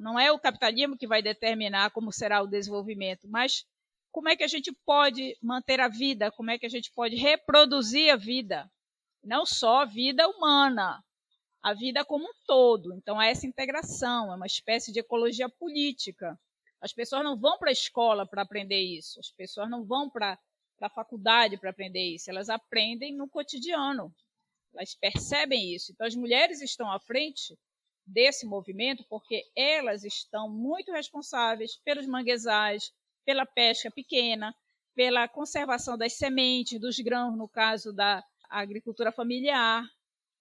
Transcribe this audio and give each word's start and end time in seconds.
Não 0.00 0.18
é 0.18 0.30
o 0.32 0.38
capitalismo 0.38 0.96
que 0.96 1.06
vai 1.06 1.22
determinar 1.22 1.90
como 1.90 2.12
será 2.12 2.42
o 2.42 2.46
desenvolvimento, 2.46 3.28
mas 3.28 3.64
como 4.10 4.28
é 4.28 4.36
que 4.36 4.44
a 4.44 4.48
gente 4.48 4.72
pode 4.84 5.36
manter 5.42 5.80
a 5.80 5.88
vida, 5.88 6.30
como 6.32 6.50
é 6.50 6.58
que 6.58 6.66
a 6.66 6.70
gente 6.70 6.90
pode 6.92 7.16
reproduzir 7.16 8.12
a 8.12 8.16
vida, 8.16 8.70
não 9.22 9.44
só 9.44 9.82
a 9.82 9.84
vida 9.84 10.26
humana, 10.28 11.02
a 11.62 11.74
vida 11.74 12.04
como 12.04 12.24
um 12.24 12.34
todo. 12.46 12.94
Então, 12.94 13.20
é 13.20 13.30
essa 13.30 13.46
integração, 13.46 14.32
é 14.32 14.36
uma 14.36 14.46
espécie 14.46 14.92
de 14.92 15.00
ecologia 15.00 15.48
política. 15.48 16.38
As 16.80 16.92
pessoas 16.92 17.24
não 17.24 17.36
vão 17.36 17.58
para 17.58 17.70
a 17.70 17.72
escola 17.72 18.26
para 18.26 18.42
aprender 18.42 18.80
isso, 18.80 19.18
as 19.18 19.30
pessoas 19.30 19.68
não 19.68 19.84
vão 19.84 20.08
para 20.08 20.38
a 20.80 20.88
faculdade 20.88 21.58
para 21.58 21.70
aprender 21.70 22.14
isso, 22.14 22.30
elas 22.30 22.48
aprendem 22.48 23.16
no 23.16 23.28
cotidiano, 23.28 24.14
elas 24.72 24.94
percebem 24.94 25.74
isso. 25.74 25.92
Então, 25.92 26.06
as 26.06 26.14
mulheres 26.14 26.62
estão 26.62 26.90
à 26.90 27.00
frente 27.00 27.58
desse 28.08 28.46
movimento 28.46 29.04
porque 29.08 29.44
elas 29.54 30.02
estão 30.04 30.48
muito 30.48 30.90
responsáveis 30.92 31.76
pelos 31.84 32.06
manguezais, 32.06 32.90
pela 33.24 33.44
pesca 33.44 33.90
pequena, 33.90 34.54
pela 34.94 35.28
conservação 35.28 35.96
das 35.96 36.14
sementes, 36.14 36.80
dos 36.80 36.98
grãos, 36.98 37.36
no 37.36 37.48
caso 37.48 37.92
da 37.92 38.24
agricultura 38.48 39.12
familiar. 39.12 39.84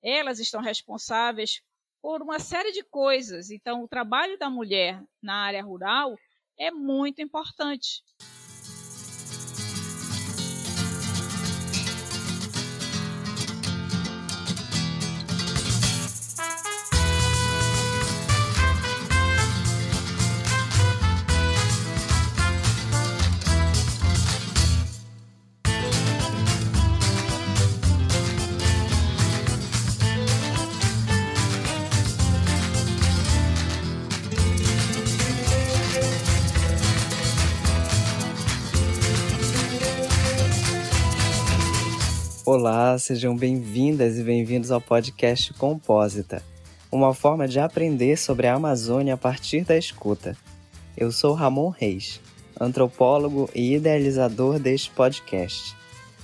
Elas 0.02 0.40
estão 0.40 0.62
responsáveis 0.62 1.62
por 2.02 2.22
uma 2.22 2.40
série 2.40 2.72
de 2.72 2.84
coisas. 2.84 3.52
Então, 3.52 3.84
o 3.84 3.88
trabalho 3.88 4.38
da 4.38 4.50
mulher 4.50 5.04
na 5.22 5.36
área 5.36 5.64
rural 5.64 6.16
é 6.58 6.72
muito 6.72 7.22
importante. 7.22 8.02
Olá, 42.60 42.98
sejam 42.98 43.38
bem-vindas 43.38 44.18
e 44.18 44.24
bem-vindos 44.24 44.72
ao 44.72 44.82
podcast 44.82 45.54
Compósita, 45.54 46.42
uma 46.92 47.14
forma 47.14 47.48
de 47.48 47.60
aprender 47.60 48.18
sobre 48.18 48.48
a 48.48 48.56
Amazônia 48.56 49.14
a 49.14 49.18
partir 49.18 49.64
da 49.64 49.78
escuta. 49.78 50.36
Eu 50.98 51.12
sou 51.12 51.36
Ramon 51.36 51.70
Reis, 51.70 52.20
antropólogo 52.60 53.48
e 53.54 53.76
idealizador 53.76 54.58
deste 54.58 54.90
podcast. 54.90 55.76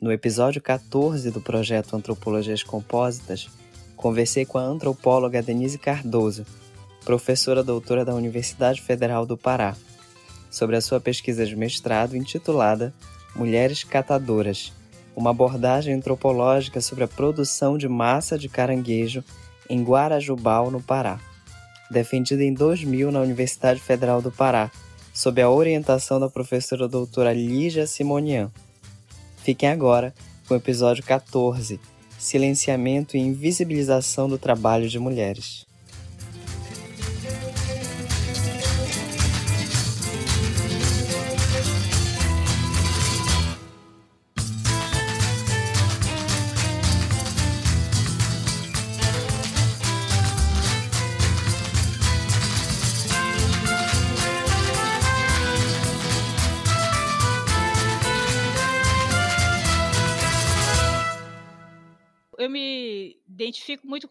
No 0.00 0.10
episódio 0.10 0.60
14 0.60 1.30
do 1.30 1.40
projeto 1.40 1.94
Antropologias 1.94 2.64
Compósitas, 2.64 3.48
conversei 3.96 4.44
com 4.44 4.58
a 4.58 4.62
antropóloga 4.62 5.40
Denise 5.40 5.78
Cardoso, 5.78 6.44
professora 7.04 7.62
doutora 7.62 8.04
da 8.04 8.12
Universidade 8.12 8.82
Federal 8.82 9.24
do 9.24 9.36
Pará, 9.36 9.76
sobre 10.50 10.74
a 10.74 10.80
sua 10.80 11.00
pesquisa 11.00 11.46
de 11.46 11.54
mestrado 11.54 12.16
intitulada 12.16 12.92
Mulheres 13.36 13.84
Catadoras, 13.84 14.72
uma 15.14 15.30
abordagem 15.30 15.94
antropológica 15.94 16.80
sobre 16.80 17.04
a 17.04 17.08
produção 17.08 17.78
de 17.78 17.88
massa 17.88 18.36
de 18.36 18.48
caranguejo 18.48 19.22
em 19.68 19.84
Guarajubal, 19.84 20.72
no 20.72 20.82
Pará 20.82 21.20
defendida 21.90 22.44
em 22.44 22.54
2000 22.54 23.10
na 23.10 23.20
Universidade 23.20 23.80
Federal 23.80 24.22
do 24.22 24.30
Pará, 24.30 24.70
sob 25.12 25.42
a 25.42 25.50
orientação 25.50 26.20
da 26.20 26.30
professora 26.30 26.86
doutora 26.86 27.32
Lígia 27.32 27.86
Simonian. 27.86 28.50
Fiquem 29.42 29.68
agora 29.68 30.14
com 30.46 30.54
o 30.54 30.56
episódio 30.56 31.02
14, 31.04 31.80
Silenciamento 32.18 33.16
e 33.16 33.20
Invisibilização 33.20 34.28
do 34.28 34.38
Trabalho 34.38 34.88
de 34.88 34.98
Mulheres. 34.98 35.69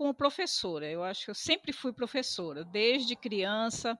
Como 0.09 0.13
professora. 0.13 0.89
Eu 0.89 1.03
acho 1.03 1.25
que 1.25 1.31
eu 1.31 1.35
sempre 1.35 1.71
fui 1.71 1.93
professora, 1.93 2.63
desde 2.65 3.15
criança. 3.15 3.97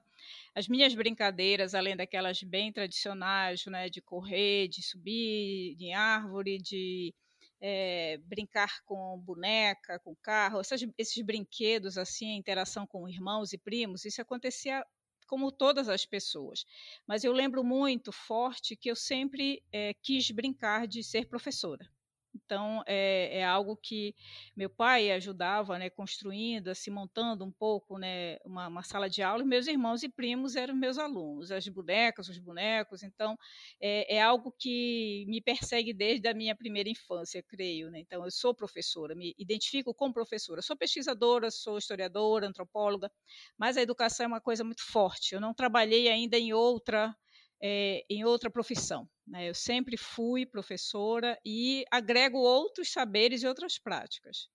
As 0.54 0.66
minhas 0.66 0.94
brincadeiras, 0.94 1.74
além 1.74 1.96
daquelas 1.96 2.42
bem 2.42 2.72
tradicionais, 2.72 3.64
né, 3.66 3.88
de 3.88 4.00
correr, 4.00 4.68
de 4.68 4.82
subir 4.82 5.76
em 5.78 5.94
árvore, 5.94 6.58
de 6.58 7.14
é, 7.60 8.18
brincar 8.24 8.82
com 8.84 9.18
boneca, 9.18 10.00
com 10.00 10.16
carro, 10.16 10.60
essas, 10.60 10.84
esses 10.98 11.24
brinquedos 11.24 11.96
assim, 11.96 12.36
interação 12.36 12.86
com 12.86 13.08
irmãos 13.08 13.52
e 13.52 13.58
primos, 13.58 14.04
isso 14.04 14.20
acontecia 14.20 14.84
como 15.28 15.52
todas 15.52 15.88
as 15.88 16.04
pessoas. 16.04 16.64
Mas 17.06 17.22
eu 17.22 17.32
lembro 17.32 17.62
muito 17.62 18.10
forte 18.10 18.74
que 18.74 18.90
eu 18.90 18.96
sempre 18.96 19.62
é, 19.72 19.94
quis 20.02 20.28
brincar 20.32 20.88
de 20.88 21.04
ser 21.04 21.26
professora. 21.26 21.88
Então, 22.34 22.82
é, 22.86 23.38
é, 23.38 23.44
algo 23.44 23.76
que 23.76 24.14
meu 24.56 24.70
pai 24.70 25.10
ajudava, 25.10 25.78
né, 25.78 25.90
construindo, 25.90 26.68
assim, 26.68 26.90
montando 26.90 27.44
um 27.44 27.50
pouco, 27.50 27.98
né, 27.98 28.38
uma, 28.44 28.68
uma, 28.68 28.82
sala 28.82 29.08
de 29.08 29.22
aula, 29.22 29.42
e 29.42 29.46
meus 29.46 29.66
irmãos 29.66 30.02
e 30.02 30.08
primos 30.08 30.54
eram 30.56 30.74
meus 30.74 30.98
alunos, 30.98 31.50
as 31.50 31.66
bonecas, 31.68 32.28
os 32.28 32.38
bonecos, 32.38 33.02
então, 33.02 33.36
é, 33.80 34.16
é, 34.16 34.22
algo 34.22 34.54
que 34.58 35.24
me 35.28 35.40
persegue 35.40 35.92
desde 35.92 36.28
a 36.28 36.34
minha 36.34 36.54
primeira 36.54 36.88
infância, 36.88 37.42
creio, 37.42 37.90
né, 37.90 38.00
então, 38.00 38.24
eu 38.24 38.30
sou 38.30 38.54
professora, 38.54 39.14
me 39.14 39.34
identifico 39.38 39.92
como 39.92 40.14
professora, 40.14 40.62
sou 40.62 40.76
pesquisadora, 40.76 41.50
sou 41.50 41.78
historiadora, 41.78 42.46
antropóloga, 42.46 43.10
mas 43.58 43.76
a 43.76 43.82
educação 43.82 44.24
é 44.24 44.26
uma 44.28 44.40
coisa 44.40 44.62
muito 44.64 44.84
forte, 44.84 45.34
eu 45.34 45.40
não 45.40 45.52
trabalhei 45.52 46.08
ainda 46.08 46.38
em 46.38 46.52
outra 46.52 47.14
é, 47.60 48.04
em 48.08 48.24
outra 48.24 48.50
profissão. 48.50 49.08
Né? 49.30 49.48
Eu 49.48 49.54
sempre 49.54 49.96
fui 49.96 50.44
professora 50.44 51.38
e 51.44 51.84
agrego 51.90 52.38
outros 52.38 52.92
saberes 52.92 53.42
e 53.42 53.46
outras 53.46 53.78
práticas. 53.78 54.48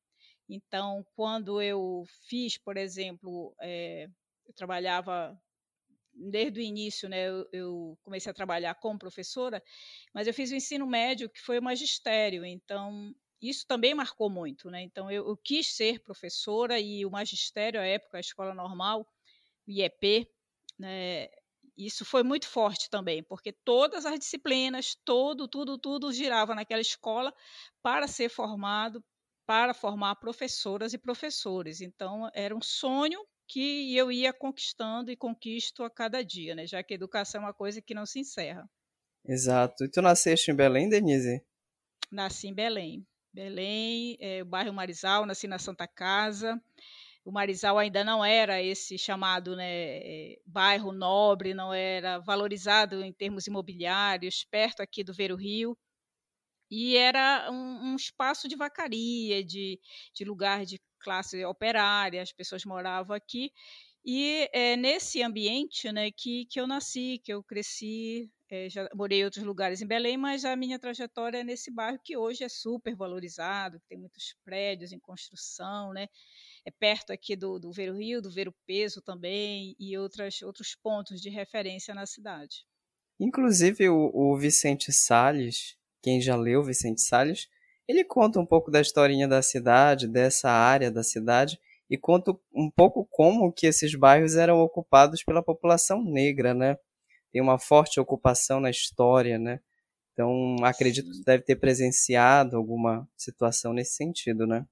Então, 0.49 1.03
quando 1.15 1.61
eu 1.61 2.03
fiz, 2.27 2.57
por 2.57 2.75
exemplo, 2.75 3.55
é, 3.61 4.07
eu 4.45 4.53
trabalhava 4.53 5.35
desde 6.13 6.59
o 6.59 6.63
início, 6.63 7.09
né, 7.09 7.27
eu, 7.27 7.47
eu, 7.51 7.97
comecei 8.03 8.29
a 8.29 8.33
trabalhar 8.33 8.75
como 8.75 8.99
professora, 8.99 9.63
mas 10.13 10.27
eu 10.27 10.33
fiz 10.33 10.51
o 10.51 10.55
ensino 10.55 10.85
médio, 10.85 11.29
que 11.29 11.41
foi 11.41 11.57
o 11.57 11.63
magistério, 11.63 12.45
então 12.45 13.13
isso 13.41 13.65
também 13.67 13.93
marcou 13.93 14.29
muito, 14.29 14.69
né? 14.69 14.81
Então 14.81 15.11
eu, 15.11 15.27
eu 15.27 15.37
quis 15.37 15.75
ser 15.75 15.99
professora 15.99 16.79
e 16.79 17.05
o 17.05 17.11
magistério, 17.11 17.79
à 17.79 17.83
época, 17.83 18.17
a 18.17 18.21
escola 18.21 18.53
normal, 18.53 19.07
o 19.67 19.71
IEP, 19.71 20.27
né, 20.79 21.27
isso 21.77 22.05
foi 22.05 22.23
muito 22.23 22.47
forte 22.47 22.89
também, 22.89 23.23
porque 23.23 23.51
todas 23.51 24.05
as 24.05 24.19
disciplinas, 24.19 24.95
todo, 25.03 25.47
tudo, 25.47 25.77
tudo 25.77 26.13
girava 26.13 26.55
naquela 26.55 26.81
escola 26.81 27.33
para 27.83 28.07
ser 28.07 28.29
formado, 28.29 29.03
para 29.45 29.73
formar 29.73 30.15
professoras 30.15 30.93
e 30.93 30.97
professores. 30.97 31.81
Então, 31.81 32.29
era 32.33 32.55
um 32.55 32.61
sonho 32.61 33.19
que 33.47 33.95
eu 33.95 34.11
ia 34.11 34.33
conquistando 34.33 35.11
e 35.11 35.17
conquisto 35.17 35.83
a 35.83 35.89
cada 35.89 36.23
dia, 36.23 36.55
né? 36.55 36.65
Já 36.65 36.81
que 36.81 36.93
a 36.93 36.95
educação 36.95 37.41
é 37.41 37.45
uma 37.45 37.53
coisa 37.53 37.81
que 37.81 37.93
não 37.93 38.05
se 38.05 38.19
encerra. 38.19 38.67
Exato. 39.27 39.83
E 39.83 39.89
tu 39.89 40.01
nasceste 40.01 40.51
em 40.51 40.55
Belém, 40.55 40.89
Denise? 40.89 41.43
Nasci 42.11 42.47
em 42.47 42.53
Belém. 42.53 43.05
Belém, 43.33 44.17
é, 44.19 44.41
o 44.41 44.45
bairro 44.45 44.73
Marizal, 44.73 45.25
nasci 45.25 45.47
na 45.47 45.59
Santa 45.59 45.87
Casa 45.87 46.59
o 47.25 47.31
Marizal 47.31 47.79
ainda 47.79 48.03
não 48.03 48.23
era 48.23 48.61
esse 48.61 48.97
chamado 48.99 49.55
né, 49.55 49.97
eh, 49.97 50.39
bairro 50.45 50.91
nobre, 50.91 51.55
não 51.55 51.73
era 51.73 52.19
valorizado 52.19 53.03
em 53.03 53.11
termos 53.11 53.47
imobiliários, 53.47 54.45
perto 54.45 54.81
aqui 54.81 55.03
do 55.03 55.13
Vero 55.13 55.35
Rio. 55.35 55.75
E 56.69 56.95
era 56.97 57.49
um, 57.51 57.93
um 57.93 57.95
espaço 57.95 58.47
de 58.47 58.55
vacaria, 58.55 59.43
de, 59.43 59.79
de 60.13 60.23
lugar 60.23 60.65
de 60.65 60.79
classe 60.99 61.43
operária, 61.45 62.21
as 62.21 62.31
pessoas 62.31 62.63
moravam 62.65 63.15
aqui. 63.15 63.51
E 64.05 64.47
é 64.53 64.75
nesse 64.75 65.23
ambiente 65.23 65.91
né, 65.91 66.11
que, 66.11 66.45
que 66.45 66.59
eu 66.59 66.67
nasci, 66.67 67.19
que 67.23 67.33
eu 67.33 67.43
cresci, 67.43 68.31
é, 68.49 68.69
já 68.69 68.87
morei 68.93 69.21
em 69.21 69.25
outros 69.25 69.43
lugares 69.43 69.81
em 69.81 69.87
Belém, 69.87 70.15
mas 70.17 70.45
a 70.45 70.55
minha 70.55 70.77
trajetória 70.77 71.39
é 71.39 71.43
nesse 71.43 71.71
bairro 71.71 71.99
que 72.03 72.15
hoje 72.15 72.43
é 72.43 72.49
super 72.49 72.95
valorizado, 72.95 73.81
tem 73.89 73.97
muitos 73.97 74.35
prédios 74.43 74.91
em 74.91 74.99
construção, 74.99 75.91
né? 75.91 76.07
É 76.65 76.71
perto 76.71 77.11
aqui 77.11 77.35
do, 77.35 77.59
do 77.59 77.71
Vero 77.71 77.95
Rio, 77.95 78.21
do 78.21 78.31
Vero 78.31 78.53
Peso 78.65 79.01
também, 79.01 79.75
e 79.79 79.95
outras, 79.97 80.41
outros 80.41 80.75
pontos 80.81 81.21
de 81.21 81.29
referência 81.29 81.93
na 81.93 82.05
cidade. 82.05 82.65
Inclusive, 83.19 83.87
o, 83.89 84.11
o 84.13 84.37
Vicente 84.37 84.91
Salles, 84.91 85.77
quem 86.01 86.19
já 86.19 86.35
leu 86.35 86.63
Vicente 86.63 87.01
Salles, 87.01 87.47
ele 87.87 88.03
conta 88.03 88.39
um 88.39 88.45
pouco 88.45 88.71
da 88.71 88.81
historinha 88.81 89.27
da 89.27 89.41
cidade, 89.41 90.07
dessa 90.07 90.49
área 90.49 90.91
da 90.91 91.03
cidade, 91.03 91.59
e 91.89 91.97
conta 91.97 92.31
um 92.53 92.69
pouco 92.69 93.07
como 93.11 93.53
que 93.53 93.67
esses 93.67 93.93
bairros 93.93 94.35
eram 94.35 94.59
ocupados 94.59 95.23
pela 95.23 95.43
população 95.43 96.03
negra, 96.03 96.53
né? 96.53 96.77
Tem 97.31 97.41
uma 97.41 97.59
forte 97.59 97.99
ocupação 97.99 98.59
na 98.59 98.71
história, 98.71 99.37
né? 99.37 99.59
Então, 100.13 100.55
acredito 100.63 101.11
que 101.11 101.23
deve 101.23 101.43
ter 101.43 101.57
presenciado 101.57 102.57
alguma 102.57 103.07
situação 103.15 103.71
nesse 103.71 103.95
sentido, 103.95 104.47
né? 104.47 104.65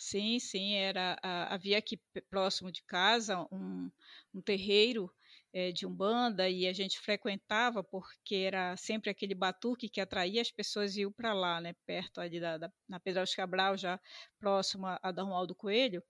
Sim, 0.00 0.38
sim, 0.38 0.74
era 0.74 1.18
havia 1.52 1.76
aqui 1.78 2.00
próximo 2.30 2.70
de 2.70 2.82
casa 2.84 3.40
um, 3.50 3.90
um 4.32 4.40
terreiro 4.40 5.12
é, 5.52 5.72
de 5.72 5.84
umbanda 5.86 6.48
e 6.48 6.68
a 6.68 6.72
gente 6.72 7.00
frequentava 7.00 7.82
porque 7.82 8.36
era 8.36 8.76
sempre 8.76 9.10
aquele 9.10 9.34
batuque 9.34 9.88
que 9.88 10.00
atraía 10.00 10.40
as 10.40 10.52
pessoas 10.52 10.96
e 10.96 11.00
iam 11.00 11.12
para 11.12 11.34
lá, 11.34 11.60
né, 11.60 11.74
perto 11.84 12.20
ali 12.20 12.38
da, 12.38 12.56
da 12.58 12.72
na 12.88 13.00
Pedro 13.00 13.24
Cabral, 13.34 13.76
já 13.76 14.00
próximo 14.38 14.86
a, 14.86 15.00
a 15.02 15.10
do 15.46 15.54
Coelho. 15.56 16.00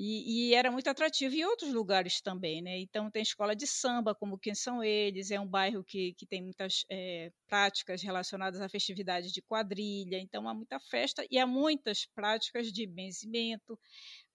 E, 0.00 0.50
e, 0.50 0.54
era 0.54 0.70
muito 0.70 0.88
atrativo 0.88 1.34
em 1.34 1.44
outros 1.44 1.72
lugares 1.72 2.20
também, 2.20 2.62
né? 2.62 2.78
Então 2.78 3.10
tem 3.10 3.20
escola 3.20 3.56
de 3.56 3.66
samba, 3.66 4.14
como 4.14 4.38
quem 4.38 4.54
são 4.54 4.80
eles, 4.82 5.32
é 5.32 5.40
um 5.40 5.46
bairro 5.46 5.82
que, 5.82 6.14
que 6.14 6.24
tem 6.24 6.40
muitas 6.40 6.84
é, 6.88 7.32
práticas 7.48 8.00
relacionadas 8.00 8.60
à 8.60 8.68
festividade 8.68 9.32
de 9.32 9.42
quadrilha, 9.42 10.16
então 10.20 10.48
há 10.48 10.54
muita 10.54 10.78
festa 10.78 11.26
e 11.28 11.36
há 11.36 11.44
muitas 11.44 12.06
práticas 12.14 12.70
de 12.72 12.86
benzimento, 12.86 13.76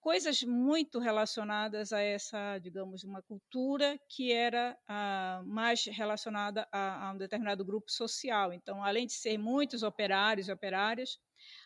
coisas 0.02 0.44
muito 0.44 1.00
relacionadas 1.00 1.94
a 1.94 2.02
essa, 2.02 2.58
digamos, 2.60 3.06
uma 3.06 3.22
cultura 3.22 3.98
que 4.10 4.34
era 4.34 4.78
ah, 4.86 5.42
mais 5.46 5.86
relacionada 5.86 6.68
a, 6.74 7.08
a, 7.08 7.14
um 7.14 7.18
determinado 7.18 7.64
grupo 7.64 7.90
social. 7.90 8.52
Então, 8.52 8.84
além 8.84 9.08
de 9.08 9.14
ser 9.14 9.38
muitos 9.38 9.82
operários 9.82 10.50
e 10.50 10.52
operárias, 10.52 11.18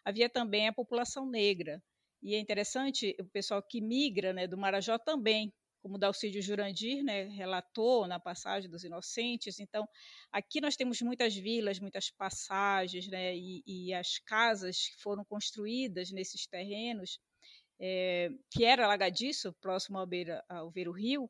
havia 0.05 0.29
também 0.29 0.67
a 0.67 0.73
população 0.73 1.27
negra. 1.27 1.81
E 2.21 2.35
é 2.35 2.39
interessante 2.39 3.15
o 3.19 3.25
pessoal 3.25 3.61
que 3.61 3.81
migra 3.81 4.33
né, 4.33 4.47
do 4.47 4.57
Marajó 4.57 4.97
também, 4.97 5.53
como 5.81 5.97
Dalcídio 5.97 6.41
Jurandir 6.41 7.03
né, 7.03 7.23
relatou 7.29 8.07
na 8.07 8.19
passagem 8.19 8.69
dos 8.69 8.83
Inocentes. 8.83 9.59
Então, 9.59 9.87
aqui 10.31 10.59
nós 10.59 10.75
temos 10.75 11.01
muitas 11.01 11.35
vilas, 11.35 11.79
muitas 11.79 12.09
passagens, 12.11 13.07
né, 13.07 13.35
e, 13.35 13.63
e 13.65 13.93
as 13.93 14.19
casas 14.19 14.89
que 14.89 15.01
foram 15.01 15.23
construídas 15.23 16.11
nesses 16.11 16.47
terrenos 16.47 17.19
é, 17.79 18.29
que 18.51 18.65
era 18.65 18.85
alagadiço, 18.85 19.53
próximo 19.61 19.97
ao, 19.97 20.07
ao 20.49 20.71
Ver 20.71 20.87
o 20.87 20.91
Rio, 20.91 21.29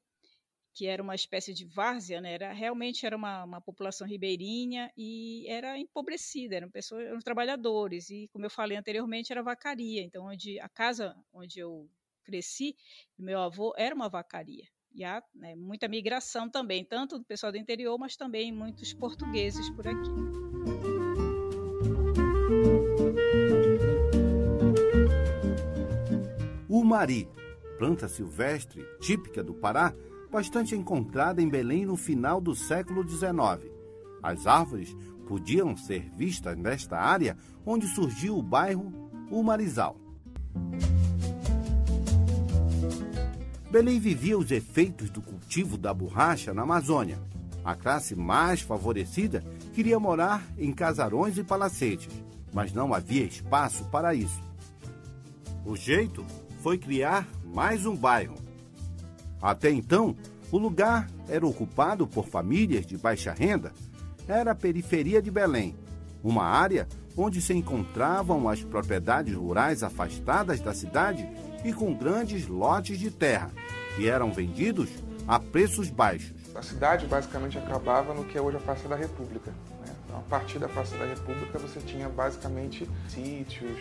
que 0.78 0.86
era 0.86 1.02
uma 1.02 1.16
espécie 1.16 1.56
de 1.56 1.66
várzea, 1.66 2.22
né? 2.22 2.34
era, 2.34 2.54
realmente 2.54 3.04
era 3.04 3.18
uma, 3.18 3.44
uma, 3.44 3.60
população 3.60 4.08
ribeirinha 4.08 4.92
e 4.96 5.44
era 5.50 5.76
empobrecida, 5.76 6.56
eram 6.56 6.70
pessoas, 6.70 7.04
eram 7.08 7.18
trabalhadores, 7.18 8.12
e 8.12 8.30
como 8.32 8.46
eu 8.46 8.50
falei 8.50 8.78
anteriormente, 8.78 9.32
era 9.32 9.42
vacaria, 9.42 10.04
então 10.04 10.26
onde 10.26 10.60
a 10.60 10.70
casa 10.70 11.16
onde 11.34 11.58
eu 11.58 11.90
cresci, 12.24 12.76
meu 13.18 13.40
avô 13.40 13.74
era 13.76 13.96
uma 13.96 14.08
vacaria. 14.08 14.66
E 14.94 15.04
há 15.04 15.24
né, 15.34 15.56
muita 15.56 15.88
migração 15.88 16.48
também, 16.48 16.86
tanto 16.86 17.18
do 17.18 17.26
pessoal 17.26 17.52
do 17.52 17.58
interior, 17.58 17.98
mas 17.98 18.16
também 18.16 18.52
muitos 18.52 18.94
portugueses 18.94 19.68
por 19.72 19.88
aqui. 19.88 20.12
O 26.70 26.84
mari, 26.84 27.28
planta 27.80 28.08
silvestre 28.08 28.86
típica 29.02 29.44
do 29.44 29.56
Pará, 29.56 29.92
bastante 30.38 30.76
encontrada 30.76 31.42
em 31.42 31.50
Belém 31.50 31.84
no 31.84 31.98
final 31.98 32.40
do 32.40 32.54
século 32.54 33.02
XIX. 33.02 33.72
As 34.22 34.46
árvores 34.46 34.96
podiam 35.28 35.76
ser 35.76 36.12
vistas 36.16 36.56
nesta 36.56 36.96
área 36.96 37.36
onde 37.66 37.88
surgiu 37.88 38.38
o 38.38 38.44
bairro 38.44 38.94
Umarizal. 39.32 40.00
Belém 43.72 44.00
vivia 44.00 44.38
os 44.38 44.52
efeitos 44.52 45.10
do 45.10 45.24
cultivo 45.24 45.76
da 45.76 45.92
borracha 45.92 46.54
na 46.54 46.62
Amazônia. 46.62 47.18
A 47.66 47.74
classe 47.74 48.16
mais 48.16 48.62
favorecida 48.62 49.44
queria 49.74 50.00
morar 50.00 50.46
em 50.56 50.72
casarões 50.72 51.36
e 51.40 51.44
palacetes, 51.44 52.14
mas 52.54 52.72
não 52.72 52.94
havia 52.94 53.24
espaço 53.24 53.86
para 53.86 54.14
isso. 54.14 54.40
O 55.66 55.76
jeito 55.76 56.24
foi 56.62 56.78
criar 56.78 57.28
mais 57.44 57.88
um 57.88 57.96
bairro. 57.96 58.47
Até 59.42 59.70
então, 59.70 60.16
o 60.52 60.58
lugar 60.58 61.08
era 61.28 61.46
ocupado 61.46 62.08
por 62.08 62.26
famílias 62.28 62.86
de 62.86 62.98
baixa 62.98 63.34
renda. 63.34 63.72
Era 64.28 64.52
a 64.52 64.56
periferia 64.56 65.22
de 65.22 65.32
Belém, 65.32 65.76
uma 66.24 66.44
área 66.44 66.88
onde 67.16 67.42
se 67.42 67.54
encontravam 67.54 68.48
as 68.48 68.64
propriedades 68.64 69.34
rurais 69.34 69.84
afastadas 69.84 70.60
da 70.60 70.74
cidade 70.74 71.28
e 71.66 71.74
com 71.74 71.94
grandes 71.94 72.48
lotes 72.48 73.00
de 73.00 73.10
terra, 73.10 73.52
que 73.96 74.08
eram 74.08 74.32
vendidos 74.32 74.90
a 75.28 75.40
preços 75.40 75.90
baixos. 75.90 76.34
A 76.56 76.62
cidade 76.62 77.06
basicamente 77.06 77.58
acabava 77.58 78.14
no 78.14 78.24
que 78.24 78.38
é 78.38 78.42
hoje 78.42 78.58
a 78.58 78.60
Praça 78.60 78.88
da 78.88 78.96
República. 78.96 79.52
Né? 79.86 79.94
Então, 80.06 80.20
a 80.20 80.22
partir 80.24 80.60
da 80.60 80.68
Praça 80.68 80.96
da 80.98 81.06
República 81.06 81.60
você 81.60 81.80
tinha 81.80 82.08
basicamente 82.08 82.88
sítios, 83.10 83.78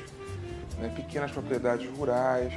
né, 0.78 0.92
pequenas 0.94 1.30
propriedades 1.30 1.88
rurais, 1.96 2.52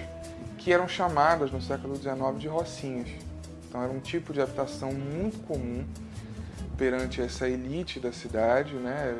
que 0.59 0.71
eram 0.71 0.87
chamadas 0.87 1.51
no 1.51 1.61
século 1.61 1.95
XIX 1.95 2.37
de 2.37 2.47
rocinhas. 2.47 3.09
Então 3.67 3.81
era 3.81 3.91
um 3.91 3.99
tipo 3.99 4.33
de 4.33 4.41
habitação 4.41 4.91
muito 4.91 5.39
comum 5.47 5.85
perante 6.77 7.21
essa 7.21 7.47
elite 7.49 7.99
da 7.99 8.11
cidade, 8.11 8.73
né, 8.75 9.17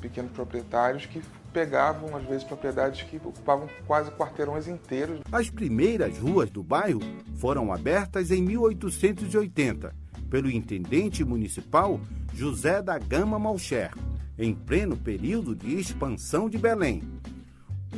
pequenos 0.00 0.30
proprietários 0.32 1.06
que 1.06 1.22
pegavam 1.52 2.16
às 2.16 2.24
vezes 2.24 2.44
propriedades 2.44 3.02
que 3.02 3.16
ocupavam 3.16 3.68
quase 3.86 4.10
quarteirões 4.12 4.66
inteiros. 4.66 5.20
As 5.30 5.50
primeiras 5.50 6.18
ruas 6.18 6.50
do 6.50 6.62
bairro 6.62 7.00
foram 7.36 7.72
abertas 7.72 8.30
em 8.30 8.42
1880 8.42 9.94
pelo 10.30 10.50
intendente 10.50 11.22
municipal 11.24 12.00
José 12.34 12.80
da 12.80 12.98
Gama 12.98 13.38
Malcher, 13.38 13.92
em 14.38 14.54
pleno 14.54 14.96
período 14.96 15.54
de 15.54 15.78
expansão 15.78 16.48
de 16.48 16.56
Belém. 16.56 17.02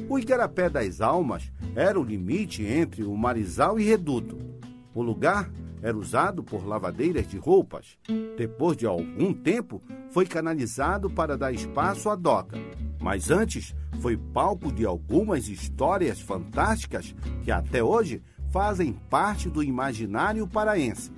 O 0.08 0.18
Igarapé 0.18 0.68
das 0.68 1.00
Almas 1.00 1.50
era 1.74 1.98
o 1.98 2.04
limite 2.04 2.64
entre 2.64 3.04
o 3.04 3.16
Marizal 3.16 3.78
e 3.78 3.84
Reduto. 3.84 4.38
O 4.94 5.02
lugar 5.02 5.50
era 5.82 5.96
usado 5.96 6.42
por 6.42 6.66
lavadeiras 6.66 7.26
de 7.28 7.36
roupas. 7.36 7.98
Depois 8.36 8.76
de 8.76 8.86
algum 8.86 9.32
tempo, 9.32 9.82
foi 10.10 10.24
canalizado 10.24 11.10
para 11.10 11.36
dar 11.36 11.52
espaço 11.52 12.08
à 12.08 12.14
doca. 12.14 12.56
Mas 13.00 13.30
antes, 13.30 13.74
foi 14.00 14.16
palco 14.16 14.72
de 14.72 14.86
algumas 14.86 15.48
histórias 15.48 16.20
fantásticas 16.20 17.14
que 17.42 17.50
até 17.50 17.82
hoje 17.82 18.22
fazem 18.50 18.92
parte 19.10 19.48
do 19.48 19.62
imaginário 19.62 20.46
paraense. 20.46 21.12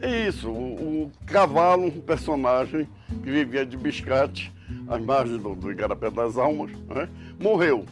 É 0.00 0.26
isso, 0.26 0.50
o, 0.50 1.04
o 1.04 1.12
cavalo, 1.26 1.86
um 1.86 2.00
personagem 2.00 2.88
que 3.22 3.30
vivia 3.30 3.64
de 3.64 3.76
biscate 3.76 4.52
às 4.88 5.00
margens 5.00 5.40
do, 5.40 5.54
do 5.54 5.70
Igarapé 5.70 6.10
das 6.10 6.36
Almas, 6.36 6.72
né? 6.88 7.08
morreu. 7.40 7.84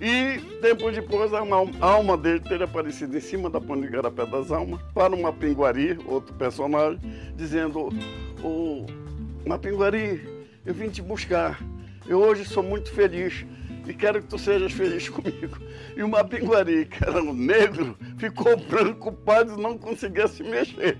E 0.00 0.38
tempo 0.60 0.90
depois 0.92 1.32
a 1.34 1.40
alma 1.80 2.16
dele 2.16 2.40
teria 2.40 2.66
aparecido 2.66 3.16
em 3.16 3.20
cima 3.20 3.50
da 3.50 3.60
ponte 3.60 3.82
de 3.82 3.88
Garapé 3.88 4.24
das 4.26 4.52
Almas 4.52 4.80
para 4.94 5.14
uma 5.14 5.32
pinguari, 5.32 5.98
outro 6.06 6.32
personagem, 6.34 7.00
dizendo: 7.36 7.88
o 8.42 8.86
Mapinguari, 9.44 10.22
eu 10.64 10.72
vim 10.72 10.88
te 10.88 11.02
buscar. 11.02 11.60
Eu 12.06 12.20
hoje 12.20 12.44
sou 12.44 12.62
muito 12.62 12.92
feliz 12.92 13.44
e 13.88 13.94
quero 13.94 14.20
que 14.20 14.28
tu 14.28 14.38
sejas 14.38 14.72
feliz 14.72 15.08
comigo. 15.10 15.58
E 15.96 16.02
o 16.02 16.08
Mapinguari, 16.08 16.84
que 16.84 17.02
era 17.02 17.22
um 17.22 17.32
negro, 17.32 17.96
ficou 18.18 18.54
branco, 18.56 19.10
pálido, 19.10 19.56
não 19.56 19.78
conseguia 19.78 20.28
se 20.28 20.42
mexer. 20.42 20.98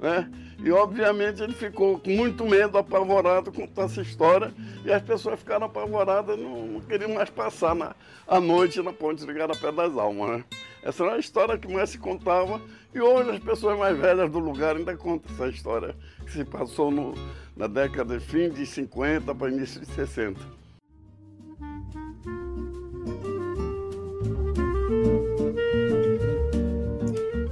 Né? 0.00 0.30
E 0.60 0.70
obviamente 0.70 1.42
ele 1.42 1.52
ficou 1.52 1.98
com 1.98 2.10
muito 2.10 2.44
medo, 2.46 2.78
apavorado 2.78 3.50
com 3.50 3.68
essa 3.82 4.00
história, 4.00 4.52
e 4.84 4.92
as 4.92 5.02
pessoas 5.02 5.40
ficaram 5.40 5.66
apavoradas, 5.66 6.38
não, 6.38 6.66
não 6.66 6.80
queriam 6.80 7.12
mais 7.12 7.28
passar 7.28 7.74
na, 7.74 7.94
a 8.26 8.40
noite 8.40 8.80
na 8.82 8.92
ponte 8.92 9.26
de 9.26 9.32
Garapé 9.32 9.72
das 9.72 9.96
Almas. 9.96 10.38
Né? 10.38 10.44
Essa 10.82 11.04
era 11.04 11.14
a 11.14 11.18
história 11.18 11.58
que 11.58 11.72
mais 11.72 11.90
se 11.90 11.98
contava, 11.98 12.60
e 12.94 13.00
hoje 13.00 13.30
as 13.30 13.38
pessoas 13.40 13.76
mais 13.76 13.98
velhas 13.98 14.30
do 14.30 14.38
lugar 14.38 14.76
ainda 14.76 14.96
contam 14.96 15.32
essa 15.34 15.48
história, 15.48 15.94
que 16.24 16.32
se 16.32 16.44
passou 16.44 16.90
no, 16.90 17.14
na 17.56 17.66
década 17.66 18.18
de 18.18 18.24
fim 18.24 18.48
de 18.48 18.64
50 18.64 19.34
para 19.34 19.50
início 19.50 19.80
de 19.80 19.86
60. 19.86 20.57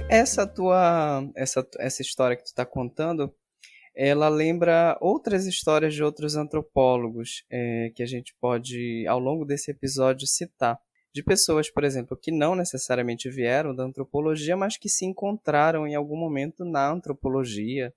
Essa 0.09 0.47
tua 0.47 1.29
essa, 1.35 1.67
essa 1.79 2.01
história 2.01 2.35
que 2.35 2.43
tu 2.43 2.47
está 2.47 2.65
contando, 2.65 3.33
ela 3.95 4.29
lembra 4.29 4.97
outras 5.01 5.45
histórias 5.45 5.93
de 5.93 6.03
outros 6.03 6.35
antropólogos 6.35 7.43
é, 7.49 7.91
que 7.95 8.03
a 8.03 8.05
gente 8.05 8.35
pode, 8.39 9.05
ao 9.07 9.19
longo 9.19 9.43
desse 9.45 9.71
episódio, 9.71 10.27
citar. 10.27 10.79
De 11.13 11.23
pessoas, 11.23 11.69
por 11.69 11.83
exemplo, 11.83 12.15
que 12.15 12.31
não 12.31 12.55
necessariamente 12.55 13.29
vieram 13.29 13.75
da 13.75 13.83
antropologia, 13.83 14.55
mas 14.55 14.77
que 14.77 14.87
se 14.87 15.03
encontraram 15.03 15.87
em 15.87 15.95
algum 15.95 16.17
momento 16.17 16.63
na 16.63 16.87
antropologia 16.91 17.91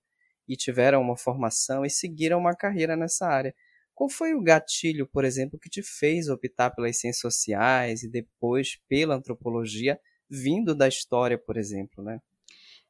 e 0.49 0.57
tiveram 0.57 1.03
uma 1.03 1.17
formação 1.17 1.85
e 1.85 1.91
seguiram 1.91 2.39
uma 2.39 2.57
carreira 2.57 2.97
nessa 2.97 3.27
área. 3.27 3.55
Qual 3.95 4.09
foi 4.09 4.33
o 4.33 4.43
gatilho, 4.43 5.07
por 5.07 5.25
exemplo, 5.27 5.59
que 5.59 5.69
te 5.69 5.83
fez 5.83 6.29
optar 6.29 6.71
pelas 6.71 6.99
ciências 6.99 7.21
sociais 7.21 8.03
e 8.03 8.11
depois 8.11 8.79
pela 8.89 9.17
antropologia, 9.17 10.01
vindo 10.31 10.75
da 10.75 10.87
história, 10.87 11.37
por 11.37 11.57
exemplo, 11.57 12.05
né? 12.05 12.21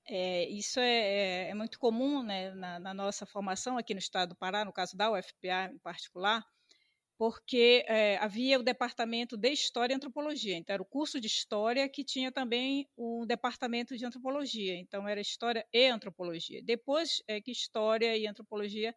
É, 0.06 0.48
isso 0.48 0.80
é, 0.80 0.90
é, 0.90 1.50
é, 1.50 1.54
muito 1.54 1.78
comum 1.78 2.22
né, 2.22 2.50
na, 2.50 2.80
na, 2.80 2.92
nossa 2.92 3.24
formação 3.24 3.78
aqui 3.78 3.94
no 3.94 4.00
estado 4.00 4.30
do 4.30 4.36
Pará, 4.36 4.64
no 4.64 4.72
caso 4.72 4.96
da 4.96 5.10
UFPA 5.12 5.70
em 5.72 5.78
particular, 5.78 6.44
porque 7.16 7.84
é, 7.86 8.16
havia 8.16 8.58
o 8.58 8.62
departamento 8.62 9.36
de 9.36 9.52
História 9.52 9.92
e 9.92 9.96
Antropologia. 9.96 10.56
Então, 10.56 10.74
era 10.74 10.82
o 10.82 10.86
curso 10.86 11.20
de 11.20 11.26
História 11.26 11.88
que 11.88 12.02
tinha 12.02 12.32
também 12.32 12.88
o 12.96 13.24
departamento 13.26 13.96
de 13.96 14.04
Antropologia. 14.04 14.74
Então, 14.74 15.06
era 15.06 15.20
História 15.20 15.64
e 15.72 15.86
Antropologia. 15.86 16.62
Depois 16.64 17.22
é 17.28 17.40
que 17.40 17.52
História 17.52 18.16
e 18.16 18.26
Antropologia 18.26 18.94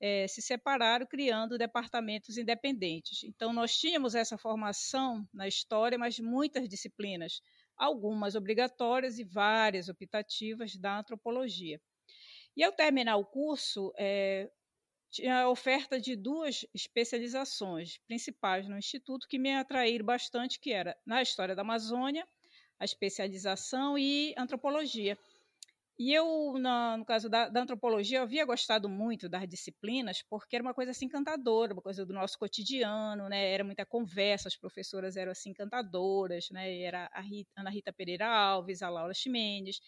é, 0.00 0.26
se 0.26 0.40
separaram, 0.42 1.06
criando 1.06 1.58
departamentos 1.58 2.36
independentes. 2.38 3.22
Então, 3.24 3.52
nós 3.52 3.76
tínhamos 3.76 4.14
essa 4.14 4.38
formação 4.38 5.28
na 5.32 5.46
história, 5.46 5.98
mas 5.98 6.18
muitas 6.18 6.68
disciplinas, 6.68 7.42
algumas 7.76 8.34
obrigatórias 8.34 9.18
e 9.18 9.24
várias 9.24 9.88
optativas 9.88 10.76
da 10.76 10.98
antropologia. 10.98 11.80
E 12.56 12.64
ao 12.64 12.72
terminar 12.72 13.16
o 13.16 13.24
curso, 13.24 13.92
é, 13.98 14.50
tinha 15.10 15.42
a 15.42 15.50
oferta 15.50 16.00
de 16.00 16.16
duas 16.16 16.66
especializações 16.74 17.98
principais 18.06 18.68
no 18.68 18.78
Instituto 18.78 19.28
que 19.28 19.38
me 19.38 19.54
atraíram 19.54 20.04
bastante, 20.04 20.58
que 20.58 20.72
era 20.72 20.96
na 21.06 21.22
história 21.22 21.54
da 21.54 21.62
Amazônia, 21.62 22.26
a 22.78 22.84
especialização 22.84 23.98
e 23.98 24.34
antropologia. 24.36 25.18
E 25.98 26.12
eu, 26.12 26.54
no 26.58 27.04
caso 27.06 27.26
da, 27.28 27.48
da, 27.48 27.62
antropologia, 27.62 28.18
eu 28.18 28.22
havia 28.24 28.44
gostado 28.44 28.86
muito 28.86 29.30
das 29.30 29.48
disciplinas, 29.48 30.22
porque 30.28 30.54
era 30.54 30.62
uma 30.62 30.74
coisa 30.74 30.90
assim 30.90 31.06
encantadora, 31.06 31.72
uma 31.72 31.80
coisa 31.80 32.04
do 32.04 32.12
nosso 32.12 32.38
cotidiano, 32.38 33.30
né? 33.30 33.50
Era 33.52 33.64
muita 33.64 33.86
conversa, 33.86 34.46
as 34.48 34.56
professoras 34.58 35.16
eram 35.16 35.32
assim 35.32 35.50
encantadoras, 35.50 36.48
né? 36.50 36.80
Era 36.82 37.08
a 37.12 37.20
Rita, 37.22 37.50
Ana 37.56 37.70
Rita 37.70 37.94
Pereira 37.94 38.26
Alves, 38.26 38.82
a 38.82 38.90
Laura 38.90 39.14
Ximenez, 39.14 39.80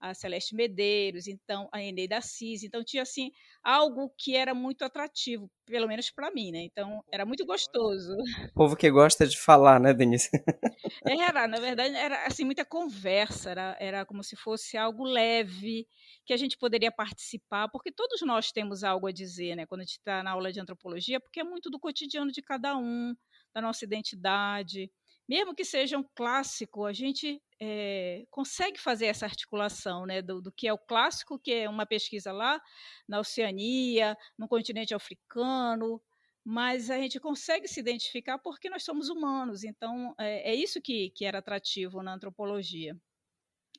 a 0.00 0.14
Celeste 0.14 0.54
Medeiros, 0.54 1.26
então 1.26 1.68
a 1.72 1.82
Eneida 1.82 2.16
Assis, 2.16 2.62
então 2.62 2.82
tinha 2.82 3.02
assim 3.02 3.30
algo 3.62 4.12
que 4.16 4.34
era 4.34 4.54
muito 4.54 4.82
atrativo, 4.82 5.50
pelo 5.66 5.86
menos 5.86 6.10
para 6.10 6.30
mim, 6.30 6.50
né? 6.50 6.62
Então 6.62 7.04
era 7.12 7.26
muito 7.26 7.44
gostoso. 7.44 8.16
O 8.50 8.54
povo 8.54 8.76
que 8.76 8.90
gosta 8.90 9.26
de 9.26 9.38
falar, 9.38 9.78
né, 9.78 9.92
Denise? 9.92 10.30
Era, 11.04 11.46
na 11.46 11.60
verdade, 11.60 11.94
era 11.94 12.26
assim 12.26 12.44
muita 12.44 12.64
conversa, 12.64 13.50
era, 13.50 13.76
era 13.80 14.06
como 14.06 14.22
se 14.22 14.36
fosse 14.36 14.76
algo 14.76 15.04
leve 15.04 15.86
que 16.24 16.32
a 16.32 16.36
gente 16.36 16.56
poderia 16.58 16.90
participar, 16.90 17.68
porque 17.68 17.92
todos 17.92 18.20
nós 18.22 18.50
temos 18.50 18.82
algo 18.82 19.06
a 19.06 19.12
dizer, 19.12 19.56
né? 19.56 19.66
Quando 19.66 19.82
a 19.82 19.84
gente 19.84 19.98
está 19.98 20.22
na 20.22 20.32
aula 20.32 20.52
de 20.52 20.60
antropologia, 20.60 21.20
porque 21.20 21.40
é 21.40 21.44
muito 21.44 21.70
do 21.70 21.78
cotidiano 21.78 22.32
de 22.32 22.42
cada 22.42 22.76
um, 22.76 23.14
da 23.54 23.60
nossa 23.60 23.84
identidade 23.84 24.90
mesmo 25.30 25.54
que 25.54 25.64
seja 25.64 25.96
um 25.96 26.04
clássico, 26.16 26.84
a 26.84 26.92
gente 26.92 27.40
é, 27.60 28.24
consegue 28.30 28.78
fazer 28.80 29.06
essa 29.06 29.26
articulação 29.26 30.06
né, 30.06 30.22
do, 30.22 30.40
do, 30.40 30.50
que 30.50 30.66
é 30.66 30.72
o 30.72 30.78
clássico, 30.78 31.38
que 31.38 31.52
é 31.52 31.68
uma 31.68 31.84
pesquisa 31.84 32.32
lá 32.32 32.60
na 33.06 33.20
Oceania, 33.20 34.16
no 34.38 34.48
continente 34.48 34.94
africano, 34.94 36.02
mas 36.44 36.90
a 36.90 36.96
gente 36.96 37.20
consegue 37.20 37.68
se 37.68 37.80
identificar 37.80 38.38
porque 38.38 38.70
nós 38.70 38.82
somos 38.82 39.10
humanos, 39.10 39.62
então 39.62 40.14
é, 40.18 40.52
é 40.52 40.54
isso 40.54 40.80
que, 40.80 41.10
que 41.10 41.24
era 41.24 41.38
atrativo 41.38 42.02
na 42.02 42.14
antropologia. 42.14 42.96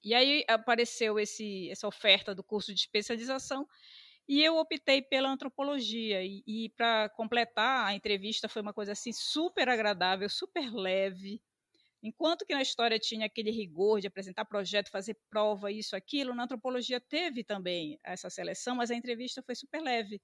E 0.03 0.13
aí 0.13 0.43
apareceu 0.47 1.19
esse, 1.19 1.69
essa 1.69 1.87
oferta 1.87 2.33
do 2.33 2.43
curso 2.43 2.73
de 2.73 2.79
especialização 2.79 3.67
e 4.27 4.43
eu 4.43 4.57
optei 4.57 5.01
pela 5.01 5.29
antropologia. 5.29 6.23
E, 6.23 6.43
e 6.47 6.69
para 6.69 7.09
completar, 7.09 7.85
a 7.85 7.93
entrevista 7.93 8.47
foi 8.47 8.61
uma 8.61 8.73
coisa 8.73 8.93
assim 8.93 9.11
super 9.11 9.69
agradável, 9.69 10.29
super 10.29 10.71
leve. 10.73 11.41
Enquanto 12.03 12.45
que 12.45 12.53
na 12.53 12.61
história 12.61 12.97
tinha 12.99 13.27
aquele 13.27 13.51
rigor 13.51 13.99
de 13.99 14.07
apresentar 14.07 14.45
projeto, 14.45 14.89
fazer 14.89 15.15
prova, 15.29 15.71
isso, 15.71 15.95
aquilo, 15.95 16.33
na 16.33 16.43
antropologia 16.43 16.99
teve 16.99 17.43
também 17.43 17.99
essa 18.03 18.29
seleção, 18.29 18.75
mas 18.75 18.89
a 18.89 18.95
entrevista 18.95 19.43
foi 19.43 19.55
super 19.55 19.81
leve 19.81 20.21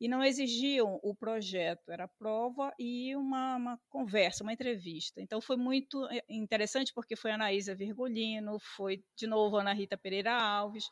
e 0.00 0.08
não 0.08 0.22
exigiam 0.22 1.00
o 1.02 1.14
projeto, 1.14 1.90
era 1.90 2.06
prova 2.06 2.72
e 2.78 3.16
uma, 3.16 3.56
uma, 3.56 3.80
conversa, 3.88 4.42
uma 4.42 4.52
entrevista. 4.52 5.20
Então 5.20 5.40
foi 5.40 5.56
muito 5.56 6.04
eh, 6.10 6.22
interessante 6.28 6.92
porque 6.94 7.16
foi 7.16 7.30
a 7.30 7.34
Anaísa 7.34 7.74
Virgolino, 7.74 8.58
foi 8.76 9.02
de 9.16 9.26
novo 9.26 9.56
a 9.56 9.62
Ana 9.62 9.72
Rita 9.72 9.96
Pereira 9.96 10.34
Alves. 10.34 10.84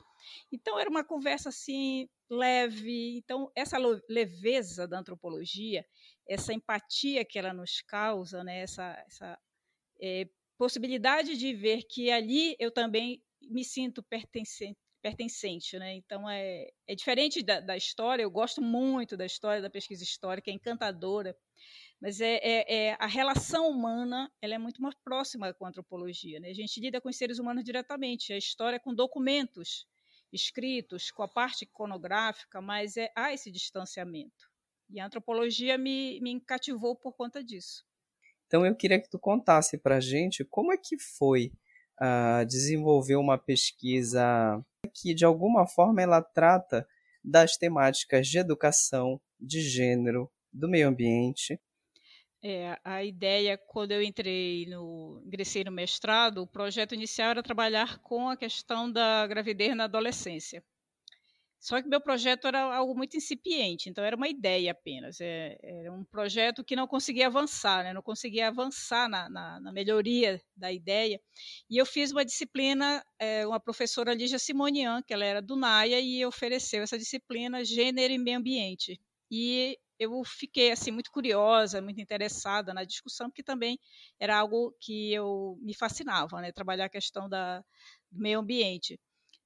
Então 0.50 0.78
era 0.78 0.88
uma 0.88 1.04
conversa 1.04 1.50
assim 1.50 2.09
leve. 2.31 3.19
Então 3.19 3.50
essa 3.54 3.76
leveza 4.09 4.88
da 4.88 4.99
antropologia, 4.99 5.85
essa 6.26 6.54
empatia 6.54 7.25
que 7.25 7.38
ela 7.38 7.52
nos 7.52 7.83
causa, 7.83 8.43
né, 8.43 8.61
essa, 8.61 9.04
essa 9.07 9.38
é, 10.01 10.29
possibilidade 10.59 11.37
de 11.37 11.55
ver 11.55 11.83
que 11.83 12.11
ali 12.11 12.57
eu 12.59 12.71
também 12.71 13.23
me 13.43 13.65
sinto 13.65 14.03
pertencente 14.03 14.79
pertencente, 15.05 15.79
né? 15.79 15.97
Então 15.97 16.29
é, 16.31 16.67
é 16.87 16.95
diferente 16.95 17.43
da, 17.43 17.61
da, 17.61 17.77
história. 17.77 18.23
Eu 18.23 18.31
gosto 18.31 18.63
muito 18.63 19.19
da 19.19 19.27
história, 19.27 19.61
da 19.61 19.69
pesquisa 19.69 20.03
histórica, 20.03 20.51
é 20.51 20.55
encantadora, 20.55 21.37
mas 22.01 22.23
é, 22.23 22.37
é, 22.37 22.75
é, 22.75 22.97
a 22.99 23.07
relação 23.07 23.69
humana 23.69 24.33
ela 24.41 24.55
é 24.55 24.59
muito 24.59 24.81
mais 24.81 24.95
próxima 25.05 25.53
com 25.53 25.67
a 25.67 25.69
antropologia. 25.69 26.41
Né? 26.41 26.49
A 26.49 26.55
gente 26.55 26.81
lida 26.81 27.03
com 27.03 27.11
os 27.11 27.17
seres 27.17 27.39
humanos 27.39 27.65
diretamente. 27.65 28.33
A 28.33 28.39
história 28.39 28.77
é 28.77 28.79
com 28.79 28.95
documentos 28.95 29.87
escritos, 30.33 31.11
com 31.11 31.23
a 31.23 31.29
parte 31.29 31.65
iconográfica, 31.65 32.63
mas 32.63 32.97
é, 32.97 33.13
há 33.15 33.31
esse 33.31 33.51
distanciamento. 33.51 34.51
E 34.89 34.99
a 34.99 35.05
antropologia 35.05 35.77
me, 35.77 36.19
me 36.23 36.41
cativou 36.41 36.97
por 36.97 37.13
conta 37.13 37.45
disso. 37.45 37.85
Então 38.54 38.64
eu 38.64 38.76
queria 38.76 39.00
que 39.00 39.11
tu 39.11 39.18
contasse 39.18 39.76
para 39.76 39.96
a 39.96 40.00
gente 40.00 40.44
como 40.44 40.73
é 40.73 40.76
que 40.76 40.96
foi 40.96 41.50
uh, 42.00 42.46
desenvolver 42.46 43.16
uma 43.16 43.37
pesquisa 43.37 44.64
que 44.94 45.12
de 45.12 45.25
alguma 45.25 45.66
forma 45.66 46.00
ela 46.00 46.23
trata 46.23 46.87
das 47.25 47.56
temáticas 47.56 48.28
de 48.28 48.38
educação, 48.38 49.20
de 49.40 49.61
gênero, 49.61 50.30
do 50.52 50.68
meio 50.68 50.87
ambiente. 50.87 51.61
É, 52.40 52.78
a 52.84 53.02
ideia, 53.02 53.58
quando 53.58 53.90
eu 53.90 54.00
entrei 54.00 54.66
no, 54.66 55.20
ingressei 55.26 55.64
no 55.64 55.73
mestrado, 55.73 56.38
o 56.38 56.46
projeto 56.46 56.94
inicial 56.94 57.30
era 57.30 57.42
trabalhar 57.42 57.99
com 58.02 58.28
a 58.28 58.37
questão 58.37 58.88
da 58.88 59.26
gravidez 59.26 59.76
na 59.76 59.84
adolescência. 59.84 60.62
Só 61.64 61.80
que 61.80 61.88
meu 61.88 61.99
projeto 61.99 62.47
era 62.47 62.76
algo 62.76 62.94
muito 62.94 63.16
incipiente, 63.16 63.88
então 63.88 64.04
era 64.04 64.14
uma 64.14 64.28
ideia 64.28 64.73
apenas. 64.73 65.18
É, 65.18 65.56
era 65.62 65.90
um 65.90 66.04
projeto 66.04 66.62
que 66.62 66.76
não 66.76 66.87
conseguia 66.87 67.26
avançar, 67.26 67.83
né? 67.83 67.94
não 67.94 68.02
conseguia 68.02 68.49
avançar 68.49 69.09
na, 69.09 69.30
na, 69.30 69.61
na, 69.61 69.73
melhoria 69.73 70.38
da 70.54 70.71
ideia. 70.71 71.18
E 71.71 71.78
eu 71.78 71.87
fiz 71.87 72.12
uma 72.12 72.23
disciplina, 72.23 73.02
é, 73.18 73.47
uma 73.47 73.59
professora 73.59 74.12
Lígia 74.12 74.38
Simonian, 74.38 75.00
que 75.02 75.14
ela 75.14 75.25
era 75.25 75.40
do 75.40 75.56
NAIA, 75.56 76.00
e 76.00 76.26
ofereceu 76.26 76.83
essa 76.83 76.99
disciplina 76.99 77.64
Gênero 77.64 78.12
e 78.12 78.18
Meio 78.18 78.37
Ambiente. 78.40 79.00
E 79.30 79.78
eu 79.99 80.23
fiquei 80.23 80.71
assim 80.71 80.90
muito 80.90 81.11
curiosa, 81.11 81.80
muito 81.80 81.99
interessada 81.99 82.75
na 82.75 82.85
discussão, 82.85 83.30
porque 83.30 83.42
também 83.42 83.78
era 84.21 84.37
algo 84.37 84.76
que 84.78 85.14
eu 85.14 85.59
me 85.62 85.75
fascinava, 85.75 86.42
né? 86.42 86.52
trabalhar 86.52 86.85
a 86.85 86.90
questão 86.90 87.26
da, 87.26 87.61
do 88.12 88.21
meio 88.21 88.40
ambiente. 88.40 89.00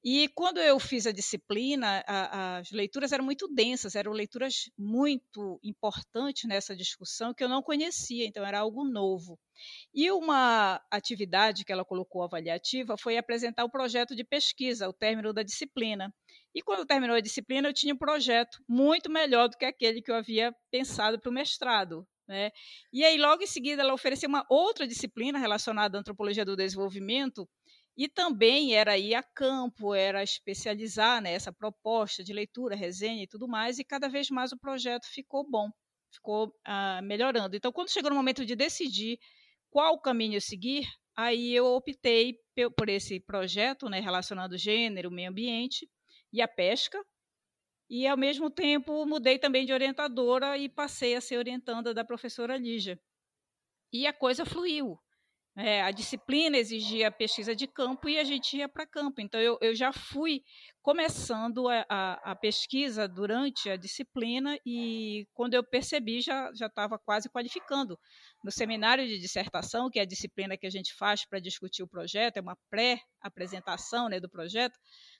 E 0.04 0.28
quando 0.28 0.58
eu 0.58 0.78
fiz 0.78 1.06
a 1.06 1.12
disciplina, 1.12 2.04
a, 2.06 2.58
as 2.58 2.70
leituras 2.70 3.10
eram 3.10 3.24
muito 3.24 3.48
densas, 3.48 3.96
eram 3.96 4.12
leituras 4.12 4.70
muito 4.78 5.58
importantes 5.62 6.48
nessa 6.48 6.76
discussão 6.76 7.34
que 7.34 7.42
eu 7.42 7.48
não 7.48 7.62
conhecia, 7.62 8.24
então 8.24 8.46
era 8.46 8.60
algo 8.60 8.84
novo. 8.84 9.38
E 9.92 10.08
uma 10.12 10.80
atividade 10.88 11.64
que 11.64 11.72
ela 11.72 11.84
colocou 11.84 12.22
avaliativa 12.22 12.96
foi 12.96 13.18
apresentar 13.18 13.64
o 13.64 13.70
projeto 13.70 14.14
de 14.14 14.24
pesquisa, 14.24 14.86
ao 14.86 14.92
término 14.92 15.32
da 15.32 15.42
disciplina. 15.42 16.14
E 16.54 16.62
quando 16.62 16.86
terminou 16.86 17.16
a 17.16 17.20
disciplina, 17.20 17.68
eu 17.68 17.74
tinha 17.74 17.92
um 17.92 17.98
projeto 17.98 18.62
muito 18.68 19.10
melhor 19.10 19.48
do 19.48 19.56
que 19.56 19.64
aquele 19.64 20.00
que 20.00 20.12
eu 20.12 20.16
havia 20.16 20.54
pensado 20.70 21.20
para 21.20 21.30
o 21.30 21.34
mestrado. 21.34 22.06
Né? 22.28 22.50
E 22.92 23.04
aí, 23.04 23.16
logo 23.16 23.42
em 23.42 23.46
seguida, 23.46 23.82
ela 23.82 23.94
ofereceu 23.94 24.28
uma 24.28 24.44
outra 24.50 24.86
disciplina 24.86 25.38
relacionada 25.38 25.96
à 25.96 26.00
antropologia 26.00 26.44
do 26.44 26.56
desenvolvimento, 26.56 27.48
e 27.98 28.08
também 28.08 28.76
era 28.76 28.96
ir 28.96 29.16
a 29.16 29.22
campo, 29.24 29.92
era 29.92 30.22
especializar 30.22 31.20
nessa 31.20 31.50
né, 31.50 31.56
proposta 31.58 32.22
de 32.22 32.32
leitura, 32.32 32.76
resenha 32.76 33.24
e 33.24 33.26
tudo 33.26 33.48
mais, 33.48 33.80
e 33.80 33.84
cada 33.84 34.08
vez 34.08 34.30
mais 34.30 34.52
o 34.52 34.56
projeto 34.56 35.04
ficou 35.08 35.44
bom, 35.50 35.68
ficou 36.12 36.54
ah, 36.64 37.02
melhorando. 37.02 37.56
Então, 37.56 37.72
quando 37.72 37.90
chegou 37.90 38.08
no 38.08 38.16
momento 38.16 38.46
de 38.46 38.54
decidir 38.54 39.18
qual 39.68 40.00
caminho 40.00 40.40
seguir, 40.40 40.86
aí 41.16 41.52
eu 41.52 41.66
optei 41.66 42.38
por 42.76 42.88
esse 42.88 43.18
projeto, 43.18 43.88
né, 43.88 43.98
relacionando 43.98 44.56
gênero, 44.56 45.10
meio 45.10 45.30
ambiente 45.30 45.90
e 46.32 46.40
a 46.40 46.46
pesca, 46.46 47.04
e 47.90 48.06
ao 48.06 48.16
mesmo 48.16 48.48
tempo 48.48 49.04
mudei 49.06 49.40
também 49.40 49.66
de 49.66 49.72
orientadora 49.72 50.56
e 50.56 50.68
passei 50.68 51.16
a 51.16 51.20
ser 51.20 51.36
orientanda 51.36 51.92
da 51.92 52.04
professora 52.04 52.56
Lígia. 52.56 52.96
E 53.92 54.06
a 54.06 54.12
coisa 54.12 54.44
fluiu. 54.44 55.00
É, 55.60 55.82
a 55.82 55.90
disciplina 55.90 56.56
exigia 56.56 57.10
pesquisa 57.10 57.52
de 57.52 57.66
campo 57.66 58.08
e 58.08 58.16
a 58.16 58.22
gente 58.22 58.56
ia 58.56 58.68
para 58.68 58.86
campo. 58.86 59.20
Então, 59.20 59.40
eu, 59.40 59.58
eu, 59.60 59.74
já 59.74 59.92
fui 59.92 60.44
começando 60.80 61.68
a, 61.68 61.84
a, 61.88 62.30
a, 62.30 62.36
pesquisa 62.36 63.08
durante 63.08 63.68
a 63.68 63.76
disciplina 63.76 64.56
e, 64.64 65.26
quando 65.34 65.54
eu 65.54 65.64
percebi, 65.64 66.20
já 66.20 66.48
estava 66.52 66.96
quase 66.96 67.28
qualificando. 67.28 67.98
No 68.44 68.52
seminário 68.52 69.04
de 69.04 69.18
dissertação, 69.18 69.90
que 69.90 69.98
é 69.98 70.02
a 70.02 70.06
disciplina 70.06 70.56
que 70.56 70.66
a 70.66 70.70
gente 70.70 70.94
faz 70.94 71.26
para 71.26 71.40
discutir 71.40 71.82
o 71.82 71.88
projeto, 71.88 72.36
é 72.36 72.40
uma 72.40 72.56
pré-apresentação 72.70 74.08
né, 74.08 74.20
do 74.20 74.30
projeto, 74.30 74.78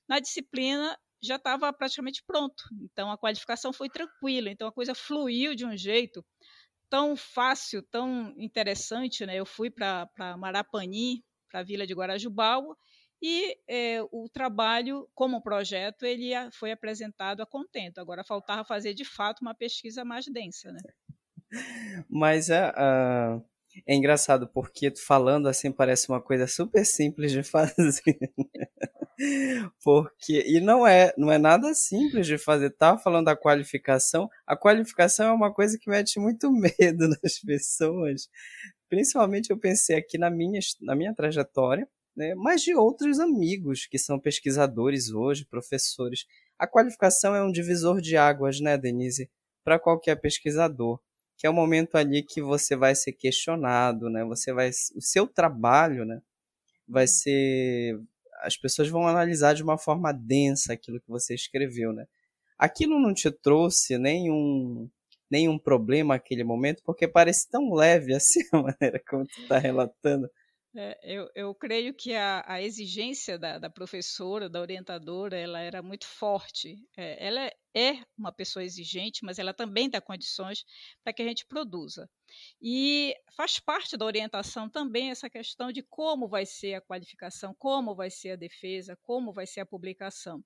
na 0.09 0.21
disciplina 0.21 0.97
já 1.21 1.35
estava 1.35 1.73
praticamente 1.73 2.23
pronto. 2.25 2.63
Então, 2.81 3.11
a 3.11 3.19
qualificação 3.19 3.73
foi 3.73 3.89
tranquila. 3.89 4.51
Então, 4.51 4.69
a 4.69 4.73
coisa 4.73 4.95
fluiu 4.95 5.57
de 5.57 5.67
um 5.67 5.77
jeito 5.77 6.25
tão 6.91 7.17
fácil, 7.17 7.83
tão 7.83 8.35
interessante, 8.37 9.25
né? 9.27 9.37
Eu 9.37 9.47
fui 9.47 9.71
para 9.71 10.09
Marapani, 10.39 11.25
para 11.51 11.61
a 11.61 11.65
Vila 11.65 11.87
de 11.87 11.95
Guarajubal, 11.95 12.77
e 13.21 13.57
é, 13.69 14.01
o 14.13 14.29
trabalho 14.33 15.09
como 15.15 15.43
projeto 15.43 16.05
ele 16.05 16.31
foi 16.53 16.71
apresentado 16.71 17.43
a 17.43 17.47
contento. 17.47 17.99
Agora 17.99 18.25
faltava 18.25 18.65
fazer 18.65 18.95
de 18.95 19.05
fato 19.05 19.41
uma 19.41 19.55
pesquisa 19.55 20.05
mais 20.05 20.27
densa, 20.27 20.71
né? 20.71 20.81
Mas 22.09 22.51
é, 22.51 22.69
uh, 22.71 23.45
é 23.87 23.95
engraçado 23.95 24.49
porque 24.49 24.93
falando 24.97 25.49
assim 25.49 25.71
parece 25.73 26.09
uma 26.09 26.21
coisa 26.21 26.47
super 26.47 26.85
simples 26.85 27.33
de 27.33 27.43
fazer. 27.45 28.19
Porque 29.83 30.45
e 30.47 30.61
não 30.61 30.87
é, 30.87 31.13
não 31.17 31.33
é 31.33 31.39
nada 31.39 31.75
simples 31.75 32.27
de 32.27 32.39
fazer. 32.39 32.71
Tá 32.71 32.97
falando 32.97 33.27
da 33.27 33.37
qualificação, 33.37 34.29
a 34.47 34.57
qualificação 34.57 35.29
é 35.29 35.33
uma 35.33 35.53
coisa 35.53 35.79
que 35.79 35.91
mete 35.91 36.21
muito 36.21 36.51
medo 36.53 37.09
nas 37.09 37.39
pessoas. 37.45 38.29
Principalmente 38.89 39.51
eu 39.51 39.59
pensei 39.59 39.97
aqui 39.97 40.19
na 40.19 40.31
minha 40.31 40.61
na 40.81 40.95
minha 40.95 41.15
trajetória, 41.15 41.87
né, 42.17 42.35
mas 42.35 42.63
de 42.63 42.75
outros 42.75 43.21
amigos 43.21 43.87
que 43.87 43.99
são 43.99 44.19
pesquisadores 44.19 45.11
hoje, 45.11 45.45
professores. 45.45 46.25
A 46.59 46.67
qualificação 46.67 47.35
é 47.35 47.43
um 47.43 47.53
divisor 47.53 48.01
de 48.01 48.17
águas, 48.17 48.61
né, 48.61 48.77
Denise, 48.77 49.31
para 49.65 49.79
qualquer 49.79 50.17
pesquisador, 50.17 51.01
que 51.39 51.47
é 51.47 51.51
o 51.51 51.55
momento 51.55 51.97
ali 51.97 52.23
que 52.23 52.43
você 52.43 52.77
vai 52.77 52.95
ser 52.95 53.13
questionado, 53.13 54.11
né? 54.11 54.25
Você 54.25 54.53
vai 54.53 54.71
o 54.71 55.01
seu 55.01 55.27
trabalho, 55.27 56.05
né, 56.05 56.21
vai 56.89 57.07
ser 57.07 57.99
as 58.43 58.57
pessoas 58.57 58.89
vão 58.89 59.07
analisar 59.09 59.55
de 59.55 59.63
uma 59.63 59.79
forma 59.79 60.13
densa 60.13 60.73
aquilo 60.73 61.01
que 61.01 61.09
você 61.09 61.35
escreveu, 61.35 61.93
né? 61.93 62.07
Aquilo 62.59 63.01
não 63.01 63.15
te 63.15 63.31
trouxe 63.31 63.99
nenhum 63.99 64.89
nenhum 65.31 65.59
problema 65.59 66.15
naquele 66.15 66.45
momento, 66.45 66.83
porque 66.85 67.07
parece 67.09 67.49
tão 67.51 67.73
leve 67.75 68.15
assim 68.17 68.41
a 68.53 68.63
maneira 68.63 69.03
como 69.09 69.27
tu 69.27 69.41
está 69.43 69.59
relatando. 69.59 70.29
É, 70.81 70.97
eu, 71.03 71.29
eu, 71.35 71.53
creio 71.57 71.93
que 71.93 72.15
a, 72.15 72.45
a 72.47 72.63
exigência 72.63 73.37
da, 73.37 73.59
da, 73.59 73.69
professora, 73.69 74.49
da 74.49 74.61
orientadora, 74.61 75.37
ela 75.37 75.59
era 75.59 75.83
muito 75.83 76.07
forte. 76.07 76.77
É, 76.97 77.27
ela 77.27 77.51
é, 77.75 77.95
uma 78.17 78.31
pessoa 78.31 78.63
exigente, 78.63 79.25
mas 79.25 79.41
ela 79.41 79.53
também 79.53 79.91
dá 79.91 80.01
condições 80.01 80.65
para 81.03 81.13
que 81.13 81.21
a 81.21 81.25
gente 81.25 81.45
produza. 81.47 82.09
E 82.63 83.13
faz 83.37 83.59
parte 83.59 83.97
da 83.97 84.07
orientação 84.07 84.71
também 84.71 85.11
essa 85.11 85.29
questão 85.29 85.73
de 85.73 85.83
como 85.83 86.29
vai 86.29 86.47
ser 86.47 86.75
a 86.75 86.81
qualificação, 86.81 87.53
como 87.59 87.93
vai 87.97 88.09
ser 88.09 88.31
a 88.31 88.37
defesa, 88.37 88.97
como 89.03 89.33
vai 89.33 89.49
ser 89.49 89.63
a 89.63 89.67
publicação 89.67 90.45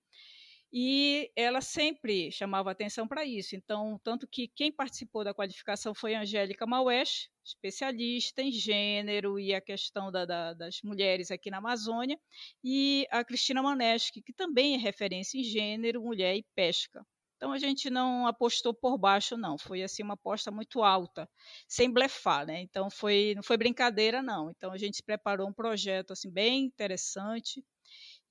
e 0.73 1.31
ela 1.37 1.61
sempre 1.61 2.31
chamava 2.33 2.71
atenção 2.71 3.07
para 3.07 3.25
isso. 3.25 3.55
Então, 3.55 4.01
tanto 4.03 4.27
que 4.27 4.49
quem 4.49 4.73
participou 4.73 5.23
da 5.23 5.35
qualificação 5.35 5.95
foi 5.95 6.15
a 6.15 6.23
Angélica 6.23 6.67
Maués, 6.67 7.29
especialista 7.45 8.41
em 8.41 8.51
gênero 8.51 9.39
e 9.39 9.55
a 9.55 9.61
questão 9.61 10.11
da, 10.11 10.25
da, 10.25 10.55
das 10.55 10.81
mulheres 10.83 11.31
aqui 11.31 11.51
na 11.51 11.59
Amazônia, 11.59 12.19
e 12.65 13.07
a 13.11 13.23
Cristina 13.23 13.63
Maneschi, 13.63 14.23
que 14.23 14.33
também 14.33 14.75
é 14.75 14.79
referência 14.79 15.39
em 15.39 15.45
gênero, 15.45 16.03
mulher 16.03 16.37
e 16.37 16.47
pesca. 16.55 17.05
Então 17.37 17.53
a 17.53 17.59
gente 17.59 17.91
não 17.91 18.27
apostou 18.27 18.73
por 18.73 18.97
baixo, 18.97 19.37
não. 19.37 19.59
Foi 19.59 19.83
assim 19.83 20.03
uma 20.05 20.15
aposta 20.15 20.51
muito 20.51 20.83
alta, 20.83 21.29
sem 21.69 21.93
blefar, 21.93 22.47
né? 22.47 22.61
Então 22.63 22.89
foi, 22.89 23.33
não 23.35 23.43
foi 23.43 23.57
brincadeira, 23.57 24.23
não. 24.23 24.51
Então 24.51 24.73
a 24.73 24.79
gente 24.79 25.03
preparou 25.03 25.49
um 25.49 25.53
projeto 25.53 26.13
assim 26.13 26.31
bem 26.31 26.65
interessante 26.65 27.63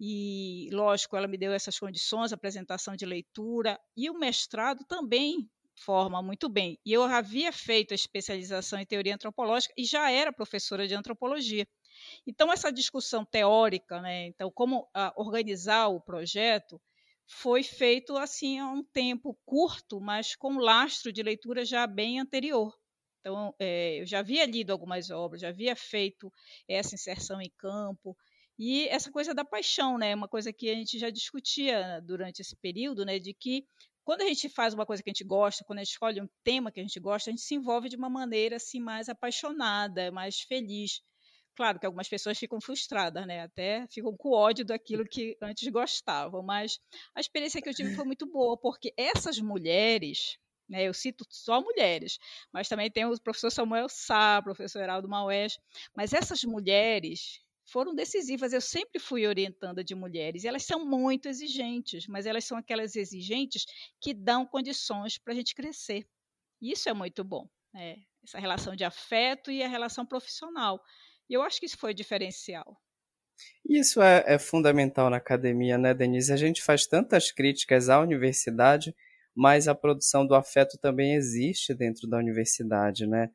e, 0.04 0.68
lógico, 0.72 1.16
ela 1.16 1.28
me 1.28 1.38
deu 1.38 1.54
essas 1.54 1.78
condições, 1.78 2.34
apresentação 2.34 2.96
de 2.96 3.06
leitura, 3.06 3.80
e 3.96 4.10
o 4.10 4.18
mestrado 4.18 4.84
também 4.86 5.48
forma 5.76 6.24
muito 6.24 6.50
bem. 6.50 6.80
E 6.84 6.92
eu 6.92 7.04
havia 7.04 7.52
feito 7.54 7.92
a 7.92 7.96
especialização 7.96 8.80
em 8.80 8.86
teoria 8.86 9.14
antropológica 9.14 9.72
e 9.78 9.86
já 9.86 10.10
era 10.10 10.34
professora 10.34 10.88
de 10.88 10.96
antropologia. 10.96 11.68
Então, 12.26 12.52
essa 12.52 12.72
discussão 12.72 13.24
teórica, 13.24 14.02
né, 14.02 14.26
então, 14.26 14.52
como 14.52 14.90
ah, 14.92 15.14
organizar 15.16 15.90
o 15.90 16.02
projeto, 16.02 16.82
foi 17.28 17.62
feito 17.62 18.18
assim 18.18 18.58
há 18.58 18.72
um 18.72 18.84
tempo 18.84 19.38
curto, 19.46 20.02
mas 20.02 20.36
com 20.36 20.58
lastro 20.58 21.14
de 21.14 21.22
leitura 21.22 21.64
já 21.64 21.86
bem 21.86 22.20
anterior. 22.20 22.76
Então, 23.20 23.54
é, 23.60 24.02
eu 24.02 24.06
já 24.08 24.20
havia 24.20 24.48
lido 24.48 24.72
algumas 24.72 25.12
obras, 25.12 25.42
já 25.42 25.50
havia 25.50 25.76
feito 25.76 26.34
essa 26.68 26.96
inserção 26.96 27.40
em 27.40 27.52
campo, 27.56 28.18
e 28.64 28.88
essa 28.90 29.12
coisa 29.12 29.34
da 29.34 29.44
paixão, 29.44 29.98
né? 29.98 30.14
Uma 30.14 30.28
coisa 30.28 30.54
que 30.54 30.70
a 30.70 30.76
gente 30.76 31.00
já 31.00 31.10
discutia 31.10 32.00
durante 32.06 32.44
esse 32.44 32.56
período, 32.56 33.04
né? 33.04 33.18
De 33.18 33.34
que 33.34 33.66
quando 34.04 34.22
a 34.22 34.28
gente 34.28 34.48
faz 34.50 34.72
uma 34.76 34.86
coisa 34.86 35.02
que 35.02 35.10
a 35.10 35.14
gente 35.14 35.24
gosta, 35.24 35.66
quando 35.66 35.80
a 35.80 35.84
gente 35.84 35.94
escolhe 35.94 36.22
um 36.22 36.30
tema 36.44 36.72
que 36.72 36.80
a 36.80 36.84
gente 36.84 37.00
gosta, 37.00 37.32
a 37.32 37.34
gente 37.34 37.42
se 37.42 37.56
envolve 37.56 37.90
de 37.90 37.96
uma 37.96 38.08
maneira 38.08 38.58
assim 38.58 38.80
mais 38.80 39.10
apaixonada, 39.10 40.12
mais 40.12 40.42
feliz. 40.42 41.02
Claro 41.56 41.80
que 41.80 41.88
algumas 41.88 42.08
pessoas 42.08 42.38
ficam 42.38 42.62
frustradas, 42.62 43.26
né? 43.26 43.42
Até 43.42 43.88
ficam 43.88 44.16
com 44.16 44.30
ódio 44.30 44.64
daquilo 44.64 45.08
que 45.08 45.36
antes 45.42 45.68
gostavam, 45.70 46.44
mas 46.44 46.80
a 47.16 47.20
experiência 47.20 47.64
que 47.64 47.70
eu 47.70 47.74
tive 47.74 47.96
foi 47.96 48.06
muito 48.06 48.28
boa, 48.28 48.56
porque 48.56 48.94
essas 48.96 49.40
mulheres, 49.40 50.38
né, 50.70 50.84
eu 50.88 50.94
cito 50.94 51.26
só 51.32 51.60
mulheres, 51.60 52.20
mas 52.54 52.70
também 52.70 52.92
tem 52.92 53.06
o 53.06 53.20
professor 53.20 53.50
Samuel 53.50 53.90
Sá, 53.90 54.40
professor 54.44 54.84
Heraldo 54.84 55.10
Maués, 55.10 55.58
mas 55.96 56.14
essas 56.14 56.44
mulheres 56.44 57.42
foram 57.72 57.96
decisivas. 57.96 58.54
Eu 58.54 58.62
sempre 58.62 59.00
fui 59.00 59.26
orientando 59.26 59.84
de 59.84 59.96
mulheres, 59.96 60.46
elas 60.46 60.64
são 60.64 60.86
muito 60.86 61.28
exigentes, 61.28 62.08
mas 62.08 62.26
elas 62.26 62.44
são 62.46 62.58
aquelas 62.58 62.96
exigentes 62.96 63.66
que 64.02 64.14
dão 64.14 64.46
condições 64.46 65.18
para 65.18 65.34
a 65.34 65.36
gente 65.36 65.56
crescer. 65.56 66.06
Isso 66.62 66.90
é 66.90 66.94
muito 66.94 67.24
bom, 67.24 67.48
né? 67.74 67.98
essa 68.24 68.40
relação 68.40 68.76
de 68.76 68.84
afeto 68.84 69.52
e 69.52 69.64
a 69.64 69.68
relação 69.68 70.06
profissional. 70.06 70.82
E 71.30 71.34
eu 71.34 71.42
acho 71.42 71.60
que 71.60 71.66
isso 71.66 71.78
foi 71.78 71.94
diferencial. 71.94 72.78
Isso 73.68 74.02
é, 74.02 74.24
é 74.28 74.38
fundamental 74.38 75.10
na 75.10 75.18
academia, 75.18 75.78
né, 75.78 75.94
Denise? 75.94 76.32
A 76.32 76.38
gente 76.38 76.62
faz 76.62 76.86
tantas 76.86 77.32
críticas 77.32 77.90
à 77.90 78.00
universidade, 78.00 78.96
mas 79.34 79.68
a 79.68 79.74
produção 79.74 80.28
do 80.28 80.36
afeto 80.36 80.78
também 80.78 81.16
existe 81.16 81.74
dentro 81.74 82.08
da 82.08 82.18
universidade, 82.18 83.08
né? 83.08 83.32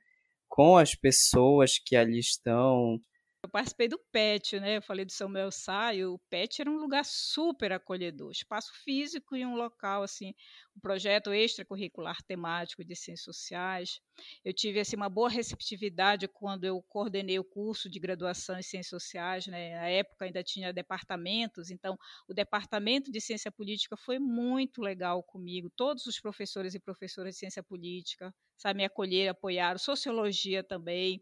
Com 0.48 0.76
as 0.76 0.94
pessoas 0.94 1.78
que 1.78 1.96
ali 1.96 2.20
estão, 2.20 3.00
eu 3.46 3.50
participei 3.50 3.88
do 3.88 3.98
PET, 4.12 4.58
né? 4.60 4.76
Eu 4.78 4.82
falei 4.82 5.04
do 5.04 5.12
Samuel 5.12 5.50
Sá, 5.52 5.94
e 5.94 6.04
o 6.04 6.18
PET 6.28 6.60
era 6.62 6.70
um 6.70 6.78
lugar 6.78 7.04
super 7.04 7.72
acolhedor, 7.72 8.30
espaço 8.32 8.72
físico 8.84 9.36
e 9.36 9.46
um 9.46 9.54
local 9.54 10.02
assim, 10.02 10.34
projeto 10.80 11.32
extracurricular 11.32 12.22
temático 12.22 12.84
de 12.84 12.94
ciências 12.94 13.24
sociais. 13.24 14.00
Eu 14.44 14.52
tive 14.52 14.80
assim 14.80 14.96
uma 14.96 15.08
boa 15.08 15.28
receptividade 15.28 16.28
quando 16.28 16.64
eu 16.64 16.82
coordenei 16.88 17.38
o 17.38 17.44
curso 17.44 17.88
de 17.88 17.98
graduação 17.98 18.58
em 18.58 18.62
ciências 18.62 19.02
sociais, 19.02 19.46
né? 19.46 19.74
Na 19.74 19.88
época 19.88 20.24
ainda 20.24 20.42
tinha 20.42 20.72
departamentos, 20.72 21.70
então 21.70 21.96
o 22.28 22.34
departamento 22.34 23.10
de 23.10 23.20
ciência 23.20 23.50
política 23.50 23.96
foi 23.96 24.18
muito 24.18 24.80
legal 24.80 25.22
comigo. 25.22 25.70
Todos 25.76 26.06
os 26.06 26.20
professores 26.20 26.74
e 26.74 26.80
professoras 26.80 27.34
de 27.34 27.40
ciência 27.40 27.62
política 27.62 28.34
sabe, 28.56 28.78
me 28.78 28.84
acolher, 28.84 29.28
apoiar, 29.28 29.78
sociologia 29.78 30.64
também, 30.64 31.20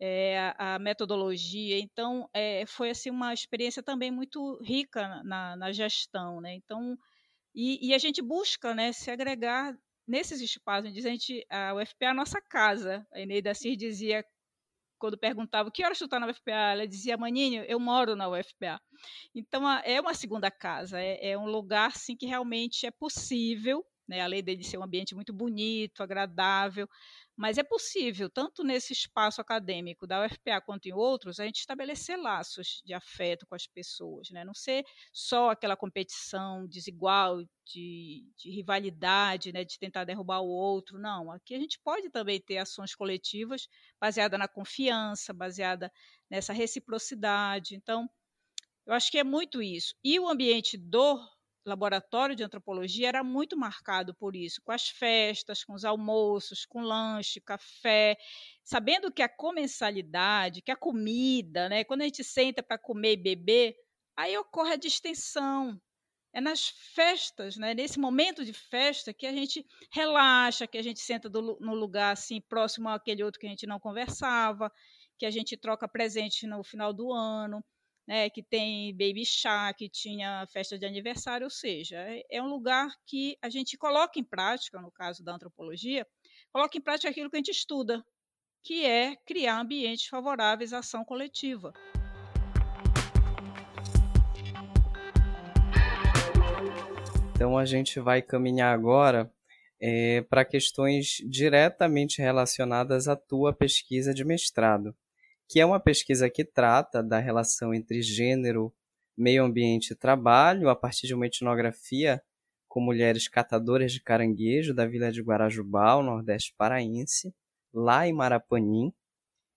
é, 0.00 0.38
a, 0.58 0.74
a, 0.74 0.78
metodologia. 0.78 1.78
Então, 1.78 2.28
é, 2.34 2.66
foi 2.66 2.90
assim 2.90 3.10
uma 3.10 3.32
experiência 3.32 3.82
também 3.82 4.10
muito 4.10 4.60
rica 4.62 5.22
na, 5.22 5.56
na 5.56 5.72
gestão, 5.72 6.40
né? 6.40 6.54
Então, 6.54 6.98
e, 7.54 7.88
e, 7.88 7.94
a 7.94 7.98
gente 7.98 8.22
busca, 8.22 8.74
né, 8.74 8.92
se 8.92 9.10
agregar 9.10 9.76
nesses 10.06 10.40
espaços. 10.40 10.90
A 10.90 11.10
gente, 11.10 11.44
a 11.50 11.74
UFPA 11.74 12.06
é 12.06 12.08
a 12.08 12.14
nossa 12.14 12.40
casa. 12.40 13.06
A 13.12 13.20
Eneida 13.20 13.54
Cir 13.54 13.76
dizia 13.76 14.24
quando 14.98 15.18
perguntava 15.18 15.70
que 15.70 15.84
horas 15.84 15.98
tu 15.98 16.04
está 16.04 16.20
na 16.20 16.28
UFPA, 16.28 16.52
ela 16.52 16.86
dizia, 16.86 17.16
Maninho, 17.16 17.64
eu 17.64 17.80
moro 17.80 18.14
na 18.14 18.28
UFPA. 18.28 18.80
Então, 19.34 19.68
é 19.84 20.00
uma 20.00 20.14
segunda 20.14 20.48
casa, 20.48 21.00
é, 21.00 21.30
é 21.30 21.38
um 21.38 21.46
lugar, 21.46 21.96
sim, 21.96 22.16
que 22.16 22.24
realmente 22.24 22.86
é 22.86 22.90
possível 22.92 23.84
né? 24.12 24.20
Além 24.20 24.42
dele 24.42 24.62
ser 24.62 24.78
um 24.78 24.84
ambiente 24.84 25.14
muito 25.14 25.32
bonito, 25.32 26.02
agradável, 26.02 26.88
Mas 27.42 27.58
é 27.58 27.64
possível, 27.64 28.30
tanto 28.30 28.62
nesse 28.62 28.92
espaço 28.92 29.40
acadêmico 29.40 30.06
da 30.06 30.24
UFPA 30.24 30.60
quanto 30.60 30.86
em 30.86 30.92
outros, 30.92 31.40
a 31.40 31.44
gente 31.44 31.58
estabelecer 31.58 32.16
laços 32.16 32.80
de 32.86 32.94
afeto 32.94 33.44
com 33.48 33.56
as 33.56 33.66
pessoas, 33.66 34.30
né? 34.30 34.44
não 34.44 34.54
ser 34.54 34.84
só 35.12 35.50
aquela 35.50 35.76
competição 35.76 36.64
desigual, 36.68 37.42
de, 37.66 38.24
de 38.36 38.48
rivalidade, 38.48 39.52
né? 39.52 39.64
de 39.64 39.76
tentar 39.76 40.04
derrubar 40.04 40.38
o 40.38 40.46
outro. 40.46 41.00
Não, 41.00 41.32
aqui 41.32 41.56
a 41.56 41.58
gente 41.58 41.80
pode 41.82 42.08
também 42.10 42.40
ter 42.40 42.58
ações 42.58 42.94
coletivas 42.94 43.66
baseada 44.00 44.38
na 44.38 44.46
confiança, 44.46 45.32
baseada 45.32 45.90
nessa 46.30 46.52
reciprocidade. 46.52 47.74
Então, 47.74 48.08
eu 48.86 48.94
acho 48.94 49.10
que 49.10 49.18
é 49.18 49.24
muito 49.24 49.60
isso. 49.60 49.96
E 50.04 50.20
o 50.20 50.28
ambiente 50.28 50.78
do 50.78 51.18
laboratório 51.64 52.34
de 52.34 52.42
antropologia 52.42 53.08
era 53.08 53.24
muito 53.24 53.56
marcado 53.56 54.14
por 54.14 54.34
isso, 54.34 54.60
com 54.62 54.72
as 54.72 54.88
festas, 54.88 55.64
com 55.64 55.74
os 55.74 55.84
almoços, 55.84 56.66
com 56.66 56.80
lanche, 56.80 57.40
café, 57.40 58.16
sabendo 58.64 59.12
que 59.12 59.22
a 59.22 59.28
comensalidade, 59.28 60.62
que 60.62 60.70
a 60.70 60.76
comida, 60.76 61.68
né, 61.68 61.84
quando 61.84 62.02
a 62.02 62.04
gente 62.04 62.24
senta 62.24 62.62
para 62.62 62.78
comer 62.78 63.12
e 63.12 63.16
beber, 63.22 63.76
aí 64.16 64.36
ocorre 64.36 64.72
a 64.72 64.76
distensão. 64.76 65.80
É 66.34 66.40
nas 66.40 66.68
festas, 66.94 67.56
né, 67.56 67.74
nesse 67.74 67.98
momento 67.98 68.44
de 68.44 68.54
festa, 68.54 69.12
que 69.12 69.26
a 69.26 69.32
gente 69.32 69.66
relaxa, 69.92 70.66
que 70.66 70.78
a 70.78 70.82
gente 70.82 71.00
senta 71.00 71.28
do, 71.28 71.58
no 71.60 71.74
lugar 71.74 72.12
assim 72.12 72.40
próximo 72.40 72.88
àquele 72.88 73.22
outro 73.22 73.38
que 73.38 73.46
a 73.46 73.50
gente 73.50 73.66
não 73.66 73.78
conversava, 73.78 74.72
que 75.18 75.26
a 75.26 75.30
gente 75.30 75.56
troca 75.58 75.86
presente 75.86 76.46
no 76.46 76.64
final 76.64 76.92
do 76.92 77.12
ano 77.12 77.62
né, 78.06 78.28
que 78.30 78.42
tem 78.42 78.92
baby 78.92 79.24
chá, 79.24 79.72
que 79.72 79.88
tinha 79.88 80.46
festa 80.52 80.78
de 80.78 80.84
aniversário, 80.84 81.44
ou 81.44 81.50
seja, 81.50 81.96
é, 81.96 82.22
é 82.30 82.42
um 82.42 82.48
lugar 82.48 82.90
que 83.06 83.36
a 83.40 83.48
gente 83.48 83.76
coloca 83.76 84.18
em 84.18 84.24
prática, 84.24 84.80
no 84.80 84.90
caso 84.90 85.22
da 85.22 85.34
antropologia, 85.34 86.06
coloca 86.52 86.76
em 86.76 86.80
prática 86.80 87.08
aquilo 87.08 87.30
que 87.30 87.36
a 87.36 87.38
gente 87.38 87.50
estuda, 87.50 88.04
que 88.64 88.84
é 88.84 89.16
criar 89.26 89.60
ambientes 89.60 90.06
favoráveis 90.06 90.72
à 90.72 90.78
ação 90.78 91.04
coletiva. 91.04 91.72
Então 97.34 97.58
a 97.58 97.64
gente 97.64 97.98
vai 97.98 98.22
caminhar 98.22 98.72
agora 98.72 99.32
é, 99.80 100.22
para 100.22 100.44
questões 100.44 101.16
diretamente 101.28 102.22
relacionadas 102.22 103.08
à 103.08 103.16
tua 103.16 103.52
pesquisa 103.52 104.14
de 104.14 104.24
mestrado 104.24 104.94
que 105.52 105.60
é 105.60 105.66
uma 105.66 105.78
pesquisa 105.78 106.30
que 106.30 106.46
trata 106.46 107.02
da 107.02 107.18
relação 107.18 107.74
entre 107.74 108.00
gênero, 108.00 108.72
meio 109.14 109.44
ambiente 109.44 109.90
e 109.90 109.94
trabalho, 109.94 110.70
a 110.70 110.74
partir 110.74 111.06
de 111.06 111.12
uma 111.12 111.26
etnografia 111.26 112.22
com 112.66 112.80
mulheres 112.80 113.28
catadoras 113.28 113.92
de 113.92 114.00
caranguejo 114.00 114.72
da 114.72 114.86
vila 114.86 115.12
de 115.12 115.20
Guarajubal, 115.20 116.02
nordeste 116.02 116.54
paraense, 116.56 117.34
lá 117.70 118.08
em 118.08 118.14
Marapanim. 118.14 118.94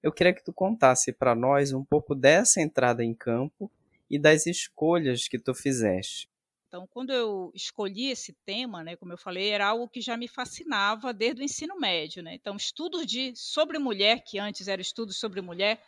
Eu 0.03 0.12
queria 0.12 0.34
que 0.34 0.43
tu 0.43 0.51
contasse 0.51 1.13
para 1.13 1.34
nós 1.34 1.71
um 1.71 1.86
pouco 1.86 2.13
dessa 2.13 2.62
entrada 2.62 3.01
em 3.01 3.13
campo 3.13 3.71
e 4.10 4.19
das 4.19 4.47
escolhas 4.47 5.29
que 5.29 5.39
tu 5.39 5.55
fizeste. 5.55 6.29
Então, 6.75 6.85
quando 6.88 7.13
eu 7.13 7.53
escolhi 7.55 8.09
esse 8.11 8.33
tema, 8.45 8.83
né, 8.83 8.97
como 8.97 9.13
eu 9.13 9.17
falei, 9.17 9.47
era 9.47 9.65
algo 9.65 9.88
que 9.88 10.01
já 10.01 10.17
me 10.17 10.27
fascinava 10.27 11.13
desde 11.13 11.41
o 11.41 11.45
ensino 11.45 11.79
médio. 11.79 12.21
Né? 12.21 12.33
Então, 12.35 12.57
estudos 12.57 13.05
de, 13.05 13.33
sobre 13.33 13.79
mulher, 13.79 14.21
que 14.25 14.38
antes 14.38 14.67
era 14.67 14.81
estudos 14.81 15.17
sobre 15.17 15.39
mulher, 15.39 15.81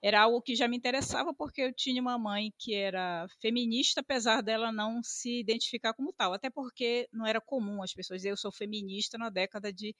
era 0.00 0.22
algo 0.22 0.40
que 0.40 0.56
já 0.56 0.66
me 0.66 0.74
interessava 0.74 1.34
porque 1.34 1.60
eu 1.60 1.70
tinha 1.74 2.00
uma 2.00 2.16
mãe 2.16 2.50
que 2.58 2.74
era 2.74 3.26
feminista, 3.42 4.00
apesar 4.00 4.42
dela 4.42 4.72
não 4.72 5.02
se 5.02 5.38
identificar 5.38 5.92
como 5.92 6.14
tal. 6.14 6.32
Até 6.32 6.48
porque 6.48 7.06
não 7.12 7.26
era 7.26 7.38
comum 7.38 7.82
as 7.82 7.92
pessoas 7.92 8.20
dizer 8.20 8.30
eu 8.30 8.36
sou 8.38 8.50
feminista 8.50 9.18
na 9.18 9.28
década 9.28 9.70
de 9.70 9.94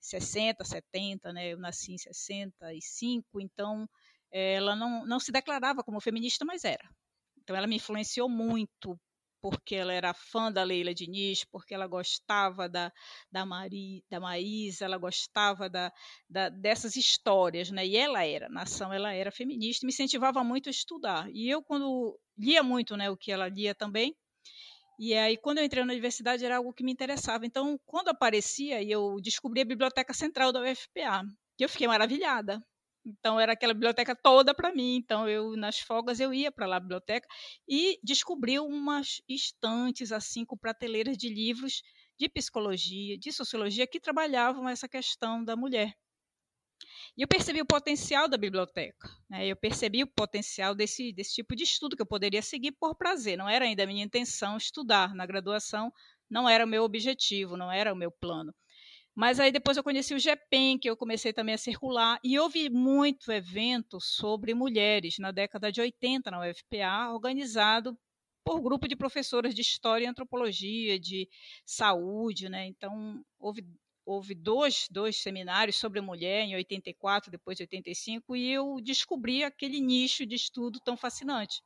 60, 0.00 0.64
70, 0.64 1.32
né? 1.32 1.52
Eu 1.52 1.58
nasci 1.58 1.94
em 1.94 1.98
65, 1.98 3.40
então 3.40 3.88
ela 4.30 4.76
não, 4.76 5.04
não 5.04 5.18
se 5.18 5.32
declarava 5.32 5.82
como 5.82 6.00
feminista, 6.00 6.44
mas 6.44 6.62
era. 6.62 6.88
Então 7.36 7.56
ela 7.56 7.66
me 7.66 7.76
influenciou 7.76 8.28
muito 8.28 8.96
porque 9.42 9.74
ela 9.74 9.92
era 9.92 10.14
fã 10.14 10.50
da 10.52 10.62
Leila 10.62 10.94
Diniz, 10.94 11.44
porque 11.44 11.74
ela 11.74 11.88
gostava 11.88 12.68
da, 12.68 12.92
da, 13.30 13.44
Mari, 13.44 14.04
da 14.08 14.20
Maísa, 14.20 14.84
ela 14.84 14.96
gostava 14.96 15.68
da, 15.68 15.92
da, 16.30 16.48
dessas 16.48 16.94
histórias, 16.94 17.70
né? 17.70 17.84
E 17.84 17.96
ela 17.96 18.24
era, 18.24 18.48
nação, 18.48 18.92
ela 18.92 19.12
era 19.12 19.32
feminista, 19.32 19.84
me 19.84 19.92
incentivava 19.92 20.44
muito 20.44 20.68
a 20.68 20.70
estudar. 20.70 21.28
E 21.32 21.50
eu, 21.50 21.62
quando 21.62 22.18
lia 22.38 22.62
muito, 22.62 22.96
né, 22.96 23.10
o 23.10 23.16
que 23.16 23.32
ela 23.32 23.48
lia 23.48 23.74
também, 23.74 24.16
e 24.98 25.14
aí, 25.14 25.36
quando 25.36 25.58
eu 25.58 25.64
entrei 25.64 25.84
na 25.84 25.92
universidade, 25.92 26.44
era 26.44 26.58
algo 26.58 26.72
que 26.72 26.84
me 26.84 26.92
interessava. 26.92 27.44
Então, 27.44 27.76
quando 27.84 28.08
aparecia, 28.08 28.80
eu 28.82 29.16
descobri 29.20 29.60
a 29.60 29.64
Biblioteca 29.64 30.14
Central 30.14 30.52
da 30.52 30.60
UFPA, 30.60 31.24
que 31.56 31.64
eu 31.64 31.68
fiquei 31.68 31.88
maravilhada. 31.88 32.62
Então 33.04 33.38
era 33.38 33.52
aquela 33.52 33.74
biblioteca 33.74 34.14
toda 34.14 34.54
para 34.54 34.72
mim. 34.72 34.96
Então 34.96 35.28
eu 35.28 35.56
nas 35.56 35.78
folgas 35.78 36.20
eu 36.20 36.32
ia 36.32 36.52
para 36.52 36.66
lá 36.66 36.76
a 36.76 36.80
biblioteca 36.80 37.26
e 37.68 37.98
descobri 38.02 38.58
umas 38.58 39.20
estantes 39.28 40.12
assim 40.12 40.44
com 40.44 40.56
prateleiras 40.56 41.16
de 41.16 41.28
livros 41.28 41.82
de 42.18 42.28
psicologia, 42.28 43.18
de 43.18 43.32
sociologia 43.32 43.86
que 43.86 44.00
trabalhavam 44.00 44.68
essa 44.68 44.88
questão 44.88 45.44
da 45.44 45.56
mulher. 45.56 45.92
E 47.16 47.22
eu 47.22 47.28
percebi 47.28 47.60
o 47.60 47.66
potencial 47.66 48.28
da 48.28 48.36
biblioteca. 48.36 49.08
Né? 49.28 49.46
Eu 49.46 49.56
percebi 49.56 50.02
o 50.02 50.06
potencial 50.06 50.74
desse, 50.74 51.12
desse 51.12 51.34
tipo 51.34 51.54
de 51.54 51.64
estudo 51.64 51.96
que 51.96 52.02
eu 52.02 52.06
poderia 52.06 52.42
seguir 52.42 52.72
por 52.72 52.94
prazer. 52.96 53.36
Não 53.36 53.48
era 53.48 53.64
ainda 53.64 53.82
a 53.82 53.86
minha 53.86 54.04
intenção 54.04 54.56
estudar 54.56 55.14
na 55.14 55.26
graduação, 55.26 55.92
não 56.30 56.48
era 56.48 56.64
o 56.64 56.68
meu 56.68 56.82
objetivo, 56.84 57.56
não 57.56 57.70
era 57.70 57.92
o 57.92 57.96
meu 57.96 58.10
plano. 58.10 58.54
Mas 59.14 59.38
aí 59.38 59.52
depois 59.52 59.76
eu 59.76 59.84
conheci 59.84 60.14
o 60.14 60.18
GEPEN, 60.18 60.78
que 60.78 60.88
eu 60.88 60.96
comecei 60.96 61.32
também 61.32 61.54
a 61.54 61.58
circular, 61.58 62.18
e 62.24 62.38
houve 62.38 62.70
muito 62.70 63.30
evento 63.30 64.00
sobre 64.00 64.54
mulheres 64.54 65.18
na 65.18 65.30
década 65.30 65.70
de 65.70 65.82
80 65.82 66.30
na 66.30 66.40
UFPA, 66.40 67.12
organizado 67.12 67.96
por 68.44 68.60
grupo 68.60 68.88
de 68.88 68.96
professoras 68.96 69.54
de 69.54 69.60
História 69.60 70.06
e 70.06 70.08
Antropologia, 70.08 70.98
de 70.98 71.28
Saúde, 71.64 72.48
né? 72.48 72.66
Então, 72.66 73.22
houve, 73.38 73.62
houve 74.06 74.34
dois, 74.34 74.86
dois 74.90 75.18
seminários 75.18 75.76
sobre 75.76 76.00
mulher 76.00 76.44
em 76.44 76.54
84, 76.56 77.30
depois 77.30 77.58
de 77.58 77.64
85, 77.64 78.34
e 78.34 78.50
eu 78.50 78.76
descobri 78.82 79.44
aquele 79.44 79.78
nicho 79.78 80.24
de 80.24 80.34
estudo 80.34 80.80
tão 80.80 80.96
fascinante. 80.96 81.62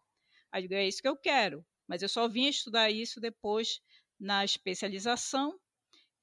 Aí 0.52 0.62
digo, 0.62 0.74
é 0.74 0.86
isso 0.86 1.00
que 1.00 1.08
eu 1.08 1.16
quero, 1.16 1.64
mas 1.88 2.02
eu 2.02 2.08
só 2.08 2.28
vim 2.28 2.46
estudar 2.48 2.90
isso 2.90 3.20
depois 3.20 3.80
na 4.18 4.44
especialização 4.44 5.56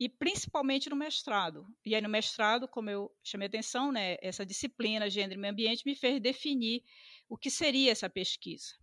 e 0.04 0.10
principalmente 0.10 0.90
no 0.90 0.98
mestrado. 0.98 1.66
E 1.86 1.96
aí 1.96 2.02
no 2.02 2.10
mestrado, 2.10 2.68
como 2.68 2.90
eu 2.90 3.10
chamei 3.24 3.48
atenção, 3.48 3.90
né, 3.90 4.18
essa 4.22 4.46
disciplina 4.46 5.10
Gênero 5.10 5.40
e 5.40 5.42
Meio 5.42 5.54
Ambiente 5.54 5.86
me 5.86 5.96
fez 5.96 6.20
definir 6.22 6.84
o 7.30 7.38
que 7.38 7.50
seria 7.50 7.90
essa 7.90 8.10
pesquisa. 8.10 8.74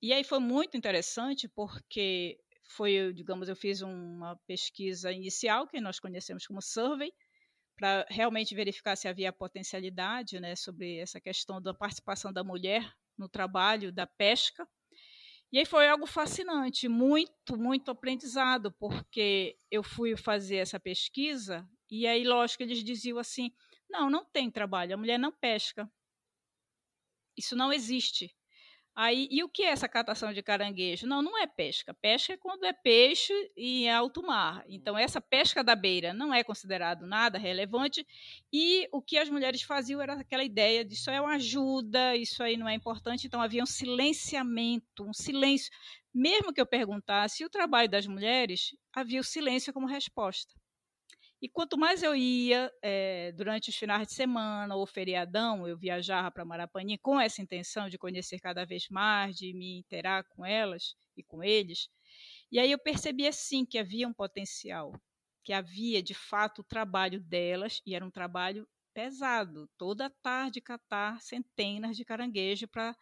E 0.00 0.14
aí 0.14 0.24
foi 0.24 0.38
muito 0.38 0.74
interessante 0.74 1.46
porque 1.46 2.38
foi, 2.70 3.12
digamos, 3.12 3.50
eu 3.50 3.54
fiz 3.54 3.82
uma 3.82 4.34
pesquisa 4.46 5.12
inicial 5.12 5.68
que 5.68 5.78
nós 5.78 6.00
conhecemos 6.00 6.46
como 6.46 6.62
survey, 6.62 7.12
para 7.76 8.06
realmente 8.08 8.54
verificar 8.54 8.96
se 8.96 9.06
havia 9.06 9.30
potencialidade, 9.30 10.40
né, 10.40 10.56
sobre 10.56 10.96
essa 10.96 11.20
questão 11.20 11.60
da 11.60 11.74
participação 11.74 12.32
da 12.32 12.42
mulher 12.42 12.90
no 13.18 13.28
trabalho 13.28 13.92
da 13.92 14.06
pesca 14.06 14.66
e 15.56 15.60
aí 15.60 15.64
foi 15.64 15.88
algo 15.88 16.04
fascinante, 16.06 16.86
muito, 16.86 17.56
muito 17.56 17.90
aprendizado, 17.90 18.70
porque 18.72 19.56
eu 19.70 19.82
fui 19.82 20.14
fazer 20.14 20.56
essa 20.56 20.78
pesquisa 20.78 21.66
e 21.90 22.06
aí, 22.06 22.24
lógico, 22.24 22.62
eles 22.62 22.84
diziam 22.84 23.16
assim: 23.16 23.50
não, 23.88 24.10
não 24.10 24.22
tem 24.22 24.50
trabalho, 24.50 24.92
a 24.92 24.98
mulher 24.98 25.18
não 25.18 25.32
pesca. 25.32 25.90
Isso 27.34 27.56
não 27.56 27.72
existe. 27.72 28.35
Aí, 28.98 29.28
e 29.30 29.44
o 29.44 29.48
que 29.48 29.62
é 29.62 29.66
essa 29.66 29.86
catação 29.86 30.32
de 30.32 30.42
caranguejo? 30.42 31.06
Não, 31.06 31.20
não 31.20 31.36
é 31.38 31.46
pesca. 31.46 31.92
Pesca 31.92 32.32
é 32.32 32.36
quando 32.38 32.64
é 32.64 32.72
peixe 32.72 33.34
em 33.54 33.90
alto 33.90 34.22
mar. 34.22 34.64
Então, 34.66 34.96
essa 34.96 35.20
pesca 35.20 35.62
da 35.62 35.76
beira 35.76 36.14
não 36.14 36.32
é 36.32 36.42
considerado 36.42 37.06
nada 37.06 37.38
relevante. 37.38 38.06
E 38.50 38.88
o 38.90 39.02
que 39.02 39.18
as 39.18 39.28
mulheres 39.28 39.60
faziam 39.60 40.00
era 40.00 40.14
aquela 40.14 40.42
ideia 40.42 40.82
de 40.82 40.94
isso 40.94 41.10
é 41.10 41.20
uma 41.20 41.34
ajuda, 41.34 42.16
isso 42.16 42.42
aí 42.42 42.56
não 42.56 42.66
é 42.66 42.72
importante. 42.74 43.26
Então, 43.26 43.42
havia 43.42 43.62
um 43.62 43.66
silenciamento, 43.66 45.04
um 45.04 45.12
silêncio. 45.12 45.70
Mesmo 46.14 46.50
que 46.50 46.60
eu 46.60 46.66
perguntasse 46.66 47.44
o 47.44 47.50
trabalho 47.50 47.90
das 47.90 48.06
mulheres, 48.06 48.74
havia 48.94 49.20
o 49.20 49.24
silêncio 49.24 49.74
como 49.74 49.86
resposta. 49.86 50.54
E 51.46 51.48
quanto 51.48 51.78
mais 51.78 52.02
eu 52.02 52.16
ia 52.16 52.72
é, 52.82 53.30
durante 53.30 53.70
os 53.70 53.76
finais 53.76 54.08
de 54.08 54.14
semana 54.14 54.74
ou 54.74 54.84
feriadão, 54.84 55.64
eu 55.64 55.78
viajava 55.78 56.28
para 56.28 56.44
Marapani 56.44 56.98
com 56.98 57.20
essa 57.20 57.40
intenção 57.40 57.88
de 57.88 57.96
conhecer 57.96 58.40
cada 58.40 58.66
vez 58.66 58.88
mais, 58.88 59.36
de 59.36 59.54
me 59.54 59.78
interar 59.78 60.24
com 60.24 60.44
elas 60.44 60.96
e 61.16 61.22
com 61.22 61.44
eles. 61.44 61.88
E 62.50 62.58
aí 62.58 62.72
eu 62.72 62.80
percebi 62.80 63.28
assim 63.28 63.64
que 63.64 63.78
havia 63.78 64.08
um 64.08 64.12
potencial, 64.12 64.92
que 65.44 65.52
havia 65.52 66.02
de 66.02 66.14
fato 66.14 66.62
o 66.62 66.64
trabalho 66.64 67.20
delas 67.20 67.80
e 67.86 67.94
era 67.94 68.04
um 68.04 68.10
trabalho 68.10 68.66
pesado, 68.92 69.70
toda 69.78 70.10
tarde 70.10 70.60
catar 70.60 71.20
centenas 71.20 71.96
de 71.96 72.04
caranguejo 72.04 72.66
para 72.66 72.92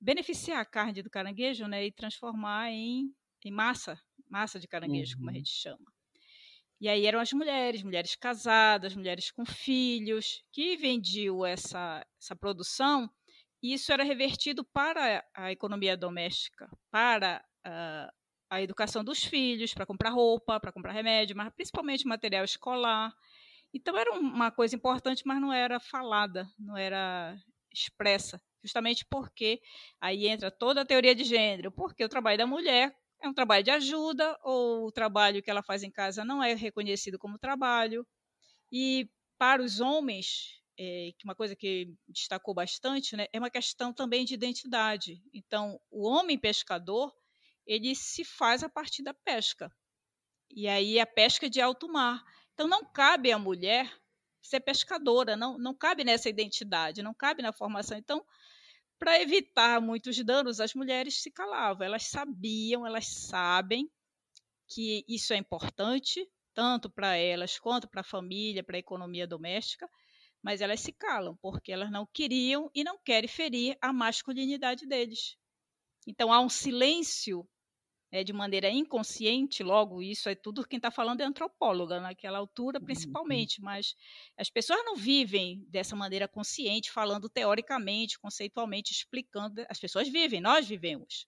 beneficiar 0.00 0.60
a 0.60 0.64
carne 0.64 1.02
do 1.02 1.10
caranguejo, 1.10 1.66
né, 1.66 1.84
e 1.84 1.92
transformar 1.92 2.70
em, 2.70 3.14
em 3.44 3.50
massa, 3.50 4.00
massa 4.30 4.58
de 4.58 4.66
caranguejo, 4.66 5.12
uhum. 5.12 5.18
como 5.18 5.28
a 5.28 5.32
uhum. 5.32 5.36
gente 5.36 5.50
chama. 5.50 5.91
E 6.82 6.88
aí 6.88 7.06
eram 7.06 7.20
as 7.20 7.32
mulheres, 7.32 7.84
mulheres 7.84 8.16
casadas, 8.16 8.96
mulheres 8.96 9.30
com 9.30 9.46
filhos, 9.46 10.42
que 10.50 10.76
vendiam 10.76 11.46
essa, 11.46 12.04
essa 12.20 12.34
produção, 12.34 13.08
e 13.62 13.72
isso 13.72 13.92
era 13.92 14.02
revertido 14.02 14.64
para 14.64 15.24
a 15.32 15.52
economia 15.52 15.96
doméstica, 15.96 16.68
para 16.90 17.40
uh, 17.64 18.12
a 18.50 18.60
educação 18.60 19.04
dos 19.04 19.22
filhos, 19.22 19.72
para 19.72 19.86
comprar 19.86 20.10
roupa, 20.10 20.58
para 20.58 20.72
comprar 20.72 20.90
remédio, 20.90 21.36
mas 21.36 21.52
principalmente 21.54 22.04
material 22.04 22.44
escolar. 22.44 23.14
Então 23.72 23.96
era 23.96 24.10
uma 24.14 24.50
coisa 24.50 24.74
importante, 24.74 25.22
mas 25.24 25.40
não 25.40 25.52
era 25.52 25.78
falada, 25.78 26.50
não 26.58 26.76
era 26.76 27.36
expressa, 27.72 28.42
justamente 28.60 29.06
porque 29.08 29.62
aí 30.00 30.26
entra 30.26 30.50
toda 30.50 30.80
a 30.80 30.84
teoria 30.84 31.14
de 31.14 31.22
gênero, 31.22 31.70
porque 31.70 32.04
o 32.04 32.08
trabalho 32.08 32.38
da 32.38 32.46
mulher 32.46 32.92
é 33.22 33.28
um 33.28 33.34
trabalho 33.34 33.62
de 33.62 33.70
ajuda 33.70 34.38
ou 34.42 34.86
o 34.86 34.92
trabalho 34.92 35.42
que 35.42 35.50
ela 35.50 35.62
faz 35.62 35.82
em 35.82 35.90
casa 35.90 36.24
não 36.24 36.42
é 36.42 36.54
reconhecido 36.54 37.18
como 37.18 37.38
trabalho. 37.38 38.06
E 38.70 39.08
para 39.38 39.62
os 39.62 39.80
homens, 39.80 40.60
é, 40.78 41.10
uma 41.24 41.34
coisa 41.34 41.54
que 41.54 41.94
destacou 42.08 42.52
bastante, 42.52 43.16
né, 43.16 43.26
é 43.32 43.38
uma 43.38 43.50
questão 43.50 43.92
também 43.92 44.24
de 44.24 44.34
identidade. 44.34 45.22
Então, 45.32 45.80
o 45.90 46.06
homem 46.06 46.36
pescador, 46.36 47.14
ele 47.66 47.94
se 47.94 48.24
faz 48.24 48.64
a 48.64 48.68
partir 48.68 49.02
da 49.02 49.14
pesca. 49.14 49.70
E 50.50 50.68
aí 50.68 50.98
a 50.98 51.06
pesca 51.06 51.48
de 51.48 51.60
alto 51.60 51.88
mar. 51.88 52.22
Então, 52.54 52.66
não 52.66 52.84
cabe 52.84 53.30
à 53.30 53.38
mulher 53.38 53.90
ser 54.42 54.60
pescadora, 54.60 55.36
não, 55.36 55.56
não 55.56 55.74
cabe 55.74 56.02
nessa 56.02 56.28
identidade, 56.28 57.02
não 57.02 57.14
cabe 57.14 57.42
na 57.42 57.52
formação. 57.52 57.96
Então, 57.96 58.24
para 59.02 59.20
evitar 59.20 59.80
muitos 59.80 60.16
danos, 60.24 60.60
as 60.60 60.74
mulheres 60.74 61.20
se 61.20 61.28
calavam. 61.28 61.84
Elas 61.84 62.04
sabiam, 62.04 62.86
elas 62.86 63.08
sabem 63.08 63.90
que 64.68 65.04
isso 65.08 65.32
é 65.32 65.36
importante, 65.36 66.24
tanto 66.54 66.88
para 66.88 67.16
elas 67.16 67.58
quanto 67.58 67.88
para 67.88 68.02
a 68.02 68.04
família, 68.04 68.62
para 68.62 68.76
a 68.76 68.78
economia 68.78 69.26
doméstica, 69.26 69.90
mas 70.40 70.60
elas 70.60 70.78
se 70.78 70.92
calam, 70.92 71.36
porque 71.42 71.72
elas 71.72 71.90
não 71.90 72.06
queriam 72.06 72.70
e 72.72 72.84
não 72.84 72.96
querem 72.96 73.26
ferir 73.26 73.76
a 73.80 73.92
masculinidade 73.92 74.86
deles. 74.86 75.36
Então 76.06 76.32
há 76.32 76.38
um 76.38 76.48
silêncio 76.48 77.44
é, 78.12 78.22
de 78.22 78.32
maneira 78.32 78.68
inconsciente, 78.70 79.62
logo, 79.62 80.02
isso 80.02 80.28
é 80.28 80.34
tudo 80.34 80.68
quem 80.68 80.76
está 80.76 80.90
falando 80.90 81.22
é 81.22 81.24
antropóloga, 81.24 81.98
naquela 81.98 82.36
altura 82.36 82.78
uhum. 82.78 82.84
principalmente, 82.84 83.62
mas 83.62 83.96
as 84.36 84.50
pessoas 84.50 84.84
não 84.84 84.94
vivem 84.94 85.64
dessa 85.70 85.96
maneira 85.96 86.28
consciente, 86.28 86.92
falando 86.92 87.26
teoricamente, 87.30 88.18
conceitualmente, 88.18 88.92
explicando. 88.92 89.64
As 89.66 89.80
pessoas 89.80 90.08
vivem, 90.08 90.42
nós 90.42 90.68
vivemos. 90.68 91.26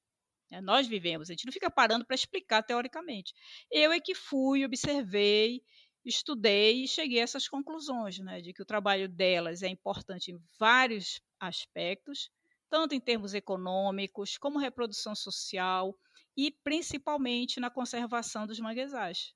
Né? 0.51 0.61
Nós 0.61 0.87
vivemos, 0.87 1.31
a 1.31 1.33
gente 1.33 1.47
não 1.47 1.53
fica 1.53 1.71
parando 1.71 2.05
para 2.05 2.15
explicar 2.15 2.63
teoricamente. 2.63 3.33
Eu 3.71 3.91
é 3.91 3.99
que 3.99 4.15
fui, 4.15 4.63
observei, 4.63 5.63
estudei 6.05 6.85
e 6.85 6.89
cheguei 6.89 7.21
a 7.21 7.23
essas 7.23 7.49
conclusões, 7.49 8.19
né, 8.19 8.43
de 8.43 8.53
que 8.53 8.61
o 8.61 8.67
trabalho 8.67 9.09
delas 9.09 9.63
é 9.63 9.69
importante 9.69 10.31
em 10.31 10.39
vários 10.59 11.19
aspectos, 11.41 12.31
tanto 12.69 12.95
em 12.95 13.01
termos 13.01 13.33
econômicos, 13.33 14.37
como 14.37 14.59
reprodução 14.59 15.15
social, 15.15 15.97
e 16.37 16.51
principalmente 16.63 17.61
na 17.61 17.71
conservação 17.71 18.47
dos 18.47 18.59
manguezais. 18.59 19.35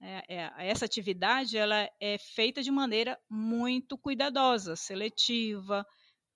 É, 0.00 0.36
é, 0.36 0.68
essa 0.68 0.84
atividade 0.84 1.56
ela 1.56 1.88
é 2.00 2.18
feita 2.18 2.62
de 2.62 2.70
maneira 2.70 3.18
muito 3.30 3.96
cuidadosa, 3.96 4.74
seletiva, 4.74 5.86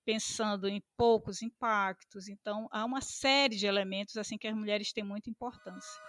pensando 0.05 0.69
em 0.69 0.81
poucos 0.95 1.41
impactos. 1.41 2.29
Então, 2.29 2.69
há 2.71 2.85
uma 2.85 3.01
série 3.01 3.57
de 3.57 3.65
elementos 3.65 4.15
assim 4.15 4.37
que 4.37 4.47
as 4.47 4.55
mulheres 4.55 4.93
têm 4.93 5.03
muita 5.03 5.29
importância. 5.29 6.01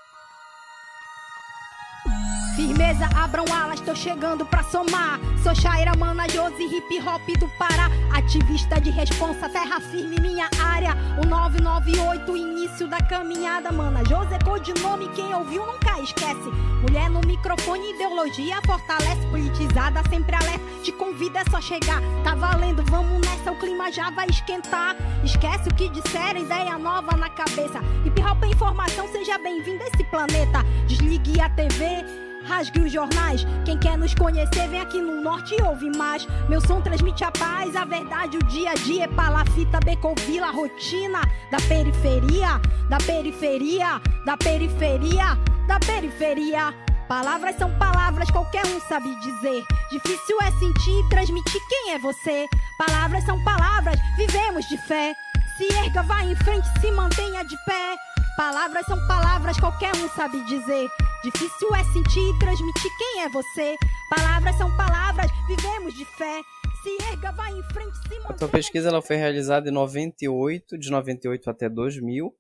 Firmeza, 2.79 3.07
abram 3.17 3.45
alas, 3.53 3.81
tô 3.81 3.93
chegando 3.93 4.47
pra 4.47 4.63
somar. 4.63 5.19
Sou 5.43 5.53
Shaira, 5.53 5.97
mana, 5.97 6.29
Josi, 6.29 6.63
hip 6.63 7.01
hop 7.01 7.27
do 7.37 7.49
Pará. 7.59 7.91
Ativista 8.15 8.81
de 8.81 8.89
responsa, 8.89 9.49
terra 9.49 9.81
firme, 9.81 10.21
minha 10.21 10.49
área. 10.63 10.97
O 11.21 11.27
998, 11.27 12.37
início 12.37 12.87
da 12.87 12.99
caminhada, 12.99 13.73
mana. 13.73 14.05
José, 14.05 14.39
codinome, 14.45 15.09
quem 15.09 15.35
ouviu 15.35 15.67
nunca 15.67 16.01
esquece. 16.01 16.49
Mulher 16.81 17.11
no 17.11 17.21
microfone, 17.27 17.95
ideologia 17.95 18.61
fortalece. 18.65 19.27
Politizada, 19.27 20.01
sempre 20.09 20.37
alerta. 20.37 20.65
Te 20.85 20.93
convida, 20.93 21.41
é 21.41 21.51
só 21.51 21.61
chegar. 21.61 22.01
Tá 22.23 22.37
valendo, 22.37 22.85
vamos 22.85 23.27
nessa, 23.27 23.51
o 23.51 23.59
clima 23.59 23.91
já 23.91 24.09
vai 24.11 24.29
esquentar. 24.29 24.95
Esquece 25.25 25.69
o 25.69 25.75
que 25.75 25.89
disseram, 25.89 26.43
ideia 26.43 26.79
nova 26.79 27.17
na 27.17 27.29
cabeça. 27.29 27.81
Hip 28.05 28.23
hop 28.23 28.45
é 28.45 28.47
informação, 28.47 29.09
seja 29.09 29.37
bem-vindo 29.37 29.83
a 29.83 29.89
esse 29.89 30.05
planeta. 30.05 30.63
Desligue 30.87 31.41
a 31.41 31.49
TV 31.51 32.28
rasgue 32.49 32.81
os 32.81 32.91
jornais. 32.91 33.47
Quem 33.65 33.79
quer 33.79 33.99
nos 33.99 34.15
conhecer, 34.15 34.67
vem 34.69 34.81
aqui 34.81 35.01
no 35.01 35.21
norte 35.21 35.55
e 35.55 35.63
ouve 35.63 35.91
mais. 35.97 36.27
Meu 36.49 36.61
som 36.61 36.81
transmite 36.81 37.23
a 37.23 37.31
paz, 37.31 37.77
a 37.77 37.85
verdade, 37.85 38.39
o 38.39 38.45
dia 38.45 38.71
a 38.71 38.75
dia. 38.75 39.05
É 39.05 39.09
palafita, 39.09 39.79
becovila, 39.85 40.51
rotina 40.51 41.21
da 41.51 41.59
periferia, 41.69 42.61
da 42.89 42.97
periferia, 42.99 44.01
da 44.25 44.37
periferia, 44.37 45.39
da 45.69 45.79
periferia. 45.79 46.75
Palavras 47.07 47.57
são 47.57 47.71
palavras, 47.79 48.31
qualquer 48.31 48.67
um 48.67 48.81
sabe 48.81 49.15
dizer. 49.21 49.65
Difícil 49.91 50.37
é 50.43 50.51
sentir 50.59 50.99
e 50.99 51.09
transmitir 51.09 51.61
quem 51.69 51.93
é 51.93 51.99
você. 51.99 52.47
Palavras 52.79 53.25
são 53.25 53.43
palavras, 53.45 53.99
vivemos 54.17 54.67
de 54.69 54.77
fé. 54.79 55.15
Se 55.57 55.65
erga, 55.85 56.03
vá 56.03 56.23
em 56.25 56.37
frente, 56.37 56.69
se 56.81 56.91
mantenha 56.93 57.45
de 57.45 57.57
pé. 57.65 57.97
Palavras 58.39 58.87
são 58.87 58.97
palavras, 59.09 59.59
qualquer 59.59 59.93
um 59.97 60.09
sabe 60.11 60.41
dizer. 60.45 60.89
Difícil 61.25 61.75
é 61.75 61.83
sentir 61.93 62.21
e 62.21 62.39
transmitir 62.39 62.91
quem 62.97 63.23
é 63.23 63.29
você. 63.29 63.75
Palavras 64.09 64.57
são 64.57 64.77
palavras, 64.77 65.29
vivemos 65.49 65.93
de 65.95 66.05
fé. 66.05 66.41
Se 66.85 67.11
erga, 67.11 67.33
vai 67.33 67.51
em 67.51 67.63
frente, 67.65 67.97
se 67.97 68.15
mantém. 68.21 68.31
A 68.31 68.35
tua 68.35 68.49
pesquisa 68.49 68.91
ela 68.91 69.03
foi 69.03 69.17
realizada 69.17 69.69
em 69.69 69.73
98, 69.73 70.79
de 70.79 70.89
98 70.89 71.51
até 71.51 71.69
2000. 71.69 72.29
Uh, 72.29 72.35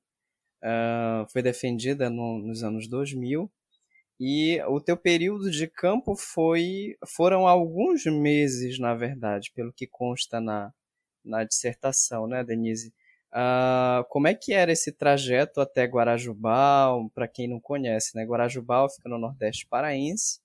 ah, 0.62 1.26
foi 1.32 1.42
defendida 1.42 2.08
no, 2.08 2.38
nos 2.38 2.62
anos 2.62 2.86
2000. 2.86 3.50
E 4.20 4.62
o 4.68 4.80
teu 4.80 4.96
período 4.96 5.50
de 5.50 5.66
campo 5.66 6.14
foi 6.14 6.96
foram 7.08 7.48
alguns 7.48 8.04
meses, 8.04 8.78
na 8.78 8.94
verdade, 8.94 9.50
pelo 9.52 9.72
que 9.72 9.88
consta 9.88 10.40
na, 10.40 10.72
na 11.24 11.42
dissertação, 11.42 12.28
né, 12.28 12.44
Denise? 12.44 12.94
Uh, 13.32 14.04
como 14.08 14.26
é 14.26 14.34
que 14.34 14.52
era 14.52 14.72
esse 14.72 14.92
trajeto 14.92 15.60
até 15.60 15.84
Guarajubal? 15.84 17.10
Para 17.14 17.28
quem 17.28 17.48
não 17.48 17.60
conhece, 17.60 18.16
né? 18.16 18.24
Guarajubal 18.24 18.88
fica 18.88 19.08
no 19.08 19.18
Nordeste 19.18 19.66
paraense. 19.66 20.40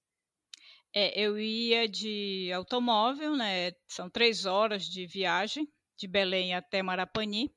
É, 0.96 1.20
eu 1.20 1.40
ia 1.40 1.88
de 1.88 2.52
automóvel, 2.54 3.36
né? 3.36 3.72
São 3.88 4.10
três 4.10 4.46
horas 4.46 4.86
de 4.86 5.08
viagem 5.08 5.68
de 5.98 6.08
Belém 6.08 6.54
até 6.54 6.84
Marapani. 6.84 7.52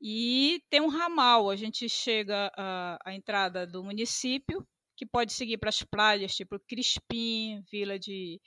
E 0.00 0.60
tem 0.68 0.80
um 0.80 0.88
ramal, 0.88 1.48
a 1.48 1.54
gente 1.54 1.88
chega 1.88 2.50
à, 2.56 2.98
à 3.06 3.14
entrada 3.14 3.64
do 3.66 3.84
município, 3.84 4.66
que 4.96 5.06
pode 5.06 5.32
seguir 5.32 5.58
para 5.58 5.68
as 5.68 5.82
praias, 5.82 6.34
tipo 6.34 6.58
Crispim, 6.68 7.62
Vila 7.70 7.98
de 7.98 8.40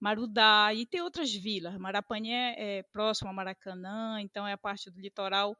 Marudá, 0.00 0.72
e 0.74 0.86
tem 0.86 1.00
outras 1.02 1.32
vilas. 1.32 1.76
Marapani 1.78 2.32
é, 2.32 2.82
próximo 2.92 3.30
a 3.30 3.32
Maracanã, 3.32 4.20
então 4.20 4.46
é 4.46 4.52
a 4.52 4.58
parte 4.58 4.90
do 4.90 5.00
litoral 5.00 5.56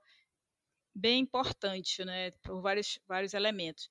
bem 0.94 1.20
importante, 1.20 2.05
né, 2.05 2.33
por 2.42 2.61
vários, 2.61 2.98
vários 3.07 3.35
elementos. 3.35 3.88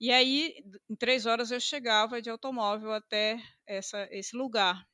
E 0.00 0.12
aí, 0.12 0.62
em 0.90 0.96
três 0.96 1.26
horas, 1.26 1.50
eu 1.50 1.60
chegava 1.60 2.20
de 2.20 2.30
automóvel 2.30 2.92
até 2.92 3.38
essa, 3.66 4.06
esse 4.10 4.36
lugar. 4.36 4.86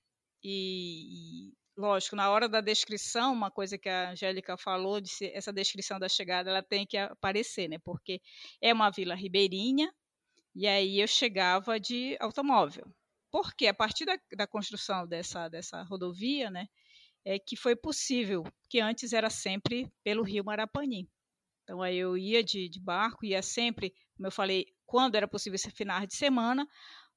E, 0.42 1.48
e, 1.50 1.54
lógico, 1.76 2.16
na 2.16 2.30
hora 2.30 2.48
da 2.48 2.60
descrição, 2.60 3.32
uma 3.32 3.50
coisa 3.50 3.76
que 3.78 3.88
a 3.88 4.10
Angélica 4.10 4.56
falou, 4.56 5.00
de 5.00 5.08
se, 5.10 5.26
essa 5.34 5.52
descrição 5.52 5.98
da 5.98 6.08
chegada, 6.08 6.50
ela 6.50 6.62
tem 6.62 6.86
que 6.86 6.96
aparecer, 6.96 7.68
né, 7.68 7.78
porque 7.84 8.20
é 8.60 8.72
uma 8.72 8.90
vila 8.90 9.14
ribeirinha, 9.14 9.92
e 10.54 10.66
aí 10.66 11.00
eu 11.00 11.08
chegava 11.08 11.80
de 11.80 12.16
automóvel 12.20 12.86
porque 13.30 13.66
a 13.66 13.74
partir 13.74 14.04
da, 14.04 14.18
da 14.36 14.46
construção 14.46 15.06
dessa, 15.06 15.48
dessa 15.48 15.82
rodovia, 15.82 16.50
né, 16.50 16.68
é 17.24 17.38
que 17.38 17.56
foi 17.56 17.74
possível, 17.74 18.44
que 18.68 18.80
antes 18.80 19.12
era 19.12 19.28
sempre 19.28 19.90
pelo 20.04 20.22
rio 20.22 20.44
Marapani. 20.44 21.08
Então 21.64 21.82
aí 21.82 21.96
eu 21.96 22.16
ia 22.16 22.42
de, 22.44 22.68
de 22.68 22.80
barco, 22.80 23.24
ia 23.24 23.42
sempre, 23.42 23.92
como 24.16 24.28
eu 24.28 24.32
falei, 24.32 24.66
quando 24.86 25.16
era 25.16 25.26
possível 25.26 25.56
esse 25.56 25.70
final 25.70 26.06
de 26.06 26.14
semana, 26.14 26.66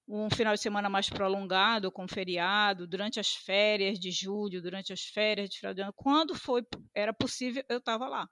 um 0.08 0.28
final 0.32 0.56
de 0.56 0.62
semana 0.62 0.90
mais 0.90 1.08
prolongado, 1.08 1.92
com 1.92 2.08
feriado, 2.08 2.88
durante 2.88 3.20
as 3.20 3.30
férias 3.30 4.00
de 4.00 4.10
julho, 4.10 4.60
durante 4.60 4.92
as 4.92 5.02
férias 5.02 5.50
de 5.50 5.60
final 5.60 5.74
de 5.76 5.82
ano, 5.82 5.94
quando 5.96 6.34
foi 6.34 6.64
era 6.96 7.14
possível, 7.14 7.64
eu 7.70 7.78
estava 7.78 8.08
lá. 8.08 8.28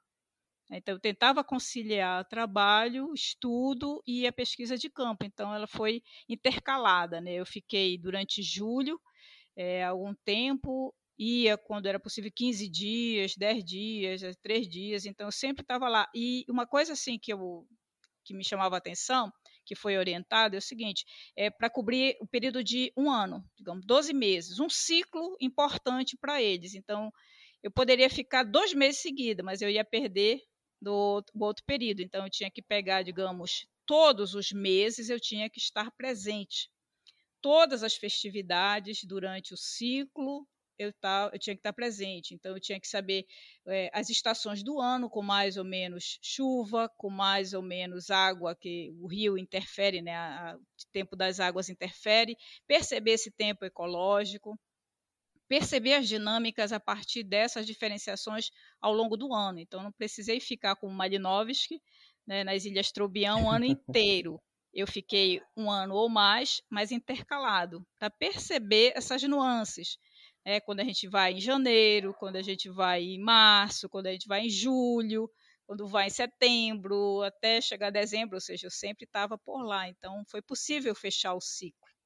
Então, 0.69 0.95
eu 0.95 0.99
tentava 0.99 1.43
conciliar 1.43 2.27
trabalho, 2.27 3.13
estudo 3.13 4.01
e 4.05 4.27
a 4.27 4.33
pesquisa 4.33 4.77
de 4.77 4.89
campo. 4.89 5.23
Então, 5.23 5.53
ela 5.53 5.67
foi 5.67 6.01
intercalada. 6.27 7.21
Né? 7.21 7.35
Eu 7.35 7.45
fiquei 7.45 7.97
durante 7.97 8.43
julho, 8.43 8.99
é, 9.55 9.83
algum 9.85 10.13
tempo, 10.25 10.93
ia 11.17 11.57
quando 11.57 11.87
era 11.87 11.99
possível 11.99 12.31
15 12.35 12.69
dias, 12.69 13.33
10 13.37 13.63
dias, 13.63 14.21
3 14.43 14.67
dias. 14.67 15.05
Então, 15.05 15.27
eu 15.27 15.31
sempre 15.31 15.61
estava 15.63 15.87
lá. 15.87 16.07
E 16.13 16.45
uma 16.49 16.67
coisa 16.67 16.93
assim 16.93 17.17
que, 17.17 17.31
eu, 17.31 17.65
que 18.25 18.33
me 18.33 18.43
chamava 18.43 18.75
a 18.75 18.77
atenção, 18.79 19.31
que 19.65 19.73
foi 19.75 19.97
orientado 19.97 20.55
é 20.55 20.59
o 20.59 20.61
seguinte: 20.61 21.05
é 21.35 21.49
para 21.49 21.69
cobrir 21.69 22.17
o 22.21 22.27
período 22.27 22.61
de 22.61 22.91
um 22.97 23.09
ano, 23.09 23.43
digamos, 23.55 23.85
12 23.85 24.13
meses, 24.13 24.59
um 24.59 24.69
ciclo 24.69 25.35
importante 25.39 26.17
para 26.19 26.41
eles. 26.41 26.75
Então, 26.75 27.09
eu 27.63 27.71
poderia 27.71 28.09
ficar 28.09 28.43
dois 28.43 28.73
meses 28.73 29.01
seguidos, 29.01 29.43
mas 29.43 29.61
eu 29.61 29.69
ia 29.69 29.83
perder 29.83 30.41
do, 30.81 31.21
do 31.33 31.43
outro 31.43 31.63
período. 31.65 32.01
Então, 32.01 32.25
eu 32.25 32.29
tinha 32.29 32.51
que 32.51 32.61
pegar, 32.61 33.03
digamos, 33.03 33.65
todos 33.85 34.35
os 34.35 34.51
meses 34.51 35.09
eu 35.09 35.19
tinha 35.19 35.49
que 35.49 35.59
estar 35.59 35.91
presente. 35.91 36.69
Todas 37.41 37.83
as 37.83 37.95
festividades 37.95 39.03
durante 39.03 39.53
o 39.53 39.57
ciclo 39.57 40.47
eu, 40.77 40.93
tá, 40.93 41.29
eu 41.33 41.39
tinha 41.39 41.55
que 41.55 41.59
estar 41.59 41.73
presente. 41.73 42.33
Então, 42.33 42.53
eu 42.53 42.59
tinha 42.59 42.79
que 42.79 42.87
saber 42.87 43.25
é, 43.67 43.89
as 43.93 44.09
estações 44.09 44.63
do 44.63 44.79
ano, 44.79 45.09
com 45.09 45.21
mais 45.21 45.57
ou 45.57 45.63
menos 45.65 46.19
chuva, 46.21 46.89
com 46.97 47.09
mais 47.09 47.53
ou 47.53 47.61
menos 47.61 48.09
água, 48.11 48.55
que 48.55 48.93
o 48.99 49.07
rio 49.07 49.37
interfere, 49.37 50.01
né, 50.01 50.15
a, 50.15 50.55
o 50.55 50.91
tempo 50.91 51.15
das 51.15 51.39
águas 51.39 51.69
interfere, 51.69 52.37
perceber 52.67 53.11
esse 53.11 53.31
tempo 53.31 53.65
ecológico, 53.65 54.57
perceber 55.47 55.93
as 55.93 56.07
dinâmicas 56.07 56.71
a 56.71 56.79
partir 56.79 57.23
dessas 57.23 57.65
diferenciações 57.65 58.49
ao 58.81 58.93
longo 58.93 59.17
do 59.17 59.33
ano. 59.33 59.59
Então, 59.59 59.83
não 59.83 59.91
precisei 59.91 60.39
ficar 60.39 60.75
com 60.75 60.89
Malinovski 60.89 61.81
né, 62.25 62.43
nas 62.43 62.65
Ilhas 62.65 62.91
Trobião 62.91 63.45
o 63.45 63.49
ano 63.49 63.65
inteiro. 63.65 64.41
Eu 64.73 64.85
fiquei 64.85 65.41
um 65.55 65.71
ano 65.71 65.95
ou 65.95 66.09
mais, 66.09 66.61
mas 66.69 66.91
intercalado, 66.91 67.85
para 67.97 68.09
perceber 68.09 68.93
essas 68.95 69.23
nuances 69.23 69.97
é, 70.47 70.61
quando 70.61 70.79
a 70.79 70.83
gente 70.83 71.09
vai 71.09 71.33
em 71.33 71.41
janeiro, 71.41 72.15
quando 72.17 72.37
a 72.37 72.41
gente 72.41 72.69
vai 72.69 73.03
em 73.03 73.19
março, 73.19 73.89
quando 73.89 74.07
a 74.07 74.11
gente 74.13 74.27
vai 74.27 74.45
em 74.45 74.49
julho, 74.49 75.29
quando 75.65 75.85
vai 75.85 76.07
em 76.07 76.09
setembro, 76.09 77.21
até 77.21 77.59
chegar 77.59 77.89
dezembro, 77.89 78.35
ou 78.35 78.41
seja, 78.41 78.67
eu 78.67 78.71
sempre 78.71 79.03
estava 79.03 79.37
por 79.37 79.61
lá. 79.61 79.89
Então, 79.89 80.23
foi 80.31 80.41
possível 80.41 80.95
fechar 80.95 81.33
o 81.33 81.41
ciclo. 81.41 81.96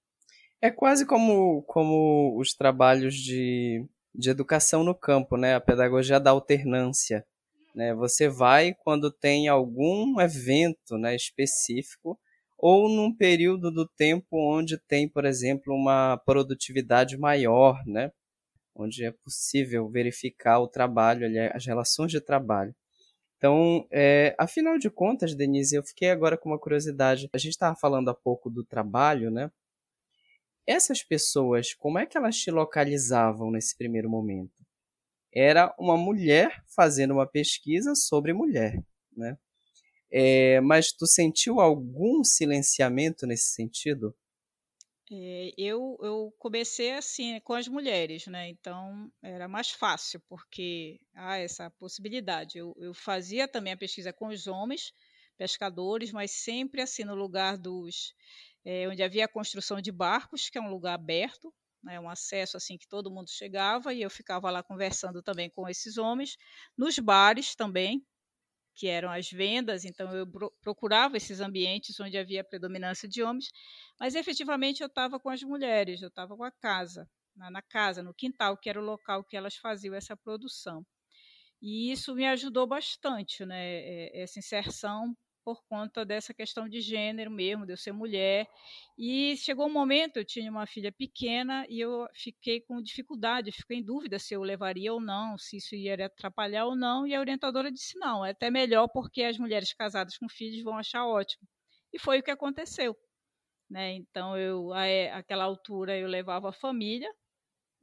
É 0.61 0.69
quase 0.69 1.05
como, 1.05 1.63
como 1.63 2.37
os 2.39 2.53
trabalhos 2.53 3.15
de, 3.15 3.83
de 4.13 4.29
educação 4.29 4.83
no 4.83 4.93
campo, 4.93 5.35
né? 5.35 5.55
A 5.55 5.61
pedagogia 5.61 6.19
da 6.19 6.29
alternância. 6.29 7.25
Né? 7.73 7.95
Você 7.95 8.29
vai 8.29 8.75
quando 8.83 9.11
tem 9.11 9.47
algum 9.47 10.19
evento 10.21 10.97
né, 10.97 11.15
específico 11.15 12.19
ou 12.57 12.87
num 12.87 13.15
período 13.15 13.71
do 13.71 13.87
tempo 13.87 14.27
onde 14.33 14.77
tem, 14.77 15.07
por 15.09 15.25
exemplo, 15.25 15.73
uma 15.73 16.17
produtividade 16.25 17.17
maior, 17.17 17.81
né? 17.87 18.11
onde 18.75 19.03
é 19.03 19.11
possível 19.11 19.89
verificar 19.89 20.59
o 20.59 20.67
trabalho, 20.67 21.27
as 21.53 21.65
relações 21.65 22.11
de 22.11 22.21
trabalho. 22.21 22.75
Então, 23.37 23.87
é, 23.89 24.35
afinal 24.37 24.77
de 24.77 24.89
contas, 24.89 25.33
Denise, 25.33 25.75
eu 25.75 25.83
fiquei 25.83 26.11
agora 26.11 26.37
com 26.37 26.49
uma 26.49 26.59
curiosidade. 26.59 27.27
A 27.33 27.37
gente 27.39 27.53
estava 27.53 27.75
falando 27.75 28.09
há 28.09 28.13
pouco 28.13 28.49
do 28.49 28.63
trabalho, 28.63 29.31
né? 29.31 29.49
Essas 30.71 31.03
pessoas, 31.03 31.73
como 31.73 31.99
é 31.99 32.05
que 32.05 32.17
elas 32.17 32.37
te 32.37 32.49
localizavam 32.49 33.51
nesse 33.51 33.77
primeiro 33.77 34.09
momento? 34.09 34.65
Era 35.33 35.75
uma 35.77 35.97
mulher 35.97 36.63
fazendo 36.73 37.11
uma 37.11 37.27
pesquisa 37.27 37.93
sobre 37.93 38.31
mulher, 38.31 38.81
né? 39.11 39.37
É, 40.09 40.61
mas 40.61 40.93
tu 40.93 41.05
sentiu 41.05 41.59
algum 41.59 42.23
silenciamento 42.23 43.27
nesse 43.27 43.49
sentido? 43.53 44.15
É, 45.11 45.51
eu, 45.57 45.97
eu 46.01 46.33
comecei 46.39 46.93
assim 46.93 47.37
com 47.41 47.53
as 47.53 47.67
mulheres, 47.67 48.27
né? 48.27 48.47
Então 48.47 49.11
era 49.21 49.49
mais 49.49 49.71
fácil, 49.71 50.21
porque 50.21 51.01
há 51.13 51.37
essa 51.37 51.69
possibilidade. 51.69 52.57
Eu, 52.57 52.73
eu 52.79 52.93
fazia 52.93 53.45
também 53.45 53.73
a 53.73 53.77
pesquisa 53.77 54.13
com 54.13 54.27
os 54.27 54.47
homens, 54.47 54.93
pescadores, 55.37 56.13
mas 56.13 56.31
sempre 56.31 56.81
assim 56.81 57.03
no 57.03 57.13
lugar 57.13 57.57
dos. 57.57 58.15
É, 58.63 58.87
onde 58.87 59.01
havia 59.01 59.25
a 59.25 59.27
construção 59.27 59.81
de 59.81 59.91
barcos, 59.91 60.49
que 60.49 60.57
é 60.57 60.61
um 60.61 60.69
lugar 60.69 60.93
aberto, 60.93 61.53
né, 61.83 61.99
um 61.99 62.09
acesso 62.09 62.57
assim 62.57 62.77
que 62.77 62.87
todo 62.87 63.11
mundo 63.11 63.29
chegava, 63.29 63.93
e 63.93 64.01
eu 64.01 64.09
ficava 64.09 64.49
lá 64.51 64.61
conversando 64.61 65.21
também 65.23 65.49
com 65.49 65.67
esses 65.67 65.97
homens, 65.97 66.37
nos 66.77 66.99
bares 66.99 67.55
também, 67.55 68.05
que 68.75 68.87
eram 68.87 69.11
as 69.11 69.29
vendas, 69.29 69.83
então 69.85 70.11
eu 70.15 70.27
procurava 70.61 71.17
esses 71.17 71.39
ambientes 71.39 71.99
onde 71.99 72.17
havia 72.17 72.43
predominância 72.43 73.07
de 73.07 73.21
homens, 73.21 73.49
mas 73.99 74.15
efetivamente 74.15 74.81
eu 74.81 74.87
estava 74.87 75.19
com 75.19 75.29
as 75.29 75.43
mulheres, 75.43 76.01
eu 76.01 76.07
estava 76.07 76.35
com 76.35 76.43
a 76.43 76.51
casa, 76.51 77.09
na, 77.35 77.51
na, 77.51 77.61
casa, 77.61 78.01
no 78.01 78.13
quintal, 78.13 78.57
que 78.57 78.69
era 78.69 78.79
o 78.79 78.85
local 78.85 79.23
que 79.23 79.35
elas 79.35 79.55
faziam 79.55 79.95
essa 79.95 80.15
produção. 80.15 80.85
E 81.61 81.91
isso 81.91 82.15
me 82.15 82.25
ajudou 82.25 82.65
bastante, 82.65 83.45
né, 83.45 84.09
essa 84.17 84.39
inserção 84.39 85.15
por 85.43 85.63
conta 85.63 86.05
dessa 86.05 86.33
questão 86.33 86.67
de 86.67 86.81
gênero 86.81 87.31
mesmo, 87.31 87.65
de 87.65 87.73
eu 87.73 87.77
ser 87.77 87.91
mulher. 87.91 88.47
E 88.97 89.35
chegou 89.37 89.67
um 89.67 89.73
momento, 89.73 90.17
eu 90.17 90.25
tinha 90.25 90.49
uma 90.51 90.65
filha 90.65 90.91
pequena 90.91 91.65
e 91.69 91.79
eu 91.79 92.07
fiquei 92.13 92.61
com 92.61 92.81
dificuldade, 92.81 93.51
fiquei 93.51 93.77
em 93.77 93.83
dúvida 93.83 94.19
se 94.19 94.33
eu 94.33 94.41
levaria 94.41 94.93
ou 94.93 95.01
não, 95.01 95.37
se 95.37 95.57
isso 95.57 95.75
ia 95.75 96.05
atrapalhar 96.05 96.65
ou 96.65 96.75
não. 96.75 97.05
E 97.07 97.15
a 97.15 97.19
orientadora 97.19 97.71
disse: 97.71 97.97
não, 97.99 98.25
é 98.25 98.31
até 98.31 98.49
melhor 98.49 98.87
porque 98.87 99.23
as 99.23 99.37
mulheres 99.37 99.73
casadas 99.73 100.17
com 100.17 100.29
filhos 100.29 100.63
vão 100.63 100.77
achar 100.77 101.05
ótimo. 101.05 101.47
E 101.93 101.99
foi 101.99 102.19
o 102.19 102.23
que 102.23 102.31
aconteceu. 102.31 102.95
Né? 103.69 103.93
Então, 103.93 104.37
eu, 104.37 104.73
a, 104.73 104.83
aquela 105.17 105.45
altura, 105.45 105.97
eu 105.97 106.07
levava 106.07 106.49
a 106.49 106.53
família, 106.53 107.09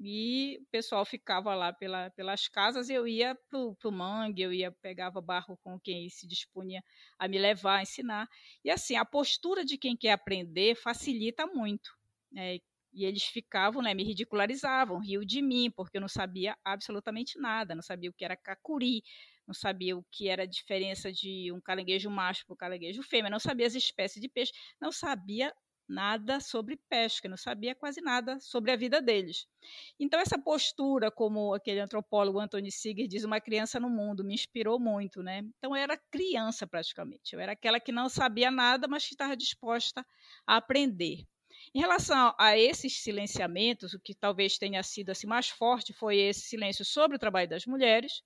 e 0.00 0.58
o 0.62 0.66
pessoal 0.66 1.04
ficava 1.04 1.54
lá 1.54 1.72
pela, 1.72 2.10
pelas 2.10 2.46
casas, 2.46 2.88
eu 2.88 3.06
ia 3.06 3.36
para 3.48 3.58
o 3.58 3.92
mangue, 3.92 4.42
eu 4.42 4.52
ia 4.52 4.70
pegava 4.70 5.20
barco 5.20 5.58
com 5.62 5.78
quem 5.80 6.08
se 6.08 6.26
dispunha 6.26 6.82
a 7.18 7.26
me 7.26 7.38
levar, 7.38 7.78
a 7.78 7.82
ensinar. 7.82 8.28
E 8.64 8.70
assim, 8.70 8.94
a 8.94 9.04
postura 9.04 9.64
de 9.64 9.76
quem 9.76 9.96
quer 9.96 10.12
aprender 10.12 10.76
facilita 10.76 11.46
muito. 11.46 11.90
Né? 12.30 12.58
E 12.92 13.04
eles 13.04 13.24
ficavam, 13.24 13.82
né, 13.82 13.92
me 13.92 14.04
ridicularizavam, 14.04 15.00
riam 15.00 15.24
de 15.24 15.42
mim, 15.42 15.70
porque 15.70 15.98
eu 15.98 16.00
não 16.00 16.08
sabia 16.08 16.56
absolutamente 16.64 17.38
nada, 17.38 17.74
não 17.74 17.82
sabia 17.82 18.08
o 18.08 18.12
que 18.12 18.24
era 18.24 18.36
cacuri, 18.36 19.02
não 19.46 19.54
sabia 19.54 19.96
o 19.96 20.04
que 20.12 20.28
era 20.28 20.44
a 20.44 20.46
diferença 20.46 21.12
de 21.12 21.50
um 21.52 21.60
caranguejo 21.60 22.08
macho 22.10 22.46
para 22.46 22.54
o 22.54 22.56
caranguejo 22.56 23.02
fêmea, 23.02 23.30
não 23.30 23.40
sabia 23.40 23.66
as 23.66 23.74
espécies 23.74 24.20
de 24.20 24.28
peixe, 24.28 24.52
não 24.80 24.92
sabia 24.92 25.52
nada 25.88 26.40
sobre 26.40 26.76
pesca, 26.88 27.28
não 27.28 27.36
sabia 27.36 27.74
quase 27.74 28.00
nada 28.00 28.38
sobre 28.40 28.70
a 28.70 28.76
vida 28.76 29.00
deles. 29.00 29.46
Então, 29.98 30.20
essa 30.20 30.38
postura, 30.38 31.10
como 31.10 31.54
aquele 31.54 31.80
antropólogo 31.80 32.38
Anthony 32.38 32.70
Siger 32.70 33.08
diz, 33.08 33.24
uma 33.24 33.40
criança 33.40 33.80
no 33.80 33.88
mundo, 33.88 34.24
me 34.24 34.34
inspirou 34.34 34.78
muito, 34.78 35.22
né? 35.22 35.38
Então, 35.58 35.74
eu 35.74 35.82
era 35.82 35.96
criança 36.10 36.66
praticamente, 36.66 37.34
eu 37.34 37.40
era 37.40 37.52
aquela 37.52 37.80
que 37.80 37.92
não 37.92 38.08
sabia 38.08 38.50
nada, 38.50 38.86
mas 38.86 39.06
que 39.06 39.14
estava 39.14 39.36
disposta 39.36 40.04
a 40.46 40.56
aprender. 40.56 41.24
Em 41.74 41.80
relação 41.80 42.34
a 42.38 42.56
esses 42.56 43.02
silenciamentos, 43.02 43.92
o 43.92 44.00
que 44.00 44.14
talvez 44.14 44.58
tenha 44.58 44.82
sido 44.82 45.10
assim 45.10 45.26
mais 45.26 45.48
forte 45.48 45.92
foi 45.92 46.18
esse 46.18 46.42
silêncio 46.42 46.84
sobre 46.84 47.16
o 47.16 47.20
trabalho 47.20 47.48
das 47.48 47.66
mulheres, 47.66 48.22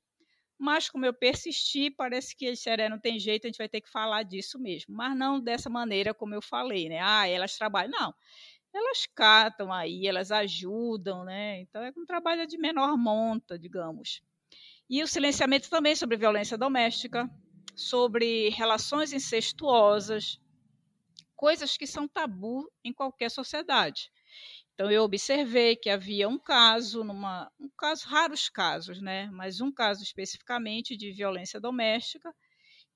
mas 0.62 0.88
como 0.88 1.04
eu 1.04 1.12
persisti, 1.12 1.90
parece 1.90 2.36
que 2.36 2.44
eles 2.44 2.58
disseram, 2.58 2.84
é, 2.84 2.88
não 2.88 2.98
tem 3.00 3.18
jeito, 3.18 3.44
a 3.44 3.48
gente 3.48 3.58
vai 3.58 3.68
ter 3.68 3.80
que 3.80 3.90
falar 3.90 4.22
disso 4.22 4.60
mesmo. 4.60 4.94
Mas 4.94 5.16
não 5.16 5.40
dessa 5.40 5.68
maneira 5.68 6.14
como 6.14 6.36
eu 6.36 6.40
falei, 6.40 6.88
né? 6.88 7.00
Ah, 7.02 7.26
elas 7.28 7.56
trabalham. 7.58 7.90
Não, 7.90 8.14
elas 8.72 9.04
catam 9.12 9.72
aí, 9.72 10.06
elas 10.06 10.30
ajudam, 10.30 11.24
né? 11.24 11.62
Então 11.62 11.82
é 11.82 11.92
um 11.96 12.06
trabalho 12.06 12.46
de 12.46 12.56
menor 12.56 12.96
monta, 12.96 13.58
digamos. 13.58 14.22
E 14.88 15.02
o 15.02 15.06
silenciamento 15.08 15.68
também 15.68 15.96
sobre 15.96 16.16
violência 16.16 16.56
doméstica, 16.56 17.28
sobre 17.74 18.50
relações 18.50 19.12
incestuosas, 19.12 20.38
coisas 21.34 21.76
que 21.76 21.88
são 21.88 22.06
tabu 22.06 22.70
em 22.84 22.92
qualquer 22.92 23.32
sociedade. 23.32 24.11
Então 24.74 24.90
eu 24.90 25.02
observei 25.02 25.76
que 25.76 25.90
havia 25.90 26.28
um 26.28 26.38
caso, 26.38 27.04
numa, 27.04 27.50
um 27.60 27.68
caso, 27.76 28.06
raros 28.08 28.48
casos, 28.48 29.00
né? 29.00 29.28
Mas 29.32 29.60
um 29.60 29.70
caso 29.70 30.02
especificamente 30.02 30.96
de 30.96 31.12
violência 31.12 31.60
doméstica, 31.60 32.34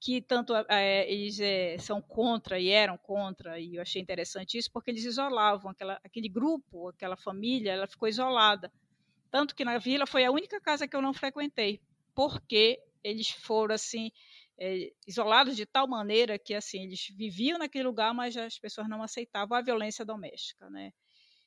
que 0.01 0.21
tanto 0.23 0.55
é, 0.69 1.11
eles 1.11 1.39
é, 1.41 1.79
são 1.79 2.01
contra 2.01 2.59
e 2.59 2.69
eram 2.69 2.99
contra, 2.99 3.59
e 3.59 3.77
eu 3.77 3.83
achei 3.83 4.01
interessante 4.01 4.59
isso, 4.59 4.71
porque 4.73 4.91
eles 4.91 5.05
isolavam 5.05 5.71
aquela, 5.71 6.01
aquele 6.05 6.29
grupo, 6.29 6.89
aquela 6.89 7.17
família, 7.17 7.73
ela 7.73 7.87
ficou 7.87 8.09
isolada. 8.09 8.73
Tanto 9.31 9.55
que 9.55 9.65
na 9.65 9.79
vila 9.79 10.07
foi 10.07 10.25
a 10.25 10.31
única 10.31 10.61
casa 10.61 10.89
que 10.89 10.97
eu 10.97 11.03
não 11.03 11.13
frequentei, 11.13 11.81
porque 12.15 12.81
eles 13.05 13.31
foram 13.31 13.75
assim 13.75 14.11
é, 14.59 14.93
isolados 15.07 15.57
de 15.57 15.67
tal 15.67 15.87
maneira 15.87 16.39
que 16.39 16.55
assim 16.55 16.85
eles 16.85 17.09
viviam 17.17 17.59
naquele 17.59 17.85
lugar, 17.85 18.15
mas 18.15 18.37
as 18.37 18.59
pessoas 18.59 18.89
não 18.89 19.03
aceitavam 19.03 19.57
a 19.57 19.63
violência 19.63 20.05
doméstica, 20.05 20.71
né? 20.71 20.93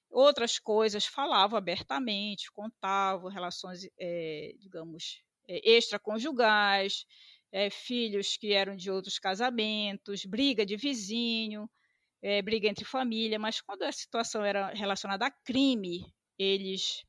Outras 0.10 0.58
coisas 0.58 1.06
falavam 1.06 1.58
abertamente, 1.58 2.52
contavam 2.52 3.30
relações, 3.30 3.88
é, 4.00 4.54
digamos, 4.58 5.22
é, 5.48 5.78
extraconjugais, 5.78 7.06
é, 7.52 7.70
filhos 7.70 8.36
que 8.36 8.54
eram 8.54 8.76
de 8.76 8.90
outros 8.90 9.20
casamentos, 9.20 10.26
briga 10.26 10.66
de 10.66 10.76
vizinho, 10.76 11.70
briga 12.44 12.68
entre 12.68 12.84
família, 12.84 13.40
mas 13.40 13.62
quando 13.62 13.84
a 13.84 13.92
situação 13.94 14.44
era 14.44 14.74
relacionada 14.74 15.26
a 15.26 15.32
crime, 15.32 16.06
eles 16.38 17.06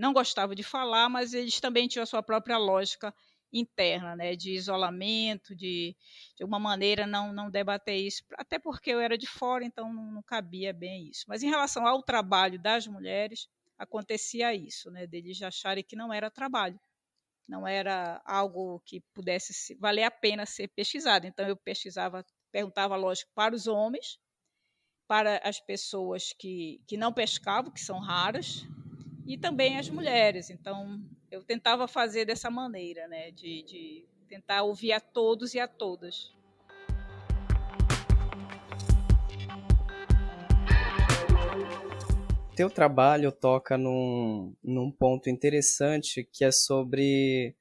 não 0.00 0.12
gostavam 0.12 0.52
de 0.52 0.64
falar, 0.64 1.08
mas 1.08 1.32
eles 1.32 1.60
também 1.60 1.86
tinham 1.86 2.02
a 2.02 2.06
sua 2.06 2.24
própria 2.24 2.58
lógica 2.58 3.14
interna, 3.52 4.14
né, 4.14 4.36
de 4.36 4.52
isolamento, 4.52 5.54
de, 5.54 5.96
de 6.36 6.42
alguma 6.42 6.58
maneira 6.58 7.06
não, 7.06 7.32
não 7.32 7.50
debater 7.50 7.96
isso, 7.96 8.22
até 8.36 8.58
porque 8.58 8.90
eu 8.90 9.00
era 9.00 9.16
de 9.16 9.26
fora, 9.26 9.64
então 9.64 9.92
não, 9.92 10.12
não 10.12 10.22
cabia 10.22 10.72
bem 10.72 11.08
isso. 11.08 11.24
Mas 11.28 11.42
em 11.42 11.48
relação 11.48 11.86
ao 11.86 12.02
trabalho 12.02 12.60
das 12.60 12.86
mulheres, 12.86 13.48
acontecia 13.78 14.54
isso, 14.54 14.90
né, 14.90 15.06
deles 15.06 15.40
acharem 15.42 15.84
que 15.84 15.96
não 15.96 16.12
era 16.12 16.30
trabalho, 16.30 16.78
não 17.48 17.66
era 17.66 18.20
algo 18.24 18.80
que 18.84 19.00
pudesse 19.14 19.74
valer 19.76 20.04
a 20.04 20.10
pena 20.10 20.44
ser 20.44 20.68
pesquisado. 20.68 21.26
Então 21.26 21.48
eu 21.48 21.56
pesquisava, 21.56 22.24
perguntava, 22.52 22.94
lógico, 22.94 23.30
para 23.34 23.54
os 23.54 23.66
homens, 23.66 24.18
para 25.06 25.40
as 25.42 25.58
pessoas 25.58 26.34
que, 26.38 26.82
que 26.86 26.98
não 26.98 27.10
pescavam, 27.10 27.72
que 27.72 27.80
são 27.80 27.98
raras, 27.98 28.66
e 29.26 29.38
também 29.38 29.78
as 29.78 29.88
mulheres. 29.88 30.50
Então 30.50 31.00
eu 31.30 31.42
tentava 31.42 31.86
fazer 31.86 32.24
dessa 32.24 32.50
maneira, 32.50 33.06
né, 33.06 33.30
de, 33.30 33.62
de 33.62 34.08
tentar 34.28 34.62
ouvir 34.62 34.92
a 34.92 35.00
todos 35.00 35.54
e 35.54 35.60
a 35.60 35.68
todas. 35.68 36.34
Teu 42.56 42.68
trabalho 42.68 43.30
toca 43.30 43.78
num, 43.78 44.54
num 44.64 44.90
ponto 44.90 45.30
interessante 45.30 46.28
que 46.32 46.44
é 46.44 46.50
sobre 46.50 47.54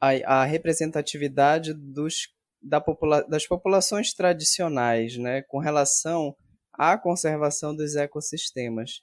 a, 0.00 0.40
a 0.40 0.44
representatividade 0.44 1.74
dos, 1.74 2.28
da 2.62 2.80
popula 2.80 3.22
das 3.28 3.46
populações 3.46 4.14
tradicionais, 4.14 5.18
né, 5.18 5.42
com 5.42 5.58
relação 5.58 6.34
à 6.72 6.96
conservação 6.96 7.76
dos 7.76 7.94
ecossistemas. 7.94 9.02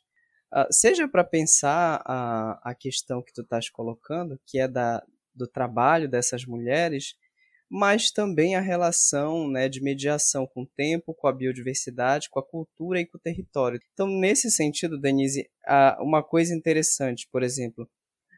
Uh, 0.54 0.68
seja 0.72 1.08
para 1.08 1.24
pensar 1.24 2.02
a, 2.06 2.72
a 2.72 2.76
questão 2.76 3.24
que 3.24 3.34
tu 3.34 3.41
estás 3.41 3.70
colocando, 3.70 4.39
que 4.45 4.60
é 4.60 4.68
da, 4.68 5.02
do 5.34 5.47
trabalho 5.47 6.10
dessas 6.10 6.45
mulheres, 6.45 7.16
mas 7.70 8.12
também 8.12 8.56
a 8.56 8.60
relação 8.60 9.49
né, 9.49 9.70
de 9.70 9.82
mediação 9.82 10.45
com 10.45 10.64
o 10.64 10.68
tempo, 10.76 11.14
com 11.14 11.28
a 11.28 11.32
biodiversidade, 11.32 12.30
com 12.30 12.38
a 12.38 12.45
cultura 12.45 12.99
e 12.99 13.06
com 13.06 13.18
o 13.18 13.22
território. 13.22 13.80
Então, 13.93 14.08
nesse 14.08 14.52
sentido, 14.52 14.99
Denise, 14.99 15.49
uma 15.99 16.22
coisa 16.22 16.54
interessante, 16.54 17.30
por 17.32 17.43
exemplo, 17.43 17.89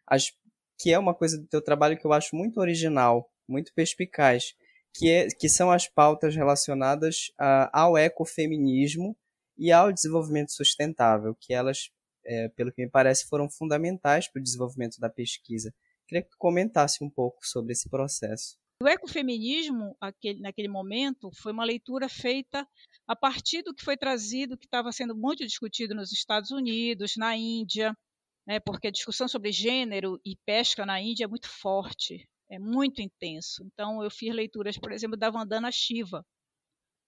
as, 0.05 0.31
que 0.79 0.93
é 0.93 0.99
uma 0.99 1.15
coisa 1.15 1.35
do 1.35 1.47
teu 1.47 1.63
trabalho 1.63 1.97
que 1.97 2.05
eu 2.05 2.13
acho 2.13 2.35
muito 2.35 2.59
original, 2.59 3.27
muito 3.47 3.73
perspicaz, 3.73 4.53
que, 4.93 5.09
é, 5.09 5.27
que 5.27 5.49
são 5.49 5.71
as 5.71 5.87
pautas 5.87 6.35
relacionadas 6.35 7.31
uh, 7.41 7.69
ao 7.73 7.97
ecofeminismo 7.97 9.17
e 9.57 9.71
ao 9.71 9.91
desenvolvimento 9.91 10.51
sustentável, 10.51 11.35
que 11.39 11.53
elas 11.53 11.89
é, 12.25 12.49
pelo 12.49 12.71
que 12.71 12.83
me 12.83 12.89
parece, 12.89 13.27
foram 13.27 13.49
fundamentais 13.49 14.27
para 14.27 14.39
o 14.39 14.43
desenvolvimento 14.43 14.99
da 14.99 15.09
pesquisa. 15.09 15.73
Queria 16.07 16.23
que 16.23 16.29
tu 16.29 16.37
comentasse 16.37 17.03
um 17.03 17.09
pouco 17.09 17.39
sobre 17.45 17.73
esse 17.73 17.89
processo. 17.89 18.57
O 18.81 18.87
ecofeminismo, 18.87 19.95
aquele, 20.01 20.39
naquele 20.41 20.67
momento, 20.67 21.29
foi 21.41 21.53
uma 21.53 21.63
leitura 21.63 22.09
feita 22.09 22.67
a 23.07 23.15
partir 23.15 23.61
do 23.61 23.73
que 23.73 23.83
foi 23.83 23.95
trazido, 23.95 24.57
que 24.57 24.65
estava 24.65 24.91
sendo 24.91 25.15
muito 25.15 25.45
discutido 25.45 25.95
nos 25.95 26.11
Estados 26.11 26.51
Unidos, 26.51 27.13
na 27.15 27.35
Índia, 27.37 27.95
né, 28.45 28.59
porque 28.59 28.87
a 28.87 28.91
discussão 28.91 29.27
sobre 29.27 29.51
gênero 29.51 30.19
e 30.25 30.35
pesca 30.45 30.85
na 30.85 30.99
Índia 30.99 31.25
é 31.25 31.27
muito 31.27 31.47
forte, 31.47 32.27
é 32.51 32.59
muito 32.59 33.01
intenso. 33.01 33.63
Então, 33.65 34.03
eu 34.03 34.11
fiz 34.11 34.35
leituras, 34.35 34.77
por 34.77 34.91
exemplo, 34.91 35.15
da 35.15 35.29
Vandana 35.29 35.71
Shiva, 35.71 36.25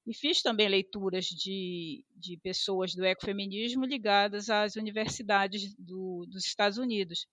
e 0.06 0.14
fiz 0.14 0.42
também 0.42 0.68
leituras 0.70 1.26
de, 1.26 2.06
de 2.16 2.38
pessoas 2.38 2.94
do 2.94 3.04
ecofeminismo 3.04 3.86
ligadas 3.86 4.50
às 4.50 4.76
universidades 4.76 5.74
do, 5.76 6.26
dos 6.30 6.46
Estados 6.46 6.78
Unidos. 6.78 7.28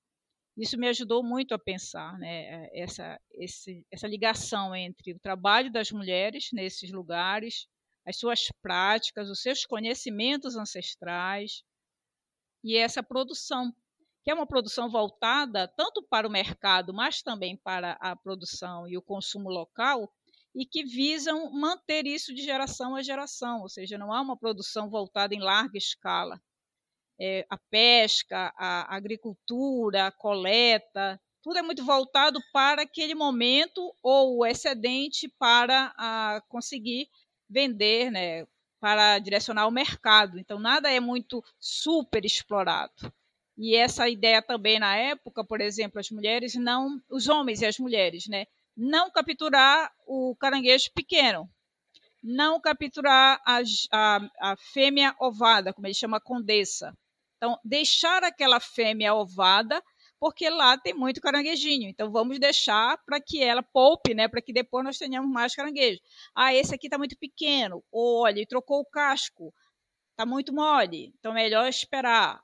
Isso 0.56 0.78
me 0.78 0.88
ajudou 0.88 1.22
muito 1.22 1.54
a 1.54 1.58
pensar 1.58 2.18
né, 2.18 2.68
essa, 2.74 3.20
esse, 3.32 3.86
essa 3.90 4.06
ligação 4.06 4.74
entre 4.74 5.12
o 5.12 5.18
trabalho 5.18 5.70
das 5.70 5.90
mulheres 5.90 6.48
nesses 6.52 6.90
lugares, 6.90 7.66
as 8.06 8.18
suas 8.18 8.48
práticas, 8.62 9.28
os 9.28 9.40
seus 9.40 9.64
conhecimentos 9.64 10.56
ancestrais 10.56 11.62
e 12.64 12.76
essa 12.76 13.02
produção, 13.02 13.72
que 14.22 14.30
é 14.30 14.34
uma 14.34 14.46
produção 14.46 14.88
voltada 14.88 15.68
tanto 15.68 16.02
para 16.02 16.26
o 16.26 16.30
mercado, 16.30 16.92
mas 16.92 17.22
também 17.22 17.56
para 17.56 17.92
a 18.00 18.14
produção 18.14 18.88
e 18.88 18.96
o 18.96 19.02
consumo 19.02 19.48
local, 19.48 20.12
e 20.54 20.66
que 20.66 20.84
visam 20.84 21.50
manter 21.52 22.06
isso 22.06 22.34
de 22.34 22.42
geração 22.42 22.94
a 22.94 23.02
geração, 23.02 23.62
ou 23.62 23.68
seja, 23.68 23.96
não 23.96 24.12
há 24.12 24.20
uma 24.20 24.36
produção 24.36 24.90
voltada 24.90 25.34
em 25.34 25.40
larga 25.40 25.78
escala. 25.78 26.40
É, 27.18 27.46
a 27.48 27.56
pesca, 27.70 28.52
a 28.56 28.94
agricultura, 28.94 30.06
a 30.06 30.12
coleta, 30.12 31.20
tudo 31.42 31.58
é 31.58 31.62
muito 31.62 31.84
voltado 31.84 32.40
para 32.52 32.82
aquele 32.82 33.14
momento 33.14 33.94
ou 34.02 34.38
o 34.38 34.46
excedente 34.46 35.28
para 35.38 35.92
a, 35.96 36.40
conseguir 36.48 37.08
vender, 37.48 38.10
né, 38.10 38.46
para 38.80 39.18
direcionar 39.18 39.66
o 39.66 39.72
mercado. 39.72 40.38
Então, 40.38 40.58
nada 40.58 40.90
é 40.90 41.00
muito 41.00 41.44
super 41.58 42.24
explorado. 42.24 43.12
E 43.58 43.76
essa 43.76 44.08
ideia 44.08 44.40
também 44.40 44.78
na 44.78 44.96
época, 44.96 45.44
por 45.44 45.60
exemplo, 45.60 46.00
as 46.00 46.10
mulheres 46.10 46.54
não, 46.54 47.00
os 47.10 47.28
homens 47.28 47.60
e 47.60 47.66
as 47.66 47.78
mulheres, 47.78 48.26
né, 48.26 48.46
não 48.76 49.10
capturar 49.10 49.92
o 50.06 50.34
caranguejo 50.36 50.90
pequeno, 50.94 51.48
não 52.22 52.60
capturar 52.60 53.40
a, 53.46 53.60
a, 53.92 54.52
a 54.52 54.56
fêmea 54.56 55.14
ovada, 55.20 55.72
como 55.72 55.86
ele 55.86 55.94
chama 55.94 56.20
condessa. 56.20 56.96
Então, 57.36 57.58
deixar 57.64 58.22
aquela 58.22 58.60
fêmea 58.60 59.14
ovada, 59.14 59.82
porque 60.20 60.48
lá 60.48 60.78
tem 60.78 60.94
muito 60.94 61.20
caranguejinho. 61.20 61.88
Então, 61.90 62.12
vamos 62.12 62.38
deixar 62.38 62.96
para 63.04 63.20
que 63.20 63.42
ela 63.42 63.64
poupe, 63.64 64.14
né? 64.14 64.28
Para 64.28 64.40
que 64.40 64.52
depois 64.52 64.84
nós 64.84 64.96
tenhamos 64.96 65.28
mais 65.28 65.52
caranguejo. 65.52 65.98
Ah, 66.36 66.54
esse 66.54 66.72
aqui 66.72 66.86
está 66.86 66.96
muito 66.96 67.18
pequeno. 67.18 67.82
Ou, 67.90 68.22
olha, 68.22 68.46
trocou 68.46 68.78
o 68.80 68.86
casco. 68.86 69.52
Está 70.12 70.24
muito 70.24 70.54
mole. 70.54 71.12
Então, 71.18 71.32
melhor 71.34 71.66
esperar. 71.68 72.40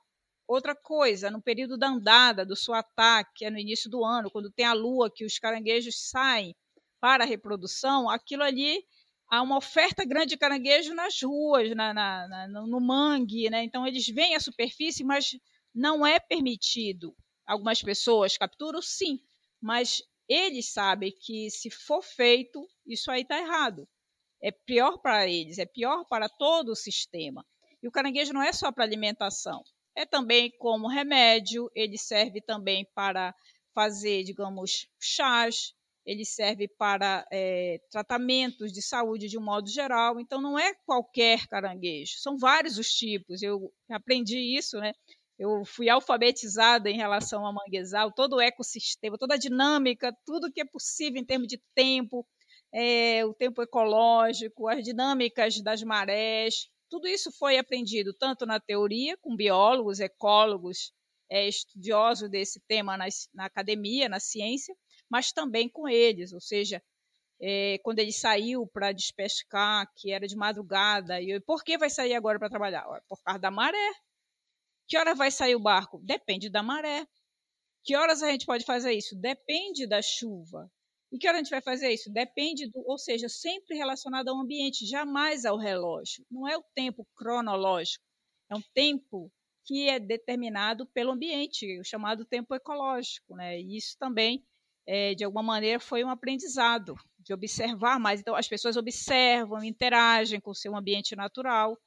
Outra 0.49 0.75
coisa, 0.75 1.29
no 1.29 1.39
período 1.39 1.77
da 1.77 1.89
andada, 1.89 2.43
do 2.43 2.55
seu 2.55 2.73
ataque, 2.73 3.45
é 3.45 3.51
no 3.51 3.59
início 3.59 3.87
do 3.87 4.03
ano, 4.03 4.31
quando 4.31 4.49
tem 4.49 4.65
a 4.65 4.73
lua, 4.73 5.07
que 5.13 5.23
os 5.23 5.37
caranguejos 5.37 6.09
saem 6.09 6.55
para 6.99 7.23
a 7.23 7.27
reprodução, 7.27 8.09
aquilo 8.09 8.41
ali 8.41 8.83
há 9.29 9.43
uma 9.43 9.57
oferta 9.57 10.03
grande 10.03 10.29
de 10.29 10.37
caranguejo 10.37 10.95
nas 10.95 11.21
ruas, 11.21 11.69
na, 11.75 11.93
na, 11.93 12.27
na, 12.27 12.47
no 12.47 12.81
mangue, 12.81 13.47
né? 13.47 13.63
Então 13.63 13.85
eles 13.85 14.07
vêm 14.07 14.35
à 14.35 14.39
superfície, 14.39 15.03
mas 15.03 15.37
não 15.71 16.03
é 16.03 16.19
permitido. 16.19 17.15
Algumas 17.45 17.83
pessoas 17.83 18.35
capturam, 18.35 18.81
sim, 18.81 19.19
mas 19.61 20.01
eles 20.27 20.73
sabem 20.73 21.13
que 21.21 21.51
se 21.51 21.69
for 21.69 22.01
feito, 22.01 22.67
isso 22.87 23.11
aí 23.11 23.21
está 23.21 23.39
errado. 23.39 23.87
É 24.41 24.51
pior 24.51 24.97
para 24.97 25.27
eles, 25.27 25.59
é 25.59 25.65
pior 25.67 26.05
para 26.09 26.27
todo 26.27 26.69
o 26.69 26.75
sistema. 26.75 27.45
E 27.83 27.87
o 27.87 27.91
caranguejo 27.91 28.33
não 28.33 28.41
é 28.41 28.51
só 28.51 28.71
para 28.71 28.83
alimentação 28.83 29.63
é 29.99 30.05
também 30.05 30.49
como 30.57 30.87
remédio, 30.87 31.69
ele 31.75 31.97
serve 31.97 32.39
também 32.39 32.87
para 32.95 33.35
fazer, 33.73 34.23
digamos, 34.23 34.87
chás, 34.97 35.73
ele 36.05 36.23
serve 36.23 36.69
para 36.69 37.27
é, 37.29 37.81
tratamentos 37.91 38.71
de 38.71 38.81
saúde 38.81 39.27
de 39.27 39.37
um 39.37 39.43
modo 39.43 39.67
geral. 39.69 40.17
Então, 40.17 40.39
não 40.39 40.57
é 40.57 40.73
qualquer 40.85 41.45
caranguejo, 41.47 42.13
são 42.17 42.37
vários 42.37 42.77
os 42.77 42.87
tipos. 42.87 43.43
Eu 43.43 43.73
aprendi 43.91 44.37
isso, 44.57 44.79
né? 44.79 44.93
Eu 45.37 45.65
fui 45.65 45.89
alfabetizada 45.89 46.89
em 46.89 46.95
relação 46.95 47.45
ao 47.45 47.53
manguezal, 47.53 48.09
todo 48.13 48.37
o 48.37 48.41
ecossistema, 48.41 49.17
toda 49.17 49.33
a 49.33 49.37
dinâmica, 49.37 50.15
tudo 50.25 50.51
que 50.51 50.61
é 50.61 50.65
possível 50.65 51.21
em 51.21 51.25
termos 51.25 51.47
de 51.49 51.61
tempo, 51.75 52.25
é, 52.73 53.25
o 53.25 53.33
tempo 53.33 53.61
ecológico, 53.61 54.69
as 54.69 54.81
dinâmicas 54.81 55.61
das 55.61 55.83
marés, 55.83 56.69
tudo 56.89 57.07
isso 57.07 57.31
foi 57.31 57.57
aprendido 57.57 58.13
tanto 58.13 58.45
na 58.45 58.59
teoria, 58.59 59.17
com 59.17 59.35
biólogos, 59.35 59.99
ecólogos, 59.99 60.91
é, 61.29 61.47
estudiosos 61.47 62.29
desse 62.29 62.59
tema 62.67 62.97
na, 62.97 63.05
academia, 63.45 64.09
na 64.09 64.19
ciência, 64.19 64.75
mas 65.09 65.31
também 65.31 65.69
com 65.69 65.87
eles, 65.87 66.33
ou 66.33 66.41
seja, 66.41 66.81
é, 67.41 67.77
quando 67.83 67.99
ele 67.99 68.11
saiu 68.11 68.67
para 68.67 68.91
despescar, 68.91 69.89
que 69.95 70.11
era 70.11 70.27
de 70.27 70.35
madrugada, 70.35 71.21
e 71.21 71.29
eu, 71.29 71.41
por 71.41 71.63
que 71.63 71.77
vai 71.77 71.89
sair 71.89 72.13
agora 72.13 72.39
para 72.39 72.49
trabalhar? 72.49 72.83
Por 73.07 73.21
causa 73.23 73.39
da 73.39 73.51
maré. 73.51 73.91
Que 74.87 74.97
hora 74.97 75.13
vai 75.13 75.31
sair 75.31 75.55
o 75.55 75.59
barco? 75.59 76.01
Depende 76.03 76.49
da 76.49 76.63
maré. 76.63 77.07
Que 77.83 77.95
horas 77.95 78.21
a 78.21 78.31
gente 78.31 78.45
pode 78.45 78.65
fazer 78.65 78.91
isso? 78.91 79.15
Depende 79.15 79.87
da 79.87 80.01
chuva. 80.01 80.69
E 81.11 81.17
que 81.17 81.27
hora 81.27 81.37
a 81.37 81.43
gente 81.43 81.49
vai 81.49 81.61
fazer 81.61 81.91
isso? 81.91 82.11
Depende 82.11 82.69
do, 82.69 82.83
ou 82.85 82.97
seja, 82.97 83.27
sempre 83.27 83.75
relacionado 83.75 84.29
ao 84.29 84.37
ambiente, 84.37 84.85
jamais 84.85 85.43
ao 85.45 85.57
relógio. 85.57 86.25
Não 86.29 86.47
é 86.47 86.55
o 86.57 86.63
tempo 86.75 87.07
cronológico, 87.15 88.03
é 88.49 88.55
um 88.55 88.61
tempo 88.73 89.31
que 89.65 89.87
é 89.87 89.99
determinado 89.99 90.85
pelo 90.87 91.11
ambiente, 91.11 91.79
o 91.79 91.83
chamado 91.83 92.25
tempo 92.25 92.55
ecológico, 92.55 93.35
né? 93.35 93.59
E 93.59 93.77
isso 93.77 93.95
também, 93.99 94.43
é, 94.87 95.13
de 95.13 95.23
alguma 95.23 95.43
maneira, 95.43 95.79
foi 95.79 96.03
um 96.03 96.09
aprendizado 96.09 96.95
de 97.19 97.33
observar 97.33 97.99
mais. 97.99 98.19
Então, 98.19 98.35
as 98.35 98.47
pessoas 98.47 98.77
observam, 98.77 99.63
interagem 99.63 100.39
com 100.39 100.51
o 100.51 100.55
seu 100.55 100.75
ambiente 100.75 101.15
natural 101.15 101.77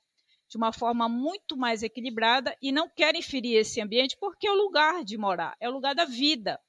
de 0.48 0.58
uma 0.58 0.72
forma 0.72 1.08
muito 1.08 1.56
mais 1.56 1.82
equilibrada 1.82 2.56
e 2.60 2.70
não 2.70 2.88
querem 2.88 3.22
ferir 3.22 3.56
esse 3.56 3.80
ambiente 3.80 4.16
porque 4.20 4.46
é 4.46 4.52
o 4.52 4.54
lugar 4.54 5.02
de 5.02 5.16
morar, 5.16 5.56
é 5.58 5.68
o 5.68 5.72
lugar 5.72 5.94
da 5.94 6.04
vida. 6.04 6.60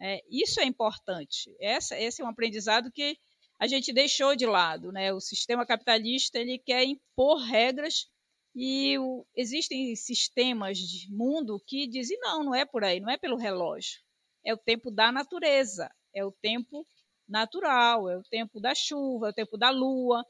É, 0.00 0.22
isso 0.30 0.60
é 0.60 0.64
importante. 0.64 1.54
Essa, 1.60 1.98
esse 1.98 2.20
é 2.20 2.24
um 2.24 2.28
aprendizado 2.28 2.90
que 2.92 3.18
a 3.58 3.66
gente 3.66 3.92
deixou 3.92 4.36
de 4.36 4.46
lado. 4.46 4.92
Né? 4.92 5.12
O 5.12 5.20
sistema 5.20 5.66
capitalista 5.66 6.38
ele 6.38 6.58
quer 6.58 6.84
impor 6.84 7.38
regras 7.38 8.06
e 8.54 8.98
o, 8.98 9.26
existem 9.34 9.94
sistemas 9.96 10.78
de 10.78 11.10
mundo 11.12 11.62
que 11.66 11.86
dizem 11.86 12.18
não, 12.20 12.42
não 12.42 12.54
é 12.54 12.64
por 12.64 12.84
aí, 12.84 13.00
não 13.00 13.10
é 13.10 13.18
pelo 13.18 13.36
relógio. 13.36 14.00
É 14.44 14.54
o 14.54 14.58
tempo 14.58 14.90
da 14.90 15.10
natureza, 15.10 15.90
é 16.14 16.24
o 16.24 16.32
tempo 16.32 16.86
natural, 17.28 18.08
é 18.08 18.16
o 18.16 18.22
tempo 18.22 18.60
da 18.60 18.74
chuva, 18.74 19.28
é 19.28 19.30
o 19.30 19.34
tempo 19.34 19.56
da 19.58 19.70
lua. 19.70 20.24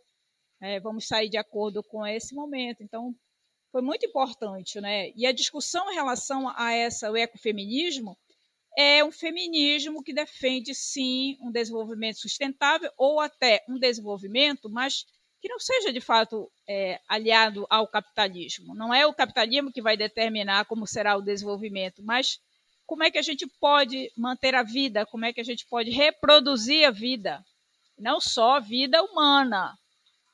É, 0.61 0.81
vamos 0.81 1.07
sair 1.07 1.29
de 1.29 1.37
acordo 1.37 1.83
com 1.83 2.07
esse 2.07 2.35
momento. 2.35 2.83
Então, 2.83 3.15
foi 3.71 3.83
muito 3.83 4.07
importante, 4.07 4.81
né? 4.81 5.11
E 5.15 5.27
a 5.27 5.33
discussão 5.33 5.93
em 5.93 5.95
relação 5.95 6.49
a 6.57 6.73
essa 6.73 7.11
o 7.11 7.17
ecofeminismo 7.17 8.17
é 8.77 9.03
um 9.03 9.11
feminismo 9.11 10.03
que 10.03 10.13
defende 10.13 10.75
sim 10.75 11.39
um 11.41 11.51
desenvolvimento 11.51 12.21
sustentável 12.21 12.91
ou 12.99 13.21
até 13.21 13.65
um 13.69 13.79
desenvolvimento, 13.79 14.69
mas 14.69 15.07
que 15.41 15.49
não 15.49 15.59
seja 15.59 15.93
de 15.93 16.01
fato 16.01 16.51
é, 16.69 17.01
aliado 17.09 17.67
ao 17.71 17.89
capitalismo. 17.89 18.75
Não 18.75 18.93
é 18.93 19.07
o 19.07 19.15
capitalismo 19.15 19.73
que 19.73 19.81
vai 19.81 19.97
determinar 19.97 20.67
como 20.67 20.87
será 20.87 21.17
o 21.17 21.23
desenvolvimento, 21.23 22.03
mas 22.03 22.39
como 22.87 23.03
é 23.03 23.11
que 23.11 23.19
a 23.19 23.23
gente 23.23 23.47
pode 23.59 24.13
manter 24.17 24.55
a 24.55 24.63
vida, 24.63 25.07
como 25.07 25.25
é 25.25 25.33
que 25.33 25.41
a 25.41 25.45
gente 25.45 25.67
pode 25.67 25.91
reproduzir 25.91 26.87
a 26.87 26.91
vida, 26.91 27.45
não 27.99 28.21
só 28.21 28.57
a 28.57 28.61
vida 28.61 29.03
humana, 29.03 29.77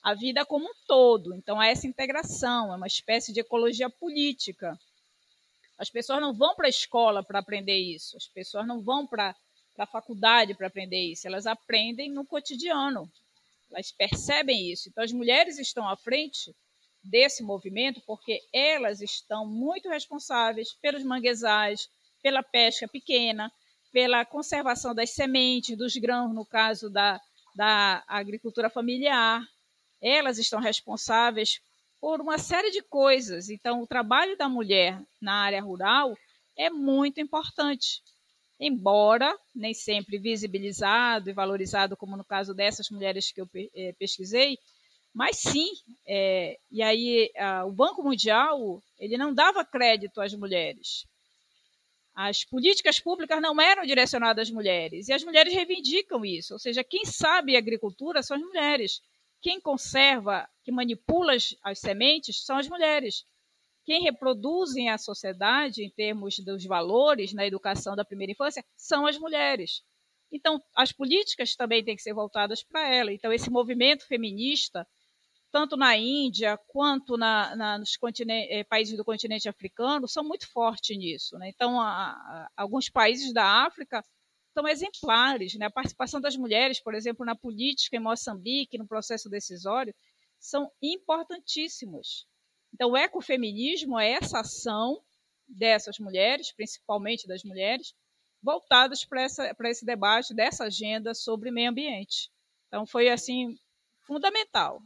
a 0.03 0.14
vida 0.14 0.45
como 0.45 0.66
um 0.66 0.74
todo. 0.86 1.34
Então, 1.34 1.62
é 1.62 1.70
essa 1.70 1.86
integração, 1.86 2.72
é 2.72 2.76
uma 2.76 2.86
espécie 2.86 3.32
de 3.32 3.40
ecologia 3.40 3.88
política. 3.88 4.78
As 5.79 5.91
pessoas 5.91 6.20
não 6.20 6.33
vão 6.33 6.55
para 6.55 6.66
a 6.66 6.70
escola 6.70 7.23
para 7.23 7.39
aprender 7.39 7.79
isso, 7.79 8.16
as 8.16 8.27
pessoas 8.27 8.66
não 8.66 8.81
vão 8.81 9.07
para 9.07 9.35
a 9.79 9.87
faculdade 9.87 10.55
para 10.55 10.66
aprender 10.66 11.01
isso, 11.01 11.27
elas 11.27 11.47
aprendem 11.47 12.11
no 12.11 12.25
cotidiano, 12.25 13.11
elas 13.70 13.91
percebem 13.91 14.70
isso. 14.70 14.89
Então, 14.89 15.03
as 15.03 15.12
mulheres 15.12 15.59
estão 15.59 15.89
à 15.89 15.97
frente 15.97 16.55
desse 17.03 17.43
movimento 17.43 18.01
porque 18.07 18.41
elas 18.53 19.01
estão 19.01 19.47
muito 19.47 19.89
responsáveis 19.89 20.73
pelos 20.75 21.03
manguezais, 21.03 21.89
pela 22.23 22.43
pesca 22.43 22.87
pequena, 22.87 23.51
pela 23.93 24.25
conservação 24.25 24.95
das 24.95 25.11
sementes, 25.11 25.77
dos 25.77 25.97
grãos, 25.97 26.33
no 26.33 26.47
caso 26.47 26.89
da, 26.89 27.20
da 27.55 28.05
agricultura 28.07 28.70
familiar. 28.70 29.43
Elas 30.01 30.39
estão 30.39 30.61
responsáveis 30.61 31.61
por 32.03 32.20
uma 32.20 32.36
série 32.36 32.72
de 32.72 32.82
coisas. 32.82 33.48
Então, 33.48 33.80
o 33.80 33.86
trabalho 33.86 34.36
da 34.36 34.48
mulher 34.48 35.00
na 35.20 35.34
área 35.34 35.62
rural 35.62 36.18
é 36.59 36.68
muito 36.68 37.20
importante. 37.20 38.03
Embora 38.59 39.32
nem 39.55 39.72
sempre 39.72 40.18
visibilizado 40.18 41.30
e 41.30 41.32
valorizado, 41.32 41.96
como 41.96 42.16
no 42.16 42.24
caso 42.24 42.53
dessas 42.55 42.90
mulheres 42.90 43.30
que 43.30 43.40
eu 43.40 43.48
eh, 43.55 43.94
pesquisei, 44.00 44.59
mas 45.14 45.36
sim, 45.38 45.68
é, 46.05 46.59
e 46.72 46.82
aí 46.82 47.30
a, 47.36 47.64
o 47.66 47.72
Banco 47.72 48.03
Mundial 48.03 48.82
ele 48.98 49.16
não 49.16 49.32
dava 49.32 49.64
crédito 49.64 50.20
às 50.20 50.34
mulheres. 50.34 51.07
As 52.16 52.44
políticas 52.44 52.98
públicas 52.98 53.40
não 53.40 53.61
eram 53.61 53.86
direcionadas 53.86 54.48
às 54.48 54.53
mulheres, 54.53 55.07
e 55.07 55.12
as 55.12 55.22
mulheres 55.22 55.55
reivindicam 55.55 56.24
isso, 56.24 56.53
ou 56.53 56.59
seja, 56.59 56.82
quem 56.82 57.05
sabe 57.05 57.57
agricultura 57.57 58.24
são 58.24 58.36
as 58.36 58.42
mulheres. 58.42 59.00
Quem 59.43 59.61
conserva, 59.61 60.49
que 60.62 60.70
manipula 60.70 61.34
as, 61.34 61.78
sementes, 61.80 62.45
são 62.45 62.57
as 62.57 62.68
mulheres. 62.68 63.26
Quem 63.84 64.01
reproduzem 64.01 64.88
a 64.88 64.97
sociedade 64.97 65.82
em 65.82 65.90
termos 65.90 66.38
dos 66.38 66.64
valores 66.64 67.32
na 67.32 67.45
educação 67.45 67.97
da 67.97 68.05
primeira 68.05 68.30
infância 68.30 68.64
são 68.76 69.05
as 69.05 69.18
mulheres. 69.18 69.82
Então, 70.30 70.62
as 70.74 70.93
políticas 70.93 71.57
também 71.57 71.84
têm 71.84 71.97
que 71.97 72.03
ser 72.03 72.14
voltadas 72.14 72.62
para 72.62 72.88
ela. 72.88 73.12
Então, 73.12 73.32
esse 73.32 73.51
movimento 73.51 74.07
feminista, 74.07 74.86
tanto 75.51 75.76
na 75.76 75.97
Índia 75.97 76.57
quanto 76.68 77.16
na, 77.16 77.57
na, 77.57 77.78
nos 77.78 77.99
eh, 78.28 78.64
países 78.64 78.97
do 78.97 79.05
continente 79.05 79.49
africano, 79.49 80.07
são 80.07 80.22
muito 80.22 80.51
fortes 80.53 80.97
nisso. 80.97 81.36
Né? 81.36 81.51
Então, 81.53 81.80
a, 81.80 82.12
a, 82.12 82.49
alguns 82.57 82.88
países 82.88 83.32
da 83.34 83.66
África 83.66 84.05
são 84.55 84.68
exemplares. 84.68 85.55
Né? 85.55 85.66
A 85.66 85.70
participação 85.70 86.20
das 86.20 86.36
mulheres, 86.36 86.80
por 86.80 86.94
exemplo, 86.94 87.24
na 87.24 87.34
política 87.34 87.96
em 87.96 88.00
Moçambique, 88.00 88.78
no 88.78 88.86
processo 88.86 89.28
decisório, 89.28 89.94
são 90.38 90.70
importantíssimos. 90.82 92.26
Então, 92.74 92.92
o 92.92 92.96
ecofeminismo 92.96 93.98
é 93.98 94.12
essa 94.12 94.40
ação 94.40 95.00
dessas 95.46 95.98
mulheres, 95.98 96.53
principalmente 96.53 97.26
das 97.26 97.44
mulheres, 97.44 97.94
voltadas 98.42 99.05
para 99.05 99.70
esse 99.70 99.84
debate 99.84 100.34
dessa 100.34 100.64
agenda 100.64 101.14
sobre 101.14 101.50
meio 101.50 101.70
ambiente. 101.70 102.30
Então, 102.68 102.86
foi 102.86 103.09
assim 103.09 103.55
fundamental. 104.07 104.82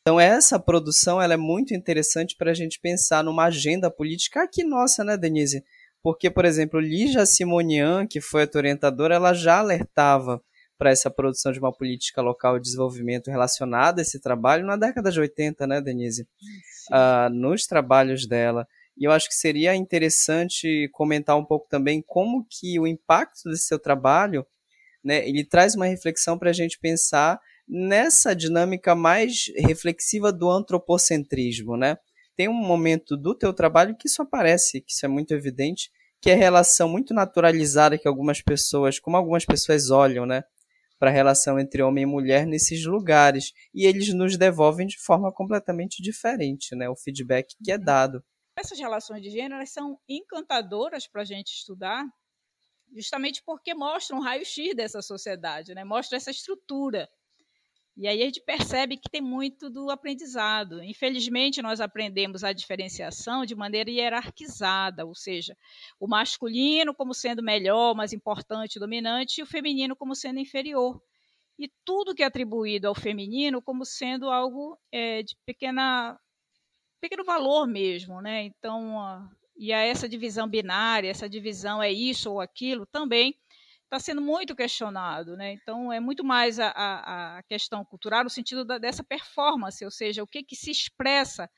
Então, 0.00 0.20
essa 0.20 0.60
produção 0.60 1.20
ela 1.20 1.34
é 1.34 1.36
muito 1.36 1.74
interessante 1.74 2.36
para 2.36 2.50
a 2.50 2.54
gente 2.54 2.78
pensar 2.78 3.24
numa 3.24 3.46
agenda 3.46 3.90
política 3.90 4.42
aqui 4.42 4.62
nossa, 4.62 5.02
né, 5.02 5.16
Denise? 5.16 5.64
Porque, 6.04 6.30
por 6.30 6.44
exemplo, 6.44 6.78
Lígia 6.78 7.24
Simonian, 7.24 8.06
que 8.06 8.20
foi 8.20 8.42
a 8.42 8.48
orientadora, 8.54 9.14
ela 9.14 9.32
já 9.32 9.60
alertava 9.60 10.38
para 10.76 10.90
essa 10.90 11.10
produção 11.10 11.50
de 11.50 11.58
uma 11.58 11.72
política 11.72 12.20
local 12.20 12.58
de 12.58 12.64
desenvolvimento 12.64 13.30
relacionada 13.30 14.02
a 14.02 14.02
esse 14.02 14.20
trabalho 14.20 14.66
na 14.66 14.76
década 14.76 15.10
de 15.10 15.18
80, 15.18 15.66
né, 15.66 15.80
Denise? 15.80 16.28
Uh, 16.90 17.32
nos 17.32 17.66
trabalhos 17.66 18.26
dela. 18.26 18.68
E 18.98 19.04
eu 19.04 19.12
acho 19.12 19.28
que 19.28 19.34
seria 19.34 19.74
interessante 19.74 20.90
comentar 20.92 21.38
um 21.38 21.44
pouco 21.44 21.66
também 21.70 22.04
como 22.06 22.46
que 22.50 22.78
o 22.78 22.86
impacto 22.86 23.48
desse 23.48 23.66
seu 23.66 23.78
trabalho, 23.78 24.46
né, 25.02 25.26
ele 25.26 25.42
traz 25.42 25.74
uma 25.74 25.86
reflexão 25.86 26.38
para 26.38 26.50
a 26.50 26.52
gente 26.52 26.78
pensar 26.78 27.40
nessa 27.66 28.36
dinâmica 28.36 28.94
mais 28.94 29.46
reflexiva 29.56 30.30
do 30.30 30.50
antropocentrismo, 30.50 31.78
né? 31.78 31.96
Tem 32.36 32.48
um 32.48 32.52
momento 32.52 33.16
do 33.16 33.34
teu 33.34 33.52
trabalho 33.52 33.96
que 33.96 34.08
isso 34.08 34.22
aparece, 34.22 34.80
que 34.80 34.92
isso 34.92 35.04
é 35.04 35.08
muito 35.08 35.32
evidente, 35.32 35.90
que 36.20 36.30
é 36.30 36.34
a 36.34 36.36
relação 36.36 36.88
muito 36.88 37.12
naturalizada 37.12 37.98
que 37.98 38.08
algumas 38.08 38.40
pessoas, 38.40 38.98
como 38.98 39.16
algumas 39.16 39.44
pessoas 39.44 39.90
olham, 39.90 40.24
né, 40.24 40.42
para 40.98 41.10
a 41.10 41.12
relação 41.12 41.58
entre 41.58 41.82
homem 41.82 42.04
e 42.04 42.06
mulher 42.06 42.46
nesses 42.46 42.84
lugares, 42.86 43.52
e 43.74 43.84
eles 43.84 44.12
nos 44.14 44.36
devolvem 44.36 44.86
de 44.86 44.98
forma 44.98 45.32
completamente 45.32 46.02
diferente, 46.02 46.74
né, 46.74 46.88
o 46.88 46.96
feedback 46.96 47.54
que 47.62 47.70
é 47.70 47.78
dado. 47.78 48.24
Essas 48.56 48.78
relações 48.78 49.20
de 49.20 49.30
gênero 49.30 49.56
elas 49.56 49.70
são 49.70 49.98
encantadoras 50.08 51.06
para 51.06 51.22
a 51.22 51.24
gente 51.24 51.48
estudar, 51.48 52.04
justamente 52.96 53.42
porque 53.44 53.74
mostram 53.74 54.18
um 54.18 54.22
raio-x 54.22 54.74
dessa 54.74 55.02
sociedade, 55.02 55.74
né, 55.74 55.84
mostra 55.84 56.16
essa 56.16 56.30
estrutura 56.30 57.08
e 57.96 58.08
aí 58.08 58.22
a 58.22 58.24
gente 58.24 58.40
percebe 58.40 58.96
que 58.96 59.08
tem 59.08 59.20
muito 59.20 59.70
do 59.70 59.88
aprendizado. 59.88 60.82
Infelizmente, 60.82 61.62
nós 61.62 61.80
aprendemos 61.80 62.42
a 62.42 62.52
diferenciação 62.52 63.46
de 63.46 63.54
maneira 63.54 63.88
hierarquizada, 63.88 65.06
ou 65.06 65.14
seja, 65.14 65.56
o 66.00 66.08
masculino 66.08 66.92
como 66.92 67.14
sendo 67.14 67.42
melhor, 67.42 67.94
mais 67.94 68.12
importante, 68.12 68.80
dominante, 68.80 69.40
e 69.40 69.42
o 69.44 69.46
feminino 69.46 69.94
como 69.94 70.14
sendo 70.14 70.40
inferior. 70.40 71.00
E 71.56 71.70
tudo 71.84 72.14
que 72.14 72.22
é 72.24 72.26
atribuído 72.26 72.88
ao 72.88 72.96
feminino 72.96 73.62
como 73.62 73.84
sendo 73.84 74.28
algo 74.28 74.76
é, 74.90 75.22
de 75.22 75.36
pequena, 75.46 76.18
pequeno 77.00 77.24
valor 77.24 77.64
mesmo. 77.68 78.20
Né? 78.20 78.42
Então, 78.42 79.28
e 79.56 79.72
a 79.72 79.78
essa 79.78 80.08
divisão 80.08 80.48
binária, 80.48 81.08
essa 81.08 81.28
divisão 81.28 81.80
é 81.80 81.92
isso 81.92 82.32
ou 82.32 82.40
aquilo, 82.40 82.86
também 82.86 83.38
está 83.94 84.00
sendo 84.00 84.20
muito 84.20 84.56
questionado, 84.56 85.36
né? 85.36 85.52
Então 85.52 85.92
é 85.92 86.00
muito 86.00 86.24
mais 86.24 86.58
a, 86.58 86.68
a, 86.68 87.38
a 87.38 87.42
questão 87.44 87.84
cultural 87.84 88.24
no 88.24 88.30
sentido 88.30 88.64
da, 88.64 88.76
dessa 88.76 89.04
performance, 89.04 89.84
ou 89.84 89.90
seja, 89.90 90.22
o 90.22 90.26
que 90.26 90.42
que 90.42 90.56
se 90.56 90.70
expressa 90.70 91.48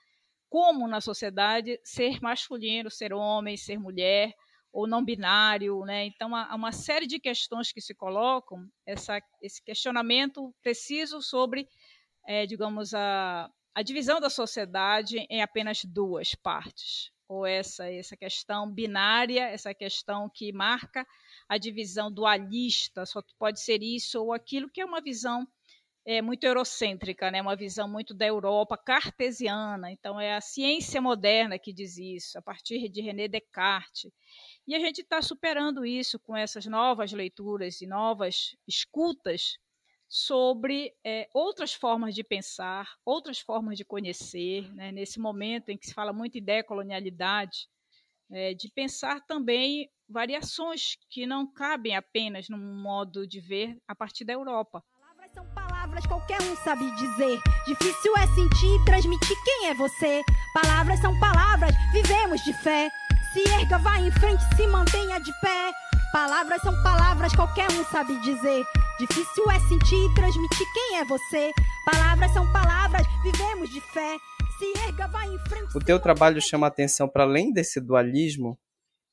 como 0.48 0.86
na 0.86 1.00
sociedade 1.00 1.80
ser 1.82 2.20
masculino, 2.20 2.90
ser 2.90 3.12
homem, 3.14 3.56
ser 3.56 3.78
mulher 3.78 4.34
ou 4.70 4.86
não 4.86 5.02
binário, 5.02 5.80
né? 5.86 6.04
Então 6.04 6.36
há 6.36 6.54
uma 6.54 6.72
série 6.72 7.06
de 7.06 7.18
questões 7.18 7.72
que 7.72 7.80
se 7.80 7.94
colocam 7.94 8.68
essa, 8.84 9.18
esse 9.40 9.62
questionamento 9.64 10.54
preciso 10.62 11.22
sobre, 11.22 11.66
é, 12.26 12.44
digamos 12.44 12.92
a, 12.92 13.50
a 13.74 13.82
divisão 13.82 14.20
da 14.20 14.28
sociedade 14.28 15.26
em 15.30 15.40
apenas 15.40 15.82
duas 15.84 16.34
partes, 16.34 17.10
ou 17.28 17.46
essa 17.46 17.90
essa 17.90 18.16
questão 18.16 18.70
binária, 18.70 19.48
essa 19.48 19.74
questão 19.74 20.30
que 20.32 20.52
marca 20.52 21.06
a 21.48 21.58
divisão 21.58 22.10
dualista, 22.12 23.04
só 23.06 23.22
pode 23.38 23.60
ser 23.60 23.82
isso 23.82 24.22
ou 24.22 24.32
aquilo, 24.32 24.70
que 24.70 24.80
é 24.80 24.84
uma 24.84 25.00
visão 25.00 25.46
é, 26.06 26.22
muito 26.22 26.44
eurocêntrica, 26.44 27.32
né? 27.32 27.42
uma 27.42 27.56
visão 27.56 27.88
muito 27.88 28.14
da 28.14 28.24
Europa 28.24 28.78
cartesiana. 28.78 29.90
Então, 29.90 30.20
é 30.20 30.36
a 30.36 30.40
ciência 30.40 31.02
moderna 31.02 31.58
que 31.58 31.72
diz 31.72 31.98
isso, 31.98 32.38
a 32.38 32.42
partir 32.42 32.88
de 32.88 33.02
René 33.02 33.26
Descartes. 33.26 34.12
E 34.66 34.74
a 34.76 34.78
gente 34.78 35.00
está 35.00 35.20
superando 35.20 35.84
isso 35.84 36.20
com 36.20 36.36
essas 36.36 36.64
novas 36.66 37.12
leituras 37.12 37.80
e 37.80 37.88
novas 37.88 38.56
escutas 38.68 39.58
sobre 40.08 40.94
é, 41.04 41.28
outras 41.34 41.74
formas 41.74 42.14
de 42.14 42.22
pensar, 42.22 42.88
outras 43.04 43.40
formas 43.40 43.76
de 43.76 43.84
conhecer, 43.84 44.72
né? 44.74 44.92
nesse 44.92 45.18
momento 45.18 45.70
em 45.70 45.76
que 45.76 45.86
se 45.86 45.94
fala 45.94 46.12
muito 46.12 46.38
em 46.38 46.42
decolonialidade, 46.42 47.68
é, 48.30 48.54
de 48.54 48.70
pensar 48.70 49.20
também 49.26 49.90
variações 50.08 50.96
que 51.10 51.26
não 51.26 51.46
cabem 51.46 51.96
apenas 51.96 52.48
num 52.48 52.58
modo 52.58 53.26
de 53.26 53.40
ver 53.40 53.76
a 53.86 53.94
partir 53.94 54.24
da 54.24 54.32
Europa. 54.32 54.82
Palavras 54.98 55.32
são 55.32 55.46
palavras, 55.54 56.06
qualquer 56.06 56.40
um 56.42 56.56
sabe 56.56 56.90
dizer. 56.96 57.40
Difícil 57.66 58.12
é 58.16 58.26
sentir 58.34 58.80
e 58.80 58.84
transmitir 58.84 59.36
quem 59.44 59.68
é 59.68 59.74
você. 59.74 60.22
Palavras 60.54 61.00
são 61.00 61.18
palavras, 61.18 61.74
vivemos 61.92 62.40
de 62.42 62.52
fé. 62.62 62.88
Se 63.32 63.40
erga, 63.60 63.78
vá 63.78 63.98
em 63.98 64.10
frente, 64.12 64.42
se 64.56 64.66
mantenha 64.68 65.18
de 65.18 65.32
pé. 65.40 65.72
Palavras 66.12 66.62
são 66.62 66.72
palavras, 66.82 67.34
qualquer 67.34 67.70
um 67.72 67.84
sabe 67.84 68.18
dizer. 68.20 68.64
Difícil 68.98 69.50
é 69.50 69.60
sentir 69.68 69.96
e 69.96 70.14
transmitir 70.14 70.66
quem 70.72 70.96
é 70.96 71.04
você. 71.04 71.50
Palavras 71.84 72.32
são 72.32 72.50
palavras, 72.50 73.06
vivemos 73.22 73.68
de 73.68 73.80
fé. 73.92 74.16
Se 74.58 74.88
erga, 74.88 75.06
vá 75.08 75.26
em 75.26 75.38
frente. 75.48 75.76
O 75.76 75.80
teu 75.80 76.00
trabalho 76.00 76.40
chama 76.40 76.66
atenção 76.66 77.06
para 77.06 77.24
além 77.24 77.52
desse 77.52 77.78
dualismo 77.78 78.58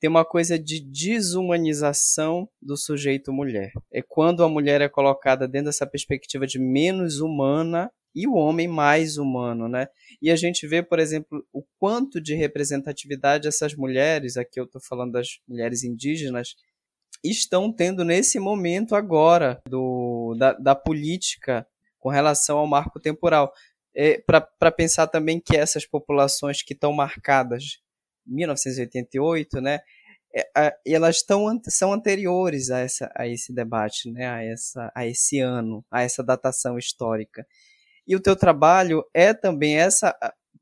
tem 0.03 0.09
uma 0.09 0.25
coisa 0.25 0.59
de 0.59 0.81
desumanização 0.81 2.49
do 2.61 2.75
sujeito 2.75 3.31
mulher. 3.31 3.71
É 3.89 4.01
quando 4.01 4.43
a 4.43 4.49
mulher 4.49 4.81
é 4.81 4.89
colocada 4.89 5.47
dentro 5.47 5.67
dessa 5.67 5.88
perspectiva 5.88 6.45
de 6.45 6.59
menos 6.59 7.21
humana 7.21 7.89
e 8.13 8.27
o 8.27 8.34
homem 8.34 8.67
mais 8.67 9.17
humano, 9.17 9.69
né? 9.69 9.88
E 10.21 10.29
a 10.29 10.36
gente 10.36 10.67
vê, 10.67 10.84
por 10.84 10.99
exemplo, 10.99 11.45
o 11.53 11.63
quanto 11.79 12.19
de 12.19 12.36
representatividade 12.36 13.47
essas 13.47 13.75
mulheres, 13.75 14.36
aqui 14.36 14.59
eu 14.59 14.65
estou 14.65 14.81
falando 14.81 15.13
das 15.13 15.39
mulheres 15.47 15.86
indígenas, 15.86 16.55
estão 17.24 17.71
tendo 17.71 18.03
nesse 18.03 18.39
momento 18.39 18.95
agora 18.95 19.61
do, 19.67 20.36
da, 20.38 20.53
da 20.53 20.76
política 20.76 21.65
com 21.99 22.09
relação 22.09 22.57
ao 22.57 22.67
marco 22.67 22.99
temporal. 22.99 23.53
É, 23.95 24.21
Para 24.21 24.71
pensar 24.71 25.07
também 25.07 25.39
que 25.39 25.55
essas 25.55 25.86
populações 25.86 26.61
que 26.61 26.74
estão 26.74 26.91
marcadas 26.91 27.80
1988, 28.26 29.61
né? 29.61 29.80
É, 30.36 30.76
elas 30.88 31.17
estão 31.17 31.45
são 31.67 31.93
anteriores 31.93 32.71
a, 32.71 32.80
essa, 32.80 33.11
a 33.15 33.28
esse 33.28 33.53
debate, 33.53 34.11
né? 34.11 34.28
A, 34.28 34.43
essa, 34.43 34.91
a 34.95 35.05
esse 35.05 35.39
ano, 35.39 35.86
a 35.91 36.01
essa 36.01 36.24
datação 36.24 36.78
histórica. 36.78 37.45
E 38.05 38.15
o 38.15 38.19
teu 38.19 38.36
trabalho 38.36 39.05
é 39.13 39.34
também 39.34 39.78
essa 39.78 40.15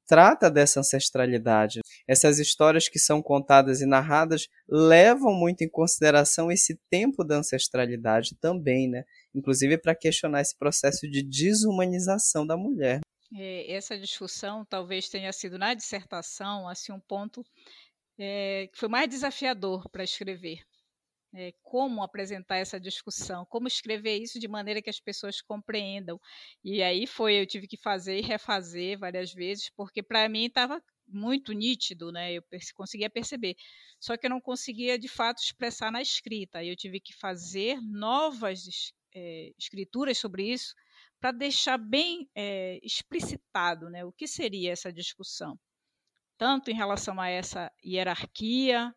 trata 0.07 0.49
dessa 0.49 0.79
ancestralidade. 0.79 1.79
Essas 2.07 2.39
histórias 2.39 2.89
que 2.89 2.99
são 2.99 3.21
contadas 3.21 3.81
e 3.81 3.85
narradas 3.85 4.47
levam 4.67 5.33
muito 5.33 5.63
em 5.63 5.69
consideração 5.69 6.51
esse 6.51 6.79
tempo 6.89 7.23
da 7.23 7.37
ancestralidade 7.37 8.35
também, 8.39 8.89
né? 8.89 9.03
Inclusive 9.33 9.77
para 9.77 9.95
questionar 9.95 10.41
esse 10.41 10.57
processo 10.57 11.09
de 11.09 11.23
desumanização 11.23 12.45
da 12.45 12.57
mulher. 12.57 12.99
É, 13.33 13.71
essa 13.73 13.97
discussão 13.97 14.65
talvez 14.65 15.07
tenha 15.07 15.31
sido 15.31 15.57
na 15.57 15.73
dissertação 15.73 16.67
assim 16.67 16.91
um 16.91 16.99
ponto 16.99 17.41
é, 18.19 18.67
que 18.67 18.77
foi 18.77 18.89
mais 18.89 19.09
desafiador 19.09 19.89
para 19.89 20.03
escrever. 20.03 20.59
É, 21.33 21.53
como 21.63 22.03
apresentar 22.03 22.57
essa 22.57 22.77
discussão, 22.77 23.45
como 23.45 23.65
escrever 23.65 24.17
isso 24.17 24.37
de 24.37 24.49
maneira 24.49 24.81
que 24.81 24.89
as 24.89 24.99
pessoas 24.99 25.41
compreendam. 25.41 26.19
E 26.61 26.83
aí 26.83 27.07
foi, 27.07 27.35
eu 27.39 27.47
tive 27.47 27.67
que 27.67 27.77
fazer 27.77 28.17
e 28.19 28.21
refazer 28.21 28.99
várias 28.99 29.33
vezes, 29.33 29.69
porque 29.69 30.03
para 30.03 30.27
mim 30.27 30.45
estava 30.47 30.83
muito 31.07 31.53
nítido, 31.53 32.11
né? 32.11 32.33
Eu 32.33 32.43
conseguia 32.75 33.09
perceber. 33.09 33.55
Só 33.99 34.17
que 34.17 34.25
eu 34.25 34.29
não 34.29 34.41
conseguia 34.41 34.99
de 34.99 35.07
fato 35.07 35.41
expressar 35.41 35.91
na 35.91 36.01
escrita. 36.01 36.63
Eu 36.63 36.75
tive 36.75 36.99
que 36.99 37.13
fazer 37.13 37.79
novas 37.81 38.93
é, 39.13 39.53
escrituras 39.57 40.17
sobre 40.17 40.51
isso 40.51 40.73
para 41.19 41.31
deixar 41.31 41.77
bem 41.77 42.27
é, 42.35 42.79
explicitado 42.81 43.89
né, 43.89 44.03
o 44.03 44.11
que 44.11 44.27
seria 44.27 44.71
essa 44.71 44.91
discussão, 44.91 45.57
tanto 46.35 46.71
em 46.71 46.73
relação 46.73 47.21
a 47.21 47.29
essa 47.29 47.71
hierarquia, 47.85 48.93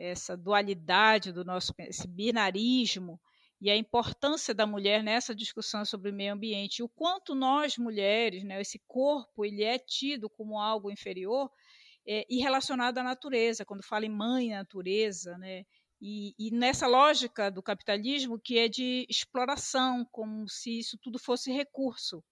essa 0.00 0.36
dualidade 0.36 1.32
do 1.32 1.44
nosso 1.44 1.74
esse 1.78 2.08
binarismo 2.08 3.20
e 3.60 3.70
a 3.70 3.76
importância 3.76 4.54
da 4.54 4.66
mulher 4.66 5.02
nessa 5.02 5.34
discussão 5.34 5.84
sobre 5.84 6.10
o 6.10 6.14
meio 6.14 6.32
ambiente, 6.32 6.82
o 6.82 6.88
quanto 6.88 7.34
nós 7.34 7.76
mulheres, 7.76 8.42
né, 8.42 8.58
esse 8.60 8.80
corpo, 8.88 9.44
ele 9.44 9.62
é 9.62 9.78
tido 9.78 10.30
como 10.30 10.58
algo 10.58 10.90
inferior 10.90 11.50
é, 12.08 12.24
e 12.30 12.40
relacionado 12.40 12.96
à 12.98 13.02
natureza. 13.02 13.64
Quando 13.64 13.84
fala 13.84 14.06
em 14.06 14.10
mãe 14.10 14.48
natureza, 14.50 15.36
né, 15.36 15.64
e, 16.00 16.34
e, 16.38 16.50
nessa 16.50 16.86
lógica 16.86 17.50
do 17.50 17.62
capitalismo 17.62 18.40
que 18.40 18.58
é 18.58 18.68
de 18.68 19.06
exploração, 19.10 20.06
como 20.10 20.48
se 20.48 20.78
isso 20.78 20.96
tudo 21.02 21.18
fosse 21.18 21.52
recurso. 21.52 22.24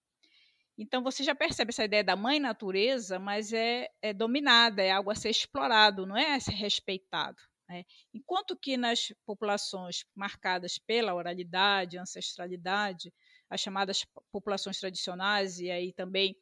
Então 0.79 1.03
você 1.03 1.23
já 1.23 1.35
percebe 1.35 1.71
essa 1.71 1.85
ideia 1.85 2.05
da 2.05 2.17
mãe 2.17 2.41
natureza, 2.41 3.19
mas 3.19 3.53
é, 3.53 3.89
é 4.01 4.15
dominada, 4.15 4.83
é 4.83 4.93
algo 4.93 5.11
a 5.11 5.15
ser 5.15 5.29
explorado, 5.29 6.07
não 6.07 6.17
é 6.17 6.35
a 6.35 6.41
ser 6.41 6.53
respeitado. 6.53 7.37
Né? 7.69 7.85
Enquanto 8.15 8.57
que 8.57 8.77
nas 8.77 9.13
populações 9.27 10.05
marcadas 10.15 10.79
pela 10.79 11.15
oralidade, 11.15 11.99
ancestralidade, 11.99 13.13
as 13.51 13.61
chamadas 13.61 14.05
populações 14.33 14.79
tradicionais 14.79 15.59
e 15.59 15.71
aí 15.71 15.93
também 15.93 16.37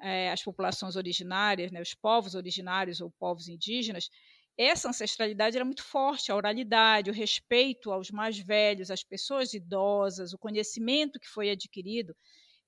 é, 0.00 0.30
as 0.30 0.42
populações 0.42 0.96
originárias, 0.96 1.70
né, 1.70 1.80
os 1.80 1.94
povos 1.94 2.34
originários 2.34 3.00
ou 3.00 3.10
povos 3.10 3.48
indígenas, 3.48 4.08
essa 4.58 4.88
ancestralidade 4.88 5.56
era 5.56 5.64
muito 5.64 5.82
forte, 5.82 6.30
a 6.30 6.36
oralidade, 6.36 7.10
o 7.10 7.14
respeito 7.14 7.90
aos 7.90 8.10
mais 8.10 8.38
velhos, 8.38 8.90
às 8.90 9.02
pessoas 9.02 9.54
idosas, 9.54 10.32
o 10.32 10.38
conhecimento 10.38 11.18
que 11.18 11.28
foi 11.28 11.50
adquirido, 11.50 12.14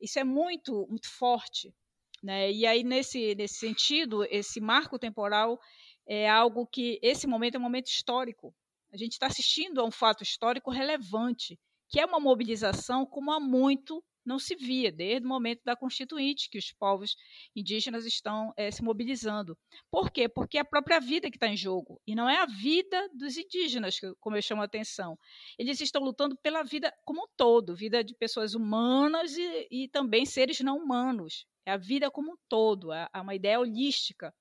isso 0.01 0.19
é 0.19 0.25
muito, 0.25 0.87
muito 0.89 1.09
forte. 1.11 1.75
Né? 2.23 2.51
E 2.51 2.67
aí, 2.67 2.83
nesse, 2.83 3.35
nesse 3.35 3.57
sentido, 3.57 4.25
esse 4.31 4.61
marco 4.61 4.99
temporal 4.99 5.59
é 6.07 6.29
algo 6.29 6.67
que, 6.67 6.99
esse 7.03 7.27
momento 7.27 7.57
é 7.57 7.59
um 7.59 7.63
momento 7.63 7.87
histórico. 7.87 8.55
A 8.93 8.97
gente 8.97 9.13
está 9.13 9.27
assistindo 9.27 9.81
a 9.81 9.85
um 9.85 9.91
fato 9.91 10.23
histórico 10.23 10.71
relevante, 10.71 11.59
que 11.89 12.01
é 12.01 12.07
uma 12.07 12.21
mobilização 12.21 13.05
como 13.07 13.33
há 13.33 13.41
muito 13.41 14.03
não 14.25 14.39
se 14.39 14.55
via 14.57 14.91
desde 14.91 15.27
o 15.27 15.29
momento 15.29 15.61
da 15.65 15.77
Constituinte, 15.77 16.49
que 16.49 16.59
os 16.59 16.73
povos 16.73 17.15
indígenas 17.55 18.07
estão 18.07 18.53
é, 18.57 18.71
se 18.71 18.83
mobilizando. 18.83 19.57
Por 19.91 20.11
quê? 20.11 20.29
Porque 20.29 20.57
é 20.57 20.63
a 20.63 20.65
própria 20.65 20.99
vida 20.99 21.31
que 21.31 21.37
está 21.37 21.47
em 21.47 21.57
jogo, 21.57 22.01
e 22.07 22.15
não 22.15 22.29
é 22.29 22.39
a 22.39 22.47
vida 22.47 23.09
dos 23.13 23.37
indígenas, 23.37 23.99
como 24.21 24.37
eu 24.37 24.43
chamo 24.43 24.63
a 24.63 24.65
atenção. 24.65 25.19
Eles 25.59 25.81
estão 25.81 26.03
lutando 26.03 26.37
pela 26.39 26.63
vida 26.63 26.93
como 27.05 27.25
um 27.25 27.29
todo, 27.37 27.77
vida 27.77 28.03
de 28.03 28.15
pessoas 28.15 28.55
humanas 28.55 29.37
e, 29.37 29.69
e 29.71 29.89
também 29.89 30.25
seres 30.25 30.61
não 30.61 30.79
humanos. 30.79 31.47
É 31.67 31.73
a 31.73 31.77
vida 31.77 32.11
como 32.11 32.33
um 32.33 32.37
todo, 32.49 32.93
é, 32.93 33.09
é 33.13 33.21
uma 33.21 33.35
ideia 33.35 33.61
holística 33.61 34.35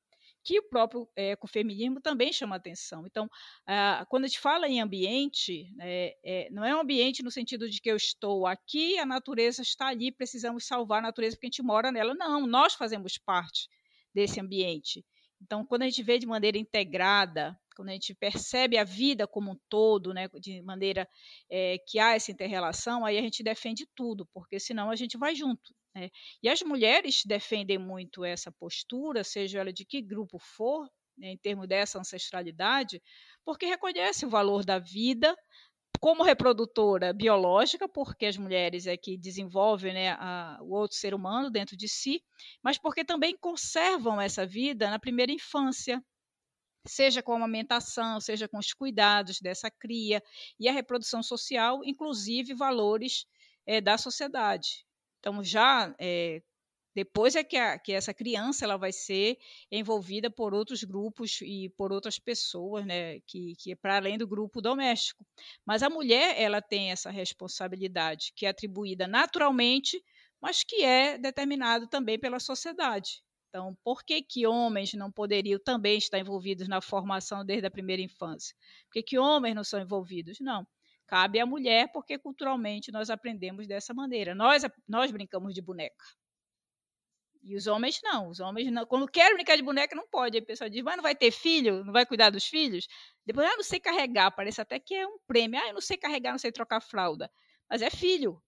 que 0.43 0.59
o 0.59 0.69
próprio 0.69 1.09
é, 1.15 1.31
ecofeminismo 1.31 2.01
também 2.01 2.33
chama 2.33 2.55
atenção. 2.55 3.05
Então, 3.07 3.29
ah, 3.65 4.05
quando 4.09 4.25
a 4.25 4.27
gente 4.27 4.39
fala 4.39 4.67
em 4.67 4.81
ambiente, 4.81 5.73
é, 5.79 6.17
é, 6.23 6.49
não 6.51 6.63
é 6.65 6.75
um 6.75 6.81
ambiente 6.81 7.23
no 7.23 7.31
sentido 7.31 7.69
de 7.69 7.79
que 7.79 7.89
eu 7.89 7.95
estou 7.95 8.45
aqui, 8.45 8.99
a 8.99 9.05
natureza 9.05 9.61
está 9.61 9.87
ali, 9.87 10.11
precisamos 10.11 10.65
salvar 10.65 10.99
a 10.99 11.03
natureza 11.03 11.35
porque 11.35 11.47
a 11.47 11.49
gente 11.49 11.63
mora 11.63 11.91
nela. 11.91 12.13
Não, 12.13 12.45
nós 12.45 12.73
fazemos 12.73 13.17
parte 13.17 13.69
desse 14.13 14.39
ambiente. 14.39 15.05
Então, 15.41 15.65
quando 15.65 15.83
a 15.83 15.85
gente 15.85 16.03
vê 16.03 16.17
de 16.19 16.25
maneira 16.25 16.57
integrada, 16.57 17.57
quando 17.75 17.89
a 17.89 17.93
gente 17.93 18.13
percebe 18.15 18.77
a 18.77 18.83
vida 18.83 19.27
como 19.27 19.51
um 19.51 19.59
todo, 19.69 20.13
né, 20.13 20.27
de 20.39 20.61
maneira 20.61 21.07
é, 21.49 21.77
que 21.87 21.99
há 21.99 22.15
essa 22.15 22.31
interrelação, 22.31 23.05
aí 23.05 23.17
a 23.17 23.21
gente 23.21 23.43
defende 23.43 23.87
tudo, 23.95 24.27
porque 24.33 24.59
senão 24.59 24.89
a 24.89 24.95
gente 24.95 25.17
vai 25.17 25.35
junto. 25.35 25.73
Né? 25.95 26.09
E 26.41 26.49
as 26.49 26.61
mulheres 26.61 27.21
defendem 27.25 27.77
muito 27.77 28.23
essa 28.25 28.51
postura, 28.51 29.23
seja 29.23 29.59
ela 29.59 29.71
de 29.71 29.85
que 29.85 30.01
grupo 30.01 30.39
for, 30.39 30.89
né, 31.17 31.31
em 31.31 31.37
termos 31.37 31.67
dessa 31.67 31.99
ancestralidade, 31.99 33.01
porque 33.45 33.65
reconhece 33.65 34.25
o 34.25 34.29
valor 34.29 34.65
da 34.65 34.79
vida 34.79 35.35
como 35.99 36.23
reprodutora 36.23 37.13
biológica, 37.13 37.87
porque 37.87 38.25
as 38.25 38.35
mulheres 38.35 38.87
é 38.87 38.97
que 38.97 39.17
desenvolvem 39.17 39.93
né, 39.93 40.11
a, 40.11 40.57
o 40.61 40.73
outro 40.73 40.97
ser 40.97 41.13
humano 41.13 41.49
dentro 41.49 41.77
de 41.77 41.87
si, 41.87 42.21
mas 42.61 42.77
porque 42.77 43.05
também 43.05 43.37
conservam 43.37 44.19
essa 44.19 44.45
vida 44.45 44.89
na 44.89 44.99
primeira 44.99 45.31
infância, 45.31 46.03
seja 46.85 47.23
com 47.23 47.31
a 47.31 47.35
amamentação, 47.37 48.19
seja 48.19 48.49
com 48.49 48.57
os 48.57 48.73
cuidados 48.73 49.39
dessa 49.39 49.71
cria 49.71 50.21
e 50.59 50.67
a 50.67 50.73
reprodução 50.73 51.23
social, 51.23 51.79
inclusive 51.85 52.53
valores 52.53 53.25
é, 53.65 53.79
da 53.79 53.97
sociedade. 53.97 54.85
Então, 55.23 55.41
já 55.41 55.95
é, 55.97 56.41
depois 56.93 57.33
é 57.37 57.45
que, 57.45 57.55
a, 57.55 57.79
que, 57.79 57.93
essa 57.93 58.13
criança 58.13 58.65
ela 58.65 58.75
vai 58.75 58.91
ser 58.91 59.37
envolvida 59.71 60.29
por 60.29 60.53
outros 60.53 60.83
grupos 60.83 61.39
e 61.41 61.69
por 61.77 61.93
outras 61.93 62.19
pessoas, 62.19 62.85
né, 62.85 63.21
que, 63.21 63.55
que 63.55 63.71
é 63.71 63.75
para 63.75 63.95
além 63.95 64.17
do 64.17 64.27
grupo 64.27 64.61
doméstico. 64.61 65.25
Mas 65.65 65.81
a 65.81 65.89
mulher 65.89 66.35
ela 66.37 66.61
tem 66.61 66.91
essa 66.91 67.09
responsabilidade 67.09 68.33
que 68.35 68.45
é 68.45 68.49
atribuída 68.49 69.07
naturalmente, 69.07 70.03
mas 70.41 70.61
que 70.61 70.83
é 70.83 71.17
determinado 71.17 71.87
também 71.87 72.19
pela 72.19 72.37
sociedade. 72.37 73.23
Então, 73.47 73.77
por 73.81 74.03
que, 74.03 74.21
que 74.21 74.45
homens 74.45 74.93
não 74.93 75.09
poderiam 75.09 75.59
também 75.63 75.97
estar 75.97 76.19
envolvidos 76.19 76.67
na 76.67 76.81
formação 76.81 77.45
desde 77.45 77.65
a 77.65 77.71
primeira 77.71 78.01
infância? 78.01 78.53
Por 78.87 78.93
que, 78.95 79.03
que 79.03 79.17
homens 79.17 79.55
não 79.55 79.63
são 79.63 79.79
envolvidos? 79.79 80.41
Não 80.41 80.67
cabe 81.13 81.39
à 81.39 81.45
mulher, 81.45 81.91
porque 81.91 82.17
culturalmente 82.17 82.91
nós 82.91 83.11
aprendemos 83.11 83.67
dessa 83.67 83.93
maneira. 83.93 84.33
Nós, 84.33 84.63
nós 84.87 85.11
brincamos 85.11 85.53
de 85.53 85.61
boneca. 85.61 86.03
E 87.43 87.55
os 87.55 87.67
homens 87.67 87.99
não, 88.01 88.29
os 88.29 88.39
homens 88.39 88.71
não. 88.71 88.83
Quando 88.83 89.07
querem 89.07 89.35
brincar 89.35 89.55
de 89.55 89.61
boneca, 89.61 89.95
não 89.95 90.07
pode. 90.07 90.37
Aí 90.37 90.41
o 90.41 90.45
pessoal 90.45 90.71
diz, 90.71 90.81
mas 90.81 90.95
não 90.95 91.03
vai 91.03 91.13
ter 91.15 91.29
filho? 91.29 91.85
Não 91.85 91.93
vai 91.93 92.03
cuidar 92.03 92.31
dos 92.31 92.45
filhos? 92.45 92.87
Depois, 93.23 93.47
ah, 93.47 93.55
não 93.55 93.63
sei 93.63 93.79
carregar, 93.79 94.31
parece 94.31 94.59
até 94.59 94.79
que 94.79 94.95
é 94.95 95.05
um 95.05 95.19
prêmio. 95.27 95.59
Ah, 95.61 95.67
eu 95.67 95.75
não 95.75 95.81
sei 95.81 95.97
carregar, 95.97 96.31
não 96.31 96.39
sei 96.39 96.51
trocar 96.51 96.81
fralda. 96.81 97.29
Mas 97.69 97.83
é 97.83 97.91
filho. 97.91 98.41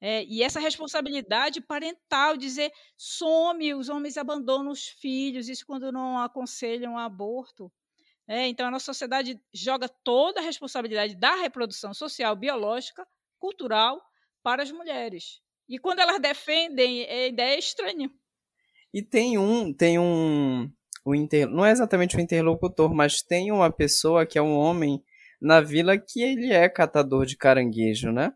É, 0.00 0.24
e 0.24 0.42
essa 0.42 0.60
responsabilidade 0.60 1.60
parental, 1.60 2.34
dizer 2.34 2.72
some, 2.96 3.74
os 3.74 3.90
homens 3.90 4.16
abandonam 4.16 4.72
os 4.72 4.86
filhos, 4.86 5.50
isso 5.50 5.66
quando 5.66 5.92
não 5.92 6.18
aconselham 6.18 6.96
aborto. 6.96 7.70
É, 8.26 8.46
então, 8.46 8.66
a 8.66 8.70
nossa 8.70 8.86
sociedade 8.86 9.38
joga 9.52 9.88
toda 9.88 10.40
a 10.40 10.42
responsabilidade 10.42 11.14
da 11.14 11.36
reprodução 11.36 11.92
social, 11.92 12.34
biológica, 12.34 13.06
cultural, 13.38 14.00
para 14.42 14.62
as 14.62 14.70
mulheres. 14.70 15.40
E 15.68 15.78
quando 15.78 16.00
elas 16.00 16.20
defendem, 16.20 17.04
a 17.04 17.26
ideia 17.26 17.54
é 17.54 17.58
estranha. 17.58 18.10
E 18.92 19.02
tem 19.02 19.36
um, 19.38 19.72
tem 19.72 19.98
um, 19.98 20.70
um 21.06 21.14
inter... 21.14 21.48
não 21.48 21.64
é 21.64 21.70
exatamente 21.70 22.16
um 22.16 22.20
interlocutor, 22.20 22.94
mas 22.94 23.22
tem 23.22 23.50
uma 23.50 23.70
pessoa 23.70 24.24
que 24.24 24.38
é 24.38 24.42
um 24.42 24.56
homem 24.56 25.02
na 25.40 25.60
vila 25.60 25.98
que 25.98 26.22
ele 26.22 26.52
é 26.52 26.68
catador 26.68 27.26
de 27.26 27.36
caranguejo, 27.36 28.10
né? 28.10 28.32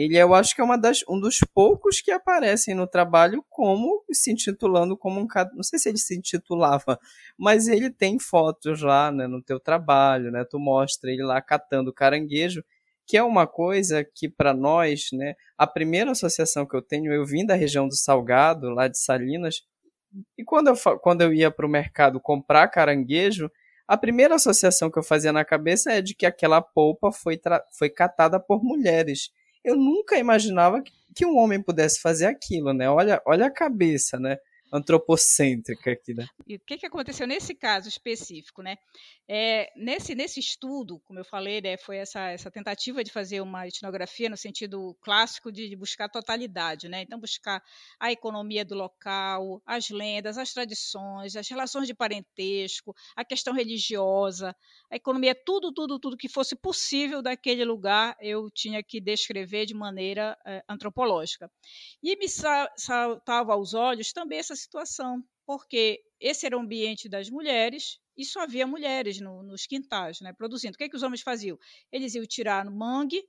Ele 0.00 0.16
eu 0.16 0.32
acho 0.32 0.54
que 0.54 0.60
é 0.60 0.64
uma 0.64 0.78
das, 0.78 1.02
um 1.08 1.18
dos 1.18 1.40
poucos 1.52 2.00
que 2.00 2.12
aparecem 2.12 2.72
no 2.72 2.86
trabalho 2.86 3.44
como 3.50 4.04
se 4.12 4.30
intitulando 4.30 4.96
como 4.96 5.20
um 5.20 5.26
não 5.54 5.62
sei 5.64 5.76
se 5.76 5.88
ele 5.88 5.98
se 5.98 6.16
intitulava, 6.16 7.00
mas 7.36 7.66
ele 7.66 7.90
tem 7.90 8.16
fotos 8.18 8.80
lá, 8.80 9.10
né, 9.10 9.26
no 9.26 9.42
teu 9.42 9.58
trabalho, 9.58 10.30
né? 10.30 10.44
Tu 10.44 10.56
mostra 10.56 11.10
ele 11.10 11.24
lá 11.24 11.42
catando 11.42 11.92
caranguejo 11.92 12.62
que 13.08 13.16
é 13.16 13.22
uma 13.22 13.46
coisa 13.46 14.04
que 14.04 14.28
para 14.28 14.54
nós, 14.54 15.08
né, 15.12 15.34
a 15.56 15.66
primeira 15.66 16.12
associação 16.12 16.66
que 16.66 16.76
eu 16.76 16.82
tenho, 16.82 17.10
eu 17.12 17.24
vim 17.24 17.44
da 17.44 17.54
região 17.54 17.88
do 17.88 17.96
Salgado, 17.96 18.68
lá 18.68 18.86
de 18.86 18.98
Salinas, 18.98 19.62
e 20.36 20.44
quando 20.44 20.68
eu, 20.68 20.76
quando 21.00 21.22
eu 21.22 21.32
ia 21.32 21.50
para 21.50 21.66
o 21.66 21.68
mercado 21.70 22.20
comprar 22.20 22.68
caranguejo, 22.68 23.50
a 23.86 23.96
primeira 23.96 24.34
associação 24.34 24.90
que 24.90 24.98
eu 24.98 25.02
fazia 25.02 25.32
na 25.32 25.44
cabeça 25.44 25.90
é 25.90 26.02
de 26.02 26.14
que 26.14 26.26
aquela 26.26 26.60
polpa 26.60 27.10
foi, 27.10 27.40
foi 27.72 27.88
catada 27.88 28.38
por 28.38 28.62
mulheres. 28.62 29.30
Eu 29.68 29.76
nunca 29.76 30.16
imaginava 30.16 30.82
que 31.14 31.26
um 31.26 31.36
homem 31.36 31.62
pudesse 31.62 32.00
fazer 32.00 32.24
aquilo, 32.24 32.72
né? 32.72 32.88
Olha, 32.88 33.20
olha 33.26 33.46
a 33.46 33.50
cabeça, 33.50 34.18
né? 34.18 34.38
Antropocêntrica 34.72 35.92
aqui, 35.92 36.14
né? 36.14 36.26
E 36.46 36.56
o 36.56 36.60
que, 36.60 36.78
que 36.78 36.86
aconteceu 36.86 37.26
nesse 37.26 37.54
caso 37.54 37.88
específico, 37.88 38.62
né? 38.62 38.76
É, 39.28 39.70
nesse, 39.76 40.14
nesse 40.14 40.40
estudo, 40.40 41.00
como 41.04 41.18
eu 41.18 41.24
falei, 41.24 41.60
né, 41.60 41.76
foi 41.76 41.98
essa, 41.98 42.30
essa 42.30 42.50
tentativa 42.50 43.04
de 43.04 43.12
fazer 43.12 43.42
uma 43.42 43.66
etnografia 43.66 44.30
no 44.30 44.36
sentido 44.36 44.96
clássico 45.02 45.52
de, 45.52 45.68
de 45.68 45.76
buscar 45.76 46.08
totalidade, 46.08 46.88
né? 46.88 47.02
Então, 47.02 47.20
buscar 47.20 47.62
a 48.00 48.10
economia 48.10 48.64
do 48.64 48.74
local, 48.74 49.62
as 49.66 49.90
lendas, 49.90 50.38
as 50.38 50.52
tradições, 50.52 51.36
as 51.36 51.48
relações 51.48 51.86
de 51.86 51.94
parentesco, 51.94 52.94
a 53.16 53.24
questão 53.24 53.54
religiosa, 53.54 54.54
a 54.90 54.96
economia, 54.96 55.34
tudo, 55.34 55.72
tudo, 55.72 55.98
tudo 55.98 56.16
que 56.16 56.28
fosse 56.28 56.56
possível 56.56 57.20
daquele 57.22 57.64
lugar, 57.64 58.16
eu 58.20 58.50
tinha 58.50 58.82
que 58.82 59.00
descrever 59.00 59.66
de 59.66 59.74
maneira 59.74 60.36
é, 60.46 60.62
antropológica. 60.68 61.50
E 62.02 62.16
me 62.16 62.28
saltava 62.28 63.52
aos 63.52 63.74
olhos 63.74 64.12
também 64.12 64.38
essa 64.38 64.56
situação, 64.58 65.22
porque 65.46 66.00
esse 66.20 66.44
era 66.44 66.56
o 66.56 66.60
ambiente 66.60 67.08
das 67.08 67.30
mulheres 67.30 67.98
e 68.16 68.24
só 68.24 68.40
havia 68.40 68.66
mulheres 68.66 69.20
no, 69.20 69.42
nos 69.42 69.64
quintais, 69.66 70.20
né, 70.20 70.32
produzindo. 70.32 70.74
O 70.74 70.78
que, 70.78 70.84
é 70.84 70.88
que 70.88 70.96
os 70.96 71.02
homens 71.02 71.22
faziam? 71.22 71.56
Eles 71.92 72.14
iam 72.14 72.26
tirar 72.26 72.64
no 72.64 72.76
mangue, 72.76 73.22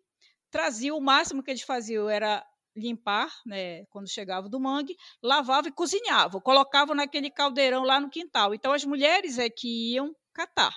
traziam, 0.52 0.98
o 0.98 1.02
máximo 1.02 1.44
que 1.44 1.52
eles 1.52 1.62
faziam 1.62 2.10
era 2.10 2.46
limpar, 2.76 3.32
né, 3.46 3.86
quando 3.86 4.10
chegava 4.10 4.50
do 4.50 4.60
mangue, 4.60 4.96
lavava 5.22 5.68
e 5.68 5.72
cozinhava, 5.72 6.42
colocavam 6.42 6.96
naquele 6.96 7.30
caldeirão 7.30 7.84
lá 7.84 8.00
no 8.00 8.10
quintal. 8.10 8.54
Então 8.54 8.74
as 8.74 8.84
mulheres 8.84 9.38
é 9.38 9.50
que 9.50 9.94
iam 9.94 10.14
catar. 10.34 10.74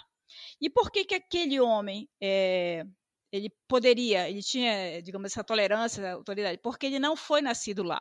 E 0.61 0.70
por 0.70 0.90
que 0.90 1.05
que 1.05 1.14
aquele 1.14 1.61
homem 1.61 2.09
é, 2.20 2.84
ele 3.30 3.50
poderia, 3.68 4.28
ele 4.28 4.42
tinha, 4.42 5.00
digamos, 5.03 5.32
essa 5.32 5.44
tolerância, 5.44 6.12
autoridade? 6.12 6.59
Porque 6.62 6.86
ele 6.86 6.98
não 6.98 7.16
foi 7.16 7.40
nascido 7.40 7.82
lá. 7.82 8.00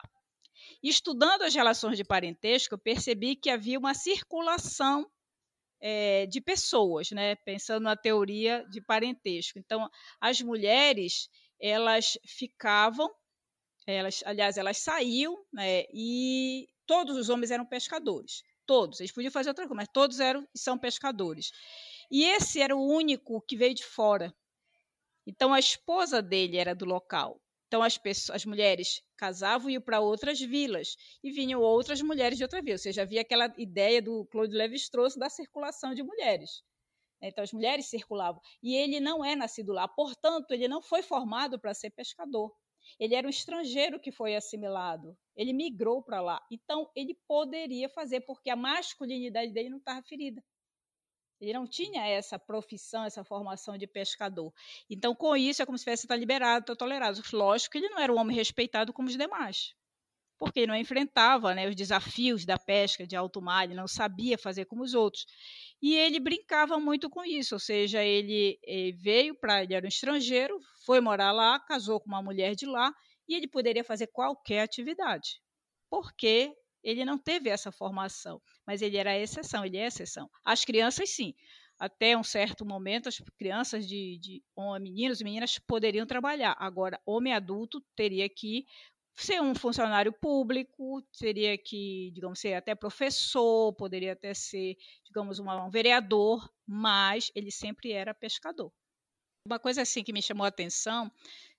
Estudando 0.83 1.43
as 1.43 1.53
relações 1.53 1.97
de 1.97 2.03
parentesco, 2.03 2.73
eu 2.73 2.79
percebi 2.79 3.35
que 3.35 3.49
havia 3.49 3.77
uma 3.77 3.93
circulação 3.93 5.09
é, 5.81 6.25
de 6.27 6.39
pessoas, 6.39 7.11
né? 7.11 7.35
pensando 7.37 7.83
na 7.83 7.95
teoria 7.95 8.65
de 8.69 8.79
parentesco. 8.81 9.57
Então, 9.57 9.89
as 10.19 10.39
mulheres, 10.41 11.29
elas 11.59 12.17
ficavam, 12.25 13.09
elas, 13.87 14.21
aliás, 14.25 14.57
elas 14.57 14.77
saíam, 14.77 15.35
né? 15.51 15.85
e 15.93 16.67
todos 16.85 17.17
os 17.17 17.29
homens 17.29 17.51
eram 17.51 17.65
pescadores. 17.65 18.43
Todos, 18.65 18.99
eles 18.99 19.11
podiam 19.11 19.31
fazer 19.31 19.49
outra 19.49 19.65
coisa, 19.65 19.75
mas 19.75 19.89
todos 19.91 20.19
eram 20.19 20.47
são 20.55 20.77
pescadores. 20.77 21.51
E 22.11 22.23
esse 22.23 22.61
era 22.61 22.75
o 22.75 22.87
único 22.87 23.41
que 23.41 23.57
veio 23.57 23.73
de 23.73 23.83
fora. 23.83 24.33
Então, 25.25 25.53
a 25.53 25.59
esposa 25.59 26.21
dele 26.21 26.57
era 26.57 26.75
do 26.75 26.85
local. 26.85 27.41
Então 27.71 27.81
as, 27.81 27.97
pessoas, 27.97 28.35
as 28.35 28.45
mulheres 28.45 29.01
casavam 29.15 29.69
e 29.69 29.75
iam 29.75 29.81
para 29.81 30.01
outras 30.01 30.41
vilas 30.41 30.97
e 31.23 31.31
vinham 31.31 31.61
outras 31.61 32.01
mulheres 32.01 32.37
de 32.37 32.43
outra 32.43 32.61
vila. 32.61 32.73
Ou 32.73 32.79
seja, 32.79 33.03
havia 33.03 33.21
aquela 33.21 33.45
ideia 33.57 34.01
do 34.01 34.25
Claude 34.25 34.53
Lévi-Strauss 34.53 35.15
da 35.15 35.29
circulação 35.29 35.93
de 35.93 36.03
mulheres. 36.03 36.61
Então 37.21 37.41
as 37.41 37.53
mulheres 37.53 37.85
circulavam. 37.85 38.41
E 38.61 38.75
ele 38.75 38.99
não 38.99 39.23
é 39.23 39.37
nascido 39.37 39.71
lá, 39.71 39.87
portanto, 39.87 40.51
ele 40.51 40.67
não 40.67 40.81
foi 40.81 41.01
formado 41.01 41.57
para 41.57 41.73
ser 41.73 41.91
pescador. 41.91 42.53
Ele 42.99 43.15
era 43.15 43.25
um 43.25 43.29
estrangeiro 43.29 44.01
que 44.01 44.11
foi 44.11 44.35
assimilado. 44.35 45.17
Ele 45.33 45.53
migrou 45.53 46.03
para 46.03 46.19
lá. 46.19 46.45
Então 46.51 46.91
ele 46.93 47.17
poderia 47.25 47.87
fazer, 47.87 48.19
porque 48.19 48.49
a 48.49 48.55
masculinidade 48.57 49.53
dele 49.53 49.69
não 49.69 49.77
estava 49.77 50.03
ferida. 50.03 50.43
Ele 51.41 51.53
não 51.53 51.65
tinha 51.65 52.07
essa 52.07 52.37
profissão, 52.37 53.03
essa 53.03 53.23
formação 53.23 53.75
de 53.75 53.87
pescador. 53.87 54.53
Então, 54.87 55.15
com 55.15 55.35
isso, 55.35 55.61
é 55.61 55.65
como 55.65 55.75
se 55.75 55.83
tivesse 55.83 56.05
estar 56.05 56.15
liberado, 56.15 56.61
estar 56.61 56.75
tolerado. 56.75 57.19
Lógico 57.33 57.71
que 57.71 57.77
ele 57.79 57.89
não 57.89 57.99
era 57.99 58.13
um 58.13 58.19
homem 58.19 58.37
respeitado 58.37 58.93
como 58.93 59.07
os 59.07 59.17
demais, 59.17 59.73
porque 60.37 60.59
ele 60.59 60.67
não 60.67 60.75
enfrentava 60.75 61.55
né, 61.55 61.67
os 61.67 61.75
desafios 61.75 62.45
da 62.45 62.59
pesca 62.59 63.07
de 63.07 63.15
alto 63.15 63.41
mar, 63.41 63.63
ele 63.63 63.73
não 63.73 63.87
sabia 63.87 64.37
fazer 64.37 64.65
como 64.65 64.83
os 64.83 64.93
outros. 64.93 65.25
E 65.81 65.95
ele 65.95 66.19
brincava 66.19 66.79
muito 66.79 67.09
com 67.09 67.25
isso, 67.25 67.55
ou 67.55 67.59
seja, 67.59 68.03
ele, 68.03 68.59
ele 68.61 68.91
veio 68.91 69.33
para. 69.35 69.63
Ele 69.63 69.73
era 69.73 69.85
um 69.85 69.89
estrangeiro, 69.89 70.59
foi 70.85 71.01
morar 71.01 71.31
lá, 71.31 71.59
casou 71.59 71.99
com 71.99 72.07
uma 72.07 72.21
mulher 72.21 72.53
de 72.53 72.67
lá, 72.67 72.93
e 73.27 73.33
ele 73.33 73.47
poderia 73.47 73.83
fazer 73.83 74.07
qualquer 74.07 74.61
atividade, 74.61 75.41
porque 75.89 76.53
ele 76.83 77.05
não 77.05 77.17
teve 77.17 77.49
essa 77.49 77.71
formação, 77.71 78.41
mas 78.65 78.81
ele 78.81 78.97
era 78.97 79.11
a 79.11 79.19
exceção, 79.19 79.65
ele 79.65 79.77
é 79.77 79.85
a 79.85 79.87
exceção. 79.87 80.29
As 80.43 80.65
crianças, 80.65 81.09
sim. 81.09 81.33
Até 81.79 82.15
um 82.15 82.23
certo 82.23 82.65
momento, 82.65 83.09
as 83.09 83.19
crianças 83.37 83.87
de, 83.87 84.17
de 84.19 84.43
meninos 84.79 85.19
e 85.19 85.23
meninas 85.23 85.57
poderiam 85.59 86.05
trabalhar. 86.05 86.55
Agora, 86.59 87.01
homem 87.05 87.33
adulto 87.33 87.81
teria 87.95 88.29
que 88.29 88.65
ser 89.15 89.41
um 89.41 89.53
funcionário 89.55 90.13
público, 90.13 91.01
teria 91.17 91.57
que, 91.57 92.11
digamos, 92.13 92.39
ser 92.39 92.53
até 92.53 92.75
professor, 92.75 93.73
poderia 93.73 94.13
até 94.13 94.33
ser, 94.33 94.75
digamos, 95.05 95.39
um 95.39 95.69
vereador, 95.69 96.47
mas 96.67 97.31
ele 97.35 97.51
sempre 97.51 97.91
era 97.91 98.13
pescador. 98.13 98.71
Uma 99.45 99.59
coisa 99.59 99.81
assim 99.81 100.03
que 100.03 100.13
me 100.13 100.21
chamou 100.21 100.45
a 100.45 100.49
atenção 100.49 101.11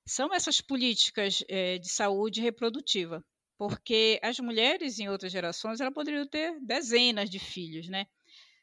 são 0.06 0.32
essas 0.32 0.60
políticas 0.60 1.44
é, 1.48 1.78
de 1.78 1.88
saúde 1.88 2.40
reprodutiva 2.40 3.24
porque 3.62 4.18
as 4.24 4.40
mulheres 4.40 4.98
em 4.98 5.08
outras 5.08 5.30
gerações 5.30 5.80
elas 5.80 5.94
poderiam 5.94 6.26
ter 6.26 6.58
dezenas 6.60 7.30
de 7.30 7.38
filhos, 7.38 7.88
né? 7.88 8.06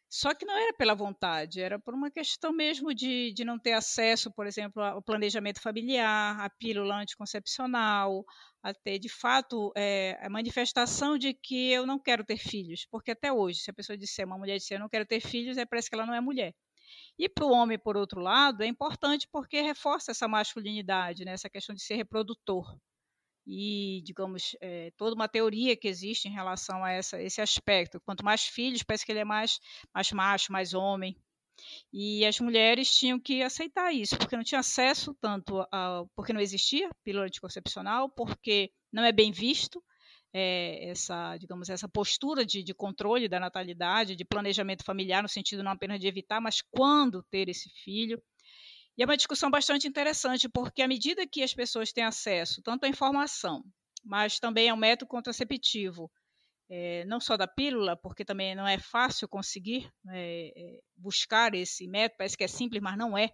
Só 0.09 0.33
que 0.33 0.45
não 0.45 0.57
era 0.57 0.73
pela 0.73 0.93
vontade, 0.93 1.61
era 1.61 1.79
por 1.79 1.93
uma 1.93 2.11
questão 2.11 2.51
mesmo 2.51 2.93
de, 2.93 3.31
de 3.31 3.45
não 3.45 3.57
ter 3.57 3.71
acesso, 3.71 4.29
por 4.29 4.45
exemplo, 4.45 4.83
ao 4.83 5.01
planejamento 5.01 5.61
familiar, 5.61 6.37
à 6.41 6.49
pílula 6.49 6.97
anticoncepcional, 6.97 8.25
a 8.61 8.73
ter, 8.73 8.99
de 8.99 9.07
fato, 9.07 9.71
é, 9.73 10.19
a 10.21 10.29
manifestação 10.29 11.17
de 11.17 11.33
que 11.33 11.71
eu 11.71 11.85
não 11.85 11.97
quero 11.97 12.25
ter 12.25 12.37
filhos. 12.37 12.85
Porque 12.91 13.11
até 13.11 13.31
hoje, 13.31 13.59
se 13.61 13.71
a 13.71 13.73
pessoa 13.73 13.97
disser, 13.97 14.25
uma 14.25 14.37
mulher 14.37 14.57
disser, 14.57 14.75
eu 14.75 14.81
não 14.81 14.89
quero 14.89 15.05
ter 15.05 15.21
filhos, 15.21 15.57
é, 15.57 15.65
parece 15.65 15.89
que 15.89 15.95
ela 15.95 16.05
não 16.05 16.13
é 16.13 16.19
mulher. 16.19 16.53
E 17.17 17.29
para 17.29 17.45
o 17.45 17.51
homem, 17.51 17.79
por 17.79 17.95
outro 17.95 18.19
lado, 18.19 18.63
é 18.63 18.67
importante 18.67 19.29
porque 19.31 19.61
reforça 19.61 20.11
essa 20.11 20.27
masculinidade, 20.27 21.23
né? 21.23 21.31
essa 21.31 21.49
questão 21.49 21.73
de 21.73 21.81
ser 21.81 21.95
reprodutor 21.95 22.77
e, 23.51 24.01
digamos, 24.03 24.55
é, 24.61 24.91
toda 24.95 25.15
uma 25.15 25.27
teoria 25.27 25.75
que 25.75 25.87
existe 25.87 26.27
em 26.27 26.31
relação 26.31 26.83
a 26.83 26.91
essa, 26.91 27.19
esse 27.19 27.41
aspecto. 27.41 27.99
Quanto 28.01 28.23
mais 28.23 28.43
filhos, 28.43 28.83
parece 28.83 29.03
que 29.03 29.11
ele 29.11 29.21
é 29.21 29.25
mais, 29.25 29.59
mais 29.91 30.11
macho, 30.11 30.51
mais 30.51 30.75
homem. 30.75 31.17
E 31.91 32.23
as 32.25 32.39
mulheres 32.39 32.95
tinham 32.95 33.19
que 33.19 33.41
aceitar 33.41 33.91
isso, 33.91 34.15
porque 34.17 34.37
não 34.37 34.43
tinha 34.43 34.59
acesso 34.59 35.15
tanto 35.19 35.65
a. 35.71 36.03
porque 36.15 36.31
não 36.31 36.39
existia 36.39 36.89
pílula 37.03 37.25
anticoncepcional, 37.25 38.07
porque 38.09 38.71
não 38.93 39.03
é 39.03 39.11
bem 39.11 39.31
visto 39.31 39.83
é, 40.31 40.91
essa, 40.91 41.35
digamos, 41.37 41.69
essa 41.69 41.89
postura 41.89 42.45
de, 42.45 42.61
de, 42.63 42.73
controle 42.73 43.27
da 43.27 43.39
natalidade, 43.39 44.15
de 44.15 44.23
planejamento 44.23 44.83
familiar, 44.83 45.23
no 45.23 45.27
sentido 45.27 45.63
não 45.63 45.71
apenas 45.71 45.99
de 45.99 46.07
evitar, 46.07 46.39
mas 46.39 46.61
quando 46.61 47.23
ter 47.31 47.49
esse 47.49 47.67
filho. 47.83 48.21
E 48.99 49.01
é 49.01 49.05
uma 49.05 49.15
discussão 49.15 49.49
bastante 49.49 49.87
interessante, 49.87 50.49
porque 50.49 50.81
à 50.81 50.87
medida 50.87 51.25
que 51.25 51.41
as 51.41 51.53
pessoas 51.53 51.93
têm 51.93 52.03
acesso 52.03 52.61
tanto 52.61 52.83
à 52.83 52.89
informação, 52.89 53.63
mas 54.03 54.41
também 54.41 54.69
ao 54.69 54.75
método 54.75 55.07
contraceptivo, 55.07 56.11
é, 56.69 57.05
não 57.05 57.21
só 57.21 57.37
da 57.37 57.47
pílula, 57.47 57.95
porque 57.95 58.25
também 58.25 58.53
não 58.55 58.67
é 58.67 58.77
fácil 58.77 59.25
conseguir 59.29 59.89
é, 60.09 60.81
buscar 60.97 61.55
esse 61.55 61.87
método, 61.87 62.17
parece 62.17 62.35
que 62.35 62.43
é 62.43 62.47
simples, 62.49 62.81
mas 62.81 62.97
não 62.97 63.17
é. 63.17 63.29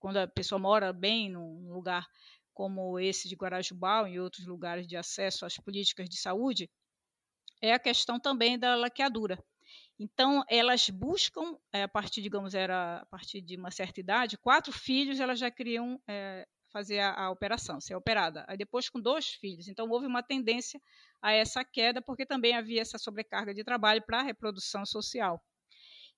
Quando 0.00 0.16
a 0.16 0.26
pessoa 0.26 0.58
mora 0.58 0.92
bem 0.92 1.30
num 1.30 1.72
lugar 1.72 2.04
como 2.52 2.98
esse 2.98 3.28
de 3.28 3.36
Guarajubal 3.36 4.08
e 4.08 4.18
outros 4.18 4.44
lugares 4.44 4.88
de 4.88 4.96
acesso 4.96 5.46
às 5.46 5.56
políticas 5.56 6.08
de 6.08 6.18
saúde, 6.18 6.68
é 7.62 7.72
a 7.72 7.78
questão 7.78 8.18
também 8.18 8.58
da 8.58 8.74
laqueadura. 8.74 9.38
Então, 9.98 10.44
elas 10.48 10.90
buscam, 10.90 11.56
a 11.72 11.88
partir, 11.88 12.20
digamos, 12.20 12.54
era 12.54 12.98
a 12.98 13.06
partir 13.06 13.40
de 13.40 13.56
uma 13.56 13.70
certa 13.70 14.00
idade, 14.00 14.36
quatro 14.36 14.72
filhos, 14.72 15.20
elas 15.20 15.38
já 15.38 15.50
queriam 15.50 15.98
é, 16.06 16.46
fazer 16.70 16.98
a, 16.98 17.14
a, 17.14 17.30
operação, 17.30 17.80
ser 17.80 17.94
operada. 17.94 18.44
Aí 18.46 18.58
depois 18.58 18.90
com 18.90 19.00
dois 19.00 19.28
filhos. 19.28 19.68
Então 19.68 19.88
houve 19.88 20.06
uma 20.06 20.22
tendência 20.22 20.78
a 21.22 21.32
essa 21.32 21.64
queda, 21.64 22.02
porque 22.02 22.26
também 22.26 22.54
havia 22.54 22.82
essa 22.82 22.98
sobrecarga 22.98 23.54
de 23.54 23.64
trabalho 23.64 24.02
para 24.04 24.20
a 24.20 24.22
reprodução 24.22 24.84
social. 24.84 25.42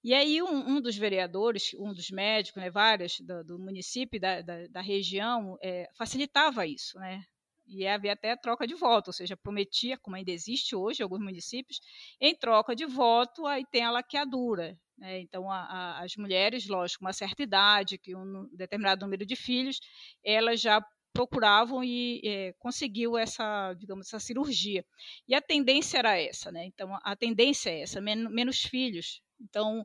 E 0.02 0.14
aí 0.14 0.42
um, 0.42 0.76
um, 0.76 0.80
dos 0.80 0.96
vereadores, 0.96 1.74
um 1.74 1.92
dos 1.92 2.10
médicos, 2.10 2.60
né, 2.60 2.70
vários 2.70 3.20
do, 3.20 3.44
do 3.44 3.58
município, 3.58 4.20
da, 4.20 4.42
da, 4.42 4.66
da 4.68 4.80
região, 4.80 5.56
é, 5.62 5.88
facilitava 5.96 6.66
isso, 6.66 6.98
né? 6.98 7.22
E 7.68 7.86
havia 7.86 8.14
até 8.14 8.34
troca 8.34 8.66
de 8.66 8.74
voto, 8.74 9.08
ou 9.08 9.12
seja, 9.12 9.36
prometia, 9.36 9.98
como 9.98 10.16
ainda 10.16 10.30
existe 10.30 10.74
hoje 10.74 11.00
em 11.00 11.04
alguns 11.04 11.20
municípios, 11.20 11.80
em 12.20 12.34
troca 12.34 12.74
de 12.74 12.86
voto, 12.86 13.46
aí 13.46 13.64
tem 13.70 13.84
a 13.84 13.90
laqueadura. 13.90 14.78
Né? 14.96 15.20
Então, 15.20 15.50
a, 15.50 15.60
a, 15.60 16.04
as 16.04 16.16
mulheres, 16.16 16.66
lógico, 16.66 17.04
uma 17.04 17.12
certa 17.12 17.42
idade, 17.42 17.98
que 17.98 18.16
um 18.16 18.48
determinado 18.52 19.04
número 19.04 19.24
de 19.26 19.36
filhos, 19.36 19.80
elas 20.24 20.60
já 20.60 20.82
procuravam 21.12 21.82
e 21.82 22.20
é, 22.24 22.52
conseguiu 22.58 23.16
essa, 23.18 23.74
digamos, 23.74 24.06
essa 24.06 24.20
cirurgia. 24.20 24.84
E 25.26 25.34
a 25.34 25.40
tendência 25.40 25.98
era 25.98 26.16
essa, 26.16 26.50
né? 26.52 26.64
Então, 26.64 26.96
a 27.02 27.16
tendência 27.16 27.70
é 27.70 27.80
essa, 27.80 28.00
men 28.00 28.28
menos 28.28 28.62
filhos. 28.62 29.20
Então, 29.40 29.84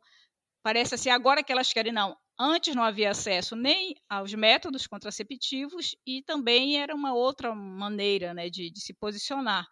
parece 0.62 0.96
assim, 0.96 1.10
agora 1.10 1.44
que 1.44 1.52
elas 1.52 1.72
querem, 1.74 1.92
não, 1.92 2.16
Antes 2.40 2.76
não 2.76 2.84
havia 2.84 3.12
acesso 3.12 3.56
nem 3.56 3.96
aos 4.10 4.34
métodos 4.34 4.88
contraceptivos 4.88 5.96
e 6.06 6.24
também 6.24 6.78
era 6.82 6.96
uma 6.96 7.14
outra 7.14 7.54
maneira 7.54 8.34
né, 8.34 8.50
de, 8.50 8.72
de 8.72 8.82
se 8.82 8.94
posicionar. 8.94 9.66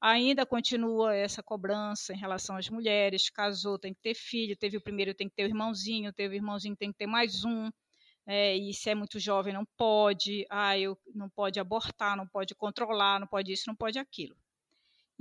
Ainda 0.00 0.44
continua 0.44 1.14
essa 1.14 1.42
cobrança 1.42 2.12
em 2.12 2.18
relação 2.18 2.56
às 2.56 2.68
mulheres. 2.68 3.30
Casou, 3.30 3.78
tem 3.78 3.94
que 3.94 4.00
ter 4.00 4.14
filho. 4.14 4.56
Teve 4.56 4.76
o 4.76 4.82
primeiro, 4.82 5.14
tem 5.14 5.28
que 5.28 5.34
ter 5.36 5.44
o 5.44 5.46
irmãozinho. 5.46 6.12
Teve 6.12 6.34
o 6.34 6.38
irmãozinho, 6.38 6.76
tem 6.76 6.90
que 6.90 6.98
ter 6.98 7.06
mais 7.06 7.44
um. 7.44 7.70
É, 8.26 8.56
e 8.56 8.74
se 8.74 8.90
é 8.90 8.94
muito 8.94 9.18
jovem, 9.20 9.54
não 9.54 9.64
pode. 9.76 10.44
Ah, 10.50 10.78
eu, 10.78 10.98
não 11.14 11.30
pode 11.30 11.60
abortar, 11.60 12.16
não 12.16 12.26
pode 12.26 12.54
controlar, 12.54 13.20
não 13.20 13.26
pode 13.26 13.52
isso, 13.52 13.64
não 13.68 13.76
pode 13.76 13.98
aquilo. 13.98 14.36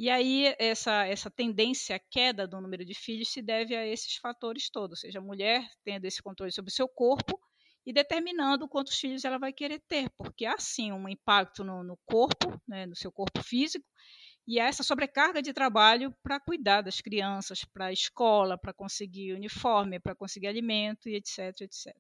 E 0.02 0.10
aí 0.10 0.56
essa, 0.58 1.06
essa 1.06 1.30
tendência 1.30 1.96
à 1.96 2.00
queda 2.00 2.48
do 2.48 2.60
número 2.60 2.84
de 2.84 2.96
filhos 2.96 3.32
se 3.32 3.40
deve 3.40 3.76
a 3.76 3.86
esses 3.86 4.16
fatores 4.16 4.68
todos, 4.68 4.98
ou 4.98 5.02
seja, 5.02 5.20
a 5.20 5.22
mulher 5.22 5.64
tendo 5.84 6.06
esse 6.06 6.24
controle 6.24 6.52
sobre 6.52 6.72
o 6.72 6.74
seu 6.74 6.90
corpo 6.90 7.40
e 7.86 7.94
determinando 7.94 8.68
quantos 8.68 9.00
filhos 9.00 9.24
ela 9.24 9.38
vai 9.38 9.54
querer 9.54 9.80
ter, 9.88 10.10
porque 10.18 10.44
há 10.44 10.58
sim 10.58 10.92
um 10.92 11.08
impacto 11.08 11.64
no, 11.64 11.84
no 11.84 11.96
corpo, 12.04 12.60
né, 12.68 12.88
no 12.88 12.96
seu 12.96 13.12
corpo 13.12 13.44
físico, 13.44 13.86
e 14.48 14.60
há 14.60 14.66
essa 14.66 14.82
sobrecarga 14.82 15.40
de 15.40 15.54
trabalho 15.54 16.12
para 16.24 16.40
cuidar 16.40 16.82
das 16.82 17.00
crianças, 17.00 17.64
para 17.64 17.86
a 17.86 17.94
escola, 17.94 18.58
para 18.58 18.74
conseguir 18.74 19.34
uniforme, 19.34 20.00
para 20.00 20.16
conseguir 20.16 20.48
alimento 20.48 21.10
e 21.10 21.16
etc, 21.16 21.62
etc. 21.62 21.94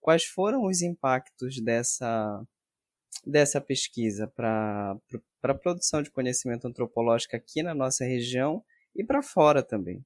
Quais 0.00 0.24
foram 0.26 0.62
os 0.62 0.80
impactos 0.80 1.60
dessa, 1.60 2.40
dessa 3.26 3.60
pesquisa 3.60 4.26
para 4.26 4.96
a 5.42 5.54
produção 5.54 6.02
de 6.02 6.10
conhecimento 6.10 6.66
antropológico 6.66 7.36
aqui 7.36 7.62
na 7.62 7.74
nossa 7.74 8.04
região 8.04 8.64
e 8.94 9.04
para 9.04 9.22
fora 9.22 9.62
também. 9.62 10.04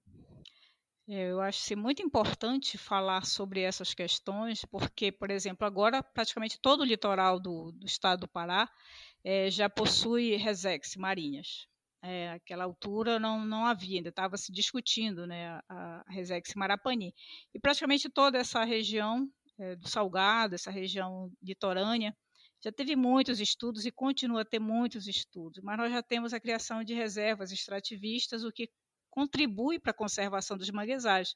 É, 1.11 1.31
eu 1.31 1.41
acho 1.41 1.75
muito 1.75 2.03
importante 2.03 2.77
falar 2.77 3.25
sobre 3.25 3.63
essas 3.63 3.95
questões, 3.95 4.63
porque, 4.67 5.11
por 5.11 5.31
exemplo, 5.31 5.67
agora 5.67 6.03
praticamente 6.03 6.61
todo 6.61 6.83
o 6.83 6.85
litoral 6.85 7.41
do, 7.41 7.73
do 7.73 7.87
estado 7.87 8.21
do 8.21 8.29
Pará 8.29 8.69
é, 9.25 9.51
já 9.51 9.71
possui 9.71 10.37
resex 10.37 10.97
marinhas. 10.97 11.67
É, 12.03 12.31
aquela 12.33 12.65
altura 12.65 13.19
não, 13.19 13.45
não 13.45 13.65
havia, 13.65 13.97
ainda 13.97 14.11
estava 14.11 14.37
se 14.37 14.53
discutindo 14.53 15.27
né, 15.27 15.49
a, 15.69 16.05
a 16.07 16.13
resex 16.13 16.55
marapani. 16.55 17.15
E 17.55 17.59
praticamente 17.59 18.11
toda 18.11 18.39
essa 18.39 18.63
região 18.63 19.27
é, 19.59 19.77
do 19.77 19.89
Salgado, 19.89 20.55
essa 20.55 20.71
região 20.71 21.33
litorânea, 21.43 22.15
já 22.63 22.73
teve 22.73 22.97
muitos 22.97 23.41
estudos 23.41 23.87
e 23.87 23.91
continua 23.91 24.43
a 24.43 24.45
ter 24.45 24.59
muitos 24.59 25.07
estudos, 25.07 25.63
mas 25.63 25.79
nós 25.79 25.93
já 25.93 26.03
temos 26.03 26.33
a 26.33 26.41
criação 26.41 26.83
de 26.83 26.95
reservas 26.95 27.53
extrativistas, 27.53 28.45
o 28.45 28.53
que 28.53 28.69
contribui 29.11 29.79
para 29.79 29.91
a 29.91 29.95
conservação 29.95 30.57
dos 30.57 30.71
manguezais. 30.71 31.35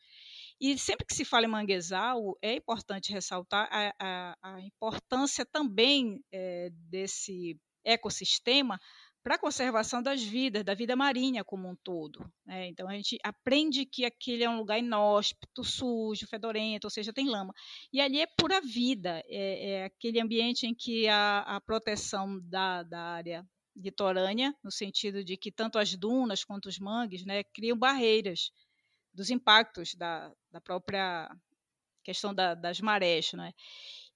E 0.61 0.79
sempre 0.79 1.07
que 1.07 1.15
se 1.15 1.25
fala 1.25 1.47
em 1.47 1.51
manguezal, 1.51 2.37
é 2.43 2.55
importante 2.55 3.13
ressaltar 3.13 3.69
a, 3.71 3.95
a, 3.99 4.37
a 4.43 4.61
importância 4.61 5.45
também 5.45 6.23
é, 6.33 6.71
desse 6.89 7.59
ecossistema 7.85 8.79
para 9.23 9.37
a 9.37 9.39
conservação 9.39 10.03
das 10.03 10.23
vidas, 10.23 10.65
da 10.65 10.75
vida 10.75 10.97
marinha 10.97 11.45
como 11.45 11.69
um 11.69 11.77
todo. 11.77 12.29
Né? 12.45 12.69
Então 12.69 12.89
a 12.89 12.93
gente 12.95 13.19
aprende 13.23 13.87
que 13.87 14.05
aquele 14.05 14.43
é 14.43 14.51
um 14.51 14.59
lugar 14.59 14.79
inóspito, 14.79 15.63
sujo, 15.63 16.27
fedorento, 16.27 16.87
ou 16.87 16.91
seja, 16.91 17.13
tem 17.13 17.29
lama. 17.29 17.55
E 17.93 18.01
ali 18.01 18.21
é 18.21 18.27
pura 18.27 18.61
vida, 18.61 19.23
é, 19.27 19.71
é 19.71 19.85
aquele 19.85 20.21
ambiente 20.21 20.67
em 20.67 20.75
que 20.75 21.09
a, 21.09 21.41
a 21.41 21.61
proteção 21.61 22.41
da, 22.43 22.83
da, 22.83 23.01
área 23.01 23.47
litorânea, 23.77 24.55
no 24.63 24.71
sentido 24.71 25.25
de 25.25 25.37
que 25.37 25.53
tanto 25.53 25.79
as 25.79 25.95
dunas 25.95 26.45
quanto 26.45 26.67
os 26.67 26.79
mangues 26.79 27.25
né, 27.25 27.45
criam 27.45 27.77
barreiras 27.77 28.51
dos 29.15 29.31
impactos 29.31 29.95
da, 29.95 30.33
da 30.51 30.61
própria 30.61 31.31
questão 32.03 32.35
da, 32.35 32.55
das 32.55 32.81
marés. 32.81 33.33
Né? 33.33 33.53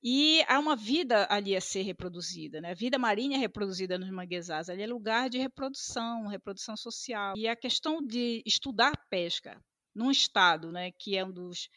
E 0.08 0.44
há 0.46 0.60
uma 0.60 0.76
vida 0.76 1.26
ali 1.28 1.56
a 1.56 1.60
ser 1.60 1.82
reproduzida, 1.82 2.60
né? 2.60 2.70
A 2.70 2.74
vida 2.74 2.96
marinha 2.96 3.36
é 3.36 3.40
reproduzida 3.40 3.98
nos 3.98 4.08
manguezais, 4.08 4.68
ali 4.68 4.84
é 4.84 4.86
lugar 4.86 5.28
de 5.28 5.36
reprodução, 5.36 6.28
reprodução 6.28 6.76
social. 6.76 7.34
E 7.36 7.48
a 7.48 7.56
questão 7.56 8.00
de 8.00 8.40
estudar 8.46 8.92
pesca 9.10 9.60
num 9.92 10.08
estado, 10.08 10.70
né, 10.70 10.92
que 10.92 11.16
é 11.16 11.24
um 11.24 11.32
dos 11.32 11.68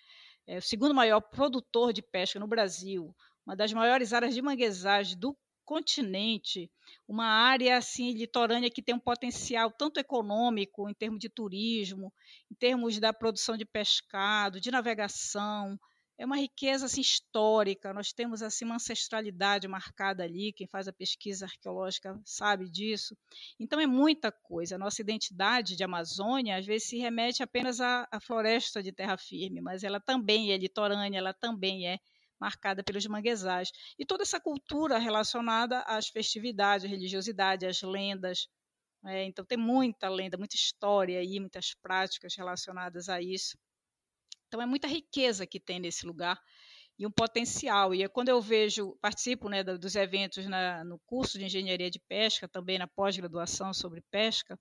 é, 0.46 0.60
o 0.60 0.62
segundo 0.62 0.94
maior 0.94 1.22
produtor 1.22 1.92
de 1.92 2.04
pesca 2.04 2.40
no 2.40 2.46
Brasil, 2.46 3.16
uma 3.44 3.56
das 3.56 3.74
maiores 3.74 4.14
áreas 4.14 4.36
de 4.36 4.44
manguezais 4.44 5.16
do 5.16 5.36
continente, 5.66 6.70
uma 7.08 7.26
área 7.26 7.78
assim 7.78 8.12
litorânea 8.12 8.70
que 8.70 8.84
tem 8.84 8.94
um 8.94 9.00
potencial 9.00 9.72
tanto 9.72 10.00
econômico, 10.00 10.88
em 10.88 10.94
termos 10.94 11.20
de 11.20 11.30
turismo, 11.30 12.14
em 12.52 12.54
termos 12.54 13.00
da 13.00 13.12
produção 13.12 13.58
de 13.58 13.66
pescado, 13.66 14.62
de 14.62 14.70
navegação, 14.70 15.80
é 16.20 16.26
uma 16.26 16.36
riqueza 16.36 16.86
assim, 16.86 17.00
histórica. 17.00 17.94
Nós 17.94 18.12
temos 18.12 18.44
assim 18.44 18.66
uma 18.66 18.76
ancestralidade 18.76 19.70
marcada 19.70 20.22
ali. 20.22 20.52
Quem 20.52 20.68
faz 20.68 20.86
a 20.86 20.92
pesquisa 20.92 21.46
arqueológica 21.46 22.20
sabe 22.26 22.70
disso. 22.70 23.18
Então 23.58 23.80
é 23.80 23.88
muita 23.88 24.30
coisa. 24.30 24.76
A 24.76 24.78
nossa 24.78 25.02
identidade 25.02 25.78
de 25.78 25.84
Amazônia 25.84 26.58
às 26.58 26.66
vezes 26.66 26.90
se 26.90 26.98
remete 26.98 27.42
apenas 27.42 27.80
à, 27.80 28.06
à 28.12 28.20
floresta 28.20 28.84
de 28.84 28.92
terra 28.92 29.18
firme, 29.18 29.62
mas 29.62 29.82
ela 29.82 29.98
também 30.02 30.52
é 30.52 30.58
litorânea, 30.58 31.20
ela 31.20 31.34
também 31.34 31.88
é 31.88 31.98
marcada 32.38 32.84
pelos 32.84 33.06
manguezais. 33.08 33.72
E 33.98 34.06
toda 34.06 34.24
essa 34.24 34.42
cultura 34.42 34.98
relacionada 34.98 35.80
às 35.84 36.10
festividades, 36.10 36.86
à 36.86 36.90
religiosidade, 36.90 37.66
às 37.66 37.82
lendas. 37.82 38.50
É, 39.06 39.24
então 39.24 39.46
tem 39.46 39.58
muita 39.58 40.10
lenda, 40.10 40.38
muita 40.38 40.58
história 40.58 41.20
aí, 41.20 41.40
muitas 41.40 41.74
práticas 41.82 42.36
relacionadas 42.36 43.08
a 43.08 43.22
isso. 43.22 43.58
Então 44.50 44.62
é 44.62 44.66
muita 44.66 44.88
riqueza 44.88 45.46
que 45.46 45.60
tem 45.60 45.80
nesse 45.80 46.06
lugar 46.06 46.42
e 46.98 47.06
um 47.06 47.12
potencial. 47.12 47.94
E 47.94 48.04
é 48.04 48.10
quando 48.10 48.30
eu 48.30 48.42
vejo, 48.42 48.98
participo 49.00 49.48
né, 49.48 49.64
dos 49.64 49.96
eventos 49.96 50.46
na, 50.48 50.84
no 50.84 51.00
curso 51.06 51.38
de 51.38 51.46
engenharia 51.46 51.90
de 51.90 52.00
pesca, 52.00 52.48
também 52.48 52.80
na 52.80 52.88
pós-graduação 52.88 53.74
sobre 53.74 54.02
pesca, 54.12 54.60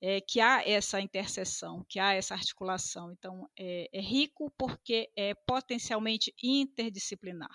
é, 0.00 0.20
que 0.20 0.40
há 0.40 0.66
essa 0.66 1.00
interseção, 1.00 1.84
que 1.88 2.00
há 2.00 2.14
essa 2.14 2.34
articulação. 2.34 3.12
Então 3.12 3.48
é, 3.56 3.88
é 3.92 4.00
rico 4.00 4.50
porque 4.58 5.08
é 5.14 5.34
potencialmente 5.46 6.34
interdisciplinar. 6.42 7.54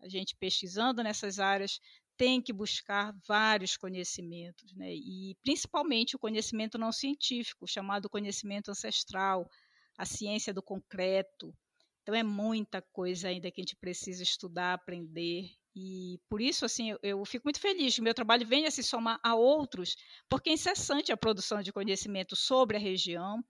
A 0.00 0.08
gente 0.08 0.36
pesquisando 0.36 1.02
nessas 1.02 1.40
áreas 1.40 1.80
tem 2.16 2.40
que 2.40 2.52
buscar 2.52 3.14
vários 3.26 3.76
conhecimentos, 3.76 4.74
né? 4.74 4.90
e 4.94 5.36
principalmente 5.42 6.16
o 6.16 6.18
conhecimento 6.18 6.78
não 6.78 6.90
científico, 6.90 7.66
chamado 7.66 8.08
conhecimento 8.08 8.70
ancestral, 8.70 9.48
a 9.96 10.04
ciência 10.04 10.52
do 10.52 10.62
concreto. 10.62 11.54
Então 12.02 12.14
é 12.14 12.22
muita 12.22 12.80
coisa 12.92 13.28
ainda 13.28 13.50
que 13.50 13.60
a 13.60 13.62
gente 13.64 13.76
precisa 13.76 14.22
estudar, 14.22 14.74
aprender. 14.74 15.50
E 15.74 16.20
por 16.28 16.40
isso, 16.40 16.64
assim, 16.64 16.90
eu, 16.90 16.98
eu 17.02 17.24
fico 17.24 17.46
muito 17.46 17.60
feliz 17.60 17.94
que 17.94 18.00
meu 18.00 18.14
trabalho 18.14 18.46
venha 18.46 18.70
se 18.70 18.82
somar 18.82 19.18
a 19.22 19.34
outros, 19.34 19.96
porque 20.28 20.50
é 20.50 20.52
incessante 20.52 21.12
a 21.12 21.16
produção 21.16 21.60
de 21.60 21.72
conhecimento 21.72 22.36
sobre 22.36 22.76
a 22.76 22.80
região, 22.80 23.44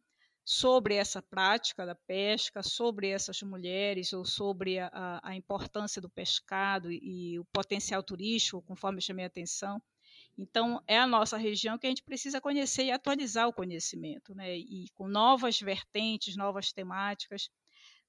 sobre 0.45 0.95
essa 0.95 1.21
prática 1.21 1.85
da 1.85 1.95
pesca, 1.95 2.63
sobre 2.63 3.09
essas 3.09 3.43
mulheres, 3.43 4.13
ou 4.13 4.25
sobre 4.25 4.79
a, 4.79 5.21
a 5.23 5.37
importância 5.37 6.01
do 6.01 6.09
pescado 6.09 6.91
e, 6.91 7.33
e 7.35 7.39
o 7.39 7.45
potencial 7.53 8.03
turístico, 8.03 8.63
conforme 8.63 8.99
eu 8.99 9.03
chamei 9.03 9.25
a 9.25 9.29
atenção. 9.29 9.83
Então, 10.39 10.83
é 10.87 10.99
a 10.99 11.07
nossa 11.07 11.37
região 11.37 11.79
que 11.79 11.87
a 11.87 11.91
gente 11.91 12.03
precisa 12.03 12.41
conhecer 12.41 12.85
e 12.85 12.91
atualizar 12.91 13.49
o 13.49 13.53
conhecimento, 13.53 14.35
né? 14.35 14.57
e 14.57 14.87
com 14.95 15.09
novas 15.09 15.59
vertentes, 15.61 16.37
novas 16.37 16.73
temáticas, 16.73 17.49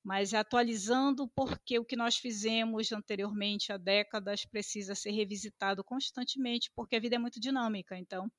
mas 0.04 0.34
atualizando 0.34 1.28
porque 1.30 1.80
o 1.80 1.86
que 1.86 1.96
nós 1.96 2.18
fizemos 2.18 2.92
anteriormente 2.92 3.72
há 3.72 3.78
décadas 3.78 4.46
precisa 4.46 4.96
ser 4.96 5.12
revisitado 5.12 5.84
constantemente, 5.84 6.72
porque 6.76 6.96
a 6.96 7.00
vida 7.00 7.16
é 7.16 7.20
muito 7.20 7.40
dinâmica. 7.40 7.98
Então, 7.98 8.30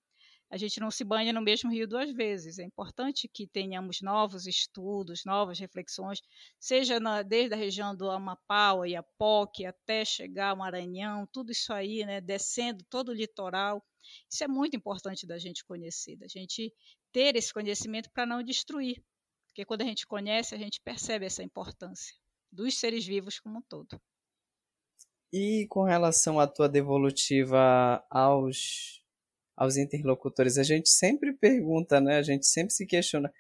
a 0.51 0.57
gente 0.57 0.81
não 0.81 0.91
se 0.91 1.05
banha 1.05 1.33
no 1.33 1.43
mesmo 1.43 1.71
rio 1.71 1.87
duas 1.87 2.11
vezes. 2.13 2.59
É 2.59 2.65
importante 2.65 3.29
que 3.29 3.47
tenhamos 3.47 4.01
novos 4.01 4.47
estudos, 4.47 5.25
novas 5.25 5.59
reflexões, 5.59 6.21
seja 6.59 6.99
na, 6.99 7.23
desde 7.23 7.55
a 7.55 7.59
região 7.59 7.95
do 7.95 8.11
Amapá, 8.11 8.75
Iapoque, 8.87 9.67
até 9.67 10.05
chegar 10.05 10.51
ao 10.51 10.57
Maranhão, 10.57 11.27
tudo 11.31 11.53
isso 11.53 11.73
aí, 11.73 12.05
né, 12.05 12.21
descendo 12.21 12.83
todo 12.89 13.11
o 13.11 13.15
litoral. 13.15 13.85
Isso 14.31 14.43
é 14.43 14.49
muito 14.49 14.75
importante 14.75 15.27
da 15.27 15.39
gente 15.39 15.65
conhecer, 15.65 16.17
da 16.17 16.27
gente 16.27 16.73
ter 17.13 17.37
esse 17.37 17.53
conhecimento 17.53 18.11
para 18.11 18.25
não 18.25 18.43
destruir. 18.43 19.03
Porque 19.49 19.67
quando 19.67 19.83
a 19.83 19.87
gente 19.87 20.07
conhece, 20.07 20.55
a 20.55 20.59
gente 20.59 20.81
percebe 20.81 21.27
essa 21.27 21.43
importância 21.43 22.15
dos 22.51 22.79
seres 22.79 23.05
vivos 23.05 23.39
como 23.39 23.59
um 23.59 23.63
todo. 23.63 24.01
E 25.31 25.67
com 25.69 25.83
relação 25.83 26.41
à 26.41 26.47
tua 26.47 26.69
devolutiva 26.69 28.03
aos 28.09 29.03
aos 29.59 29.77
interlocutores. 29.77 30.57
A 30.57 30.63
gente 30.63 30.89
sempre 30.89 31.33
pergunta, 31.33 32.01
né? 32.01 32.17
A 32.17 32.23
gente 32.23 32.47
sempre 32.47 32.73
se 32.73 32.87
questiona. 32.87 33.31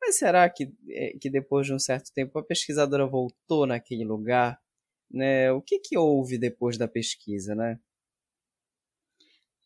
Mas 0.00 0.16
será 0.16 0.48
que, 0.48 0.72
é, 0.88 1.16
que 1.20 1.28
depois 1.30 1.66
de 1.66 1.74
um 1.74 1.78
certo 1.78 2.12
tempo 2.12 2.38
a 2.38 2.42
pesquisadora 2.42 3.06
voltou 3.06 3.66
naquele 3.66 4.04
lugar? 4.04 4.58
Né? 5.10 5.52
O 5.52 5.60
que, 5.60 5.78
que 5.78 5.98
houve 5.98 6.38
depois 6.38 6.78
da 6.78 6.88
pesquisa, 6.88 7.54
né? 7.54 7.78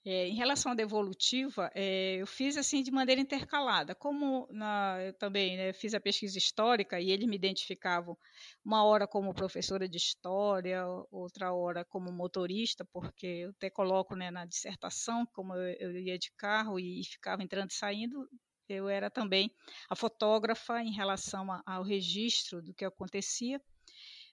É, 0.05 0.29
em 0.29 0.35
relação 0.35 0.73
à 0.73 0.75
devolutiva, 0.75 1.71
é, 1.75 2.17
eu 2.17 2.27
fiz 2.27 2.57
assim 2.57 2.83
de 2.83 2.91
maneira 2.91 3.21
intercalada. 3.21 3.95
Como 3.95 4.49
na, 4.51 4.97
eu 5.03 5.13
também 5.13 5.59
né, 5.59 5.73
fiz 5.75 5.93
a 5.93 6.01
pesquisa 6.01 6.39
histórica 6.39 6.99
e 6.99 7.11
eles 7.11 7.29
me 7.29 7.37
identificavam 7.37 8.17
uma 8.65 8.83
hora 8.83 9.07
como 9.07 9.35
professora 9.35 9.87
de 9.87 9.99
história, 9.99 10.83
outra 11.11 11.53
hora 11.53 11.85
como 11.85 12.11
motorista, 12.11 12.83
porque 12.85 13.27
eu 13.27 13.51
até 13.51 13.69
coloco 13.69 14.17
né, 14.17 14.31
na 14.31 14.47
dissertação, 14.47 15.27
como 15.35 15.55
eu, 15.55 15.77
eu 15.79 15.99
ia 15.99 16.19
de 16.19 16.33
carro 16.33 16.81
e, 16.81 17.01
e 17.01 17.05
ficava 17.05 17.43
entrando 17.43 17.71
e 17.71 17.75
saindo, 17.75 18.27
eu 18.69 18.89
era 18.89 19.11
também 19.11 19.51
a 19.89 19.97
fotógrafa 19.97 20.81
em 20.81 20.93
relação 20.93 21.53
a, 21.53 21.63
ao 21.67 21.83
registro 21.83 22.63
do 22.63 22.73
que 22.73 22.85
acontecia. 22.85 23.61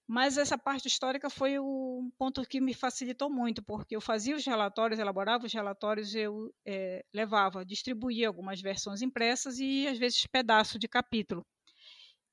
Mas 0.07 0.37
essa 0.37 0.57
parte 0.57 0.87
histórica 0.87 1.29
foi 1.29 1.59
um 1.59 2.09
ponto 2.17 2.41
que 2.47 2.61
me 2.61 2.73
facilitou 2.73 3.29
muito, 3.29 3.61
porque 3.61 3.93
eu 3.93 3.99
fazia 3.99 4.37
os 4.37 4.45
relatórios, 4.45 4.99
elaborava 4.99 5.45
os 5.45 5.53
relatórios, 5.53 6.15
eu 6.15 6.53
é, 6.65 7.03
levava, 7.13 7.65
distribuía 7.65 8.29
algumas 8.29 8.61
versões 8.61 9.01
impressas 9.01 9.59
e 9.59 9.85
às 9.85 9.97
vezes 9.97 10.25
pedaço 10.25 10.79
de 10.79 10.87
capítulo. 10.87 11.45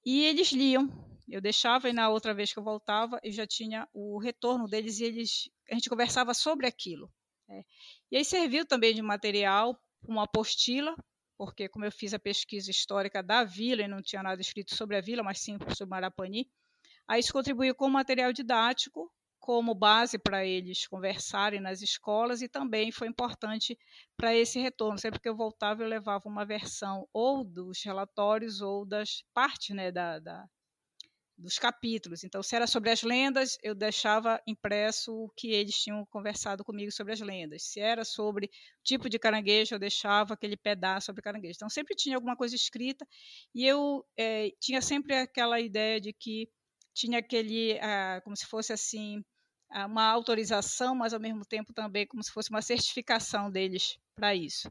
E 0.06 0.24
eles 0.24 0.52
liam. 0.52 0.88
Eu 1.28 1.40
deixava 1.40 1.88
e 1.88 1.92
na 1.92 2.08
outra 2.10 2.32
vez 2.32 2.52
que 2.52 2.58
eu 2.58 2.62
voltava, 2.62 3.18
eu 3.24 3.32
já 3.32 3.46
tinha 3.46 3.88
o 3.92 4.18
retorno 4.18 4.68
deles 4.68 5.00
e 5.00 5.04
eles, 5.04 5.50
a 5.68 5.74
gente 5.74 5.90
conversava 5.90 6.32
sobre 6.32 6.68
aquilo. 6.68 7.10
Né. 7.48 7.64
E 8.12 8.16
aí 8.18 8.24
serviu 8.24 8.64
também 8.64 8.94
de 8.94 9.02
material, 9.02 9.76
uma 10.06 10.24
apostila, 10.24 10.94
porque 11.36 11.68
como 11.68 11.84
eu 11.84 11.90
fiz 11.90 12.14
a 12.14 12.18
pesquisa 12.20 12.70
histórica 12.70 13.20
da 13.20 13.42
vila 13.42 13.82
e 13.82 13.88
não 13.88 14.00
tinha 14.00 14.22
nada 14.22 14.40
escrito 14.40 14.76
sobre 14.76 14.96
a 14.96 15.00
vila, 15.00 15.24
mas 15.24 15.40
sim 15.40 15.58
sobre 15.74 15.90
Marapani, 15.90 16.48
Aí 17.08 17.20
isso 17.20 17.32
contribuiu 17.32 17.74
com 17.74 17.88
material 17.88 18.32
didático, 18.32 19.10
como 19.44 19.74
base 19.74 20.18
para 20.18 20.46
eles 20.46 20.86
conversarem 20.86 21.60
nas 21.60 21.82
escolas 21.82 22.40
e 22.40 22.48
também 22.48 22.90
foi 22.90 23.08
importante 23.08 23.78
para 24.16 24.34
esse 24.34 24.58
retorno. 24.58 24.98
Sempre 24.98 25.20
que 25.20 25.28
eu 25.28 25.36
voltava, 25.36 25.82
eu 25.82 25.86
levava 25.86 26.26
uma 26.26 26.46
versão 26.46 27.06
ou 27.12 27.44
dos 27.44 27.82
relatórios 27.84 28.62
ou 28.62 28.86
das 28.86 29.22
partes 29.34 29.76
né, 29.76 29.92
da, 29.92 30.18
da, 30.18 30.48
dos 31.36 31.58
capítulos. 31.58 32.24
Então, 32.24 32.42
se 32.42 32.56
era 32.56 32.66
sobre 32.66 32.88
as 32.90 33.02
lendas, 33.02 33.58
eu 33.62 33.74
deixava 33.74 34.40
impresso 34.46 35.12
o 35.12 35.28
que 35.36 35.48
eles 35.48 35.74
tinham 35.76 36.06
conversado 36.06 36.64
comigo 36.64 36.90
sobre 36.90 37.12
as 37.12 37.20
lendas. 37.20 37.64
Se 37.64 37.80
era 37.80 38.02
sobre 38.02 38.50
tipo 38.82 39.10
de 39.10 39.18
caranguejo, 39.18 39.74
eu 39.74 39.78
deixava 39.78 40.32
aquele 40.32 40.56
pedaço 40.56 41.06
sobre 41.06 41.20
caranguejo. 41.20 41.56
Então, 41.56 41.68
sempre 41.68 41.94
tinha 41.94 42.16
alguma 42.16 42.34
coisa 42.34 42.54
escrita 42.56 43.06
e 43.54 43.66
eu 43.66 44.02
é, 44.16 44.50
tinha 44.58 44.80
sempre 44.80 45.16
aquela 45.16 45.60
ideia 45.60 46.00
de 46.00 46.14
que 46.14 46.48
tinha 46.94 47.18
aquele, 47.18 47.78
ah, 47.80 48.20
como 48.22 48.36
se 48.36 48.46
fosse 48.46 48.72
assim, 48.72 49.22
ah, 49.70 49.86
uma 49.86 50.04
autorização, 50.06 50.94
mas 50.94 51.12
ao 51.12 51.20
mesmo 51.20 51.44
tempo 51.44 51.72
também 51.74 52.06
como 52.06 52.22
se 52.22 52.30
fosse 52.30 52.50
uma 52.50 52.62
certificação 52.62 53.50
deles 53.50 53.98
para 54.14 54.34
isso. 54.34 54.70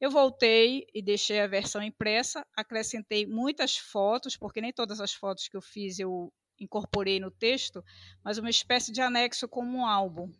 Eu 0.00 0.10
voltei 0.10 0.86
e 0.94 1.02
deixei 1.02 1.40
a 1.40 1.46
versão 1.46 1.82
impressa, 1.82 2.46
acrescentei 2.56 3.26
muitas 3.26 3.76
fotos, 3.76 4.36
porque 4.36 4.60
nem 4.60 4.72
todas 4.72 5.00
as 5.00 5.12
fotos 5.12 5.48
que 5.48 5.56
eu 5.56 5.62
fiz 5.62 5.98
eu 5.98 6.32
incorporei 6.60 7.18
no 7.18 7.30
texto, 7.30 7.84
mas 8.22 8.38
uma 8.38 8.50
espécie 8.50 8.92
de 8.92 9.00
anexo 9.00 9.48
como 9.48 9.78
um 9.78 9.86
álbum. 9.86 10.32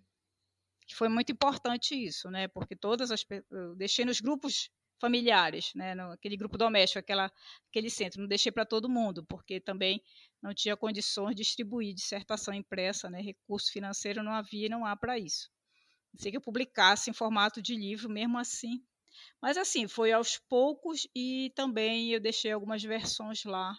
Que 0.87 0.95
foi 0.95 1.09
muito 1.09 1.33
importante 1.33 1.95
isso, 1.95 2.31
né? 2.31 2.47
Porque 2.49 2.77
todas 2.77 3.11
as 3.11 3.25
eu 3.51 3.75
deixei 3.75 4.05
nos 4.05 4.21
grupos 4.21 4.71
familiares, 5.05 5.75
né? 5.75 5.93
Aquele 6.13 6.35
grupo 6.35 6.57
doméstico, 6.57 6.99
aquela, 6.99 7.31
aquele 7.69 7.91
centro. 7.91 8.23
Não 8.23 8.27
deixei 8.27 8.51
para 8.51 8.65
todo 8.65 8.89
mundo, 8.89 9.23
porque 9.27 9.61
também 9.61 10.03
não 10.43 10.55
tinha 10.55 10.75
condições 10.79 11.37
de 11.37 11.43
distribuir 11.43 11.93
dissertação 11.93 12.55
impressa, 12.55 13.11
né? 13.11 13.21
recurso 13.21 13.71
financeiro 13.71 14.23
não 14.23 14.33
havia 14.33 14.65
e 14.65 14.71
não 14.71 14.87
há 14.87 14.97
para 14.97 15.19
isso. 15.19 15.51
Sei 16.19 16.31
que 16.31 16.39
eu 16.39 16.41
publicasse 16.41 17.11
em 17.11 17.13
formato 17.13 17.61
de 17.61 17.77
livro, 17.77 18.09
mesmo 18.09 18.39
assim. 18.39 18.83
Mas 19.43 19.59
assim, 19.59 19.87
foi 19.87 20.11
aos 20.11 20.39
poucos 20.49 21.07
e 21.15 21.53
também 21.55 22.11
eu 22.11 22.21
deixei 22.21 22.53
algumas 22.53 22.83
versões 22.83 23.45
lá. 23.45 23.77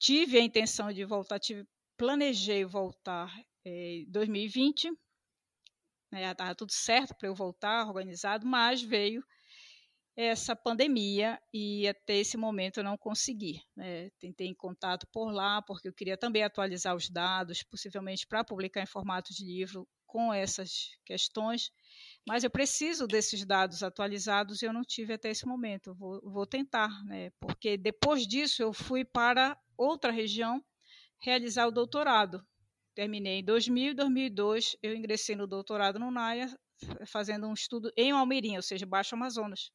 Tive 0.00 0.36
a 0.36 0.42
intenção 0.42 0.92
de 0.92 1.04
voltar, 1.04 1.38
tive, 1.38 1.64
planejei 1.96 2.64
voltar 2.64 3.32
em 3.64 4.02
eh, 4.02 4.04
2020, 4.08 4.90
né, 6.10 6.32
estava 6.32 6.54
tudo 6.56 6.72
certo 6.72 7.14
para 7.14 7.28
eu 7.28 7.34
voltar, 7.34 7.86
organizado, 7.86 8.44
mas 8.46 8.82
veio 8.82 9.22
essa 10.20 10.54
pandemia 10.54 11.40
e 11.52 11.88
até 11.88 12.16
esse 12.16 12.36
momento 12.36 12.78
eu 12.78 12.84
não 12.84 12.98
consegui. 12.98 13.62
Né? 13.74 14.10
Tentei 14.18 14.46
em 14.46 14.54
contato 14.54 15.06
por 15.10 15.32
lá, 15.32 15.62
porque 15.62 15.88
eu 15.88 15.94
queria 15.94 16.16
também 16.16 16.42
atualizar 16.42 16.94
os 16.94 17.08
dados, 17.08 17.62
possivelmente 17.62 18.26
para 18.26 18.44
publicar 18.44 18.82
em 18.82 18.86
formato 18.86 19.32
de 19.32 19.46
livro 19.46 19.88
com 20.06 20.34
essas 20.34 20.90
questões, 21.06 21.70
mas 22.28 22.44
eu 22.44 22.50
preciso 22.50 23.06
desses 23.06 23.46
dados 23.46 23.82
atualizados 23.82 24.60
e 24.60 24.66
eu 24.66 24.72
não 24.72 24.82
tive 24.82 25.14
até 25.14 25.30
esse 25.30 25.46
momento. 25.46 25.94
Vou, 25.94 26.20
vou 26.22 26.46
tentar, 26.46 26.90
né? 27.04 27.30
porque 27.40 27.78
depois 27.78 28.26
disso 28.26 28.60
eu 28.60 28.74
fui 28.74 29.04
para 29.04 29.56
outra 29.78 30.12
região 30.12 30.62
realizar 31.20 31.66
o 31.66 31.72
doutorado. 31.72 32.44
Terminei 32.94 33.38
em 33.38 33.44
2000 33.44 33.92
e 33.92 33.94
2002, 33.94 34.76
eu 34.82 34.94
ingressei 34.94 35.34
no 35.34 35.46
doutorado 35.46 35.98
no 35.98 36.10
NAIA, 36.10 36.54
fazendo 37.06 37.46
um 37.46 37.54
estudo 37.54 37.90
em 37.96 38.10
Almeirinha, 38.10 38.58
ou 38.58 38.62
seja, 38.62 38.84
Baixo 38.84 39.14
Amazonas. 39.14 39.70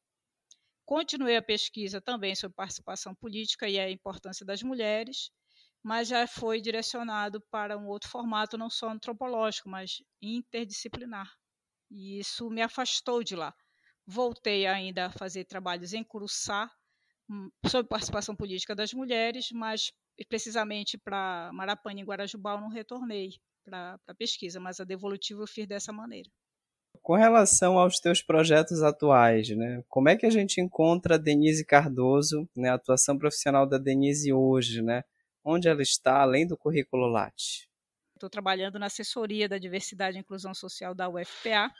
Continuei 0.86 1.36
a 1.36 1.42
pesquisa 1.42 2.00
também 2.00 2.34
sobre 2.34 2.54
participação 2.54 3.14
política 3.14 3.68
e 3.68 3.78
a 3.78 3.90
importância 3.90 4.46
das 4.46 4.62
mulheres, 4.62 5.30
mas 5.82 6.08
já 6.08 6.26
foi 6.26 6.60
direcionado 6.60 7.40
para 7.50 7.76
um 7.76 7.88
outro 7.88 8.08
formato, 8.08 8.56
não 8.56 8.70
só 8.70 8.88
antropológico, 8.90 9.68
mas 9.68 9.96
interdisciplinar. 10.22 11.28
E 11.90 12.20
isso 12.20 12.48
me 12.50 12.62
afastou 12.62 13.24
de 13.24 13.36
lá. 13.36 13.54
Voltei 14.06 14.66
ainda 14.66 15.06
a 15.06 15.12
fazer 15.12 15.44
trabalhos 15.44 15.92
em 15.92 16.04
Curuçá 16.04 16.70
hum, 17.28 17.50
sobre 17.66 17.88
participação 17.88 18.36
política 18.36 18.74
das 18.74 18.92
mulheres, 18.94 19.50
mas 19.52 19.92
precisamente 20.28 20.96
para 20.98 21.50
Marapani 21.52 22.02
e 22.02 22.04
Guarajubá 22.04 22.52
eu 22.54 22.60
não 22.60 22.68
retornei 22.68 23.30
para 23.64 23.98
a 24.06 24.14
pesquisa, 24.14 24.60
mas 24.60 24.80
a 24.80 24.84
devolutiva 24.84 25.42
eu 25.42 25.48
fiz 25.48 25.66
dessa 25.66 25.92
maneira. 25.92 26.30
Com 27.02 27.14
relação 27.14 27.78
aos 27.78 27.98
teus 27.98 28.22
projetos 28.22 28.82
atuais, 28.82 29.48
né? 29.50 29.82
Como 29.88 30.08
é 30.08 30.16
que 30.16 30.26
a 30.26 30.30
gente 30.30 30.60
encontra 30.60 31.14
a 31.14 31.18
Denise 31.18 31.64
Cardoso, 31.64 32.48
né, 32.56 32.70
a 32.70 32.74
atuação 32.74 33.18
profissional 33.18 33.66
da 33.66 33.78
Denise 33.78 34.32
hoje, 34.32 34.82
né? 34.82 35.02
Onde 35.44 35.68
ela 35.68 35.82
está, 35.82 36.20
além 36.20 36.46
do 36.46 36.56
currículo 36.56 37.06
Lattes? 37.06 37.68
Estou 38.14 38.30
trabalhando 38.30 38.78
na 38.78 38.86
assessoria 38.86 39.48
da 39.48 39.58
diversidade 39.58 40.16
e 40.16 40.20
inclusão 40.20 40.54
social 40.54 40.94
da 40.94 41.08
UFPA, 41.08 41.70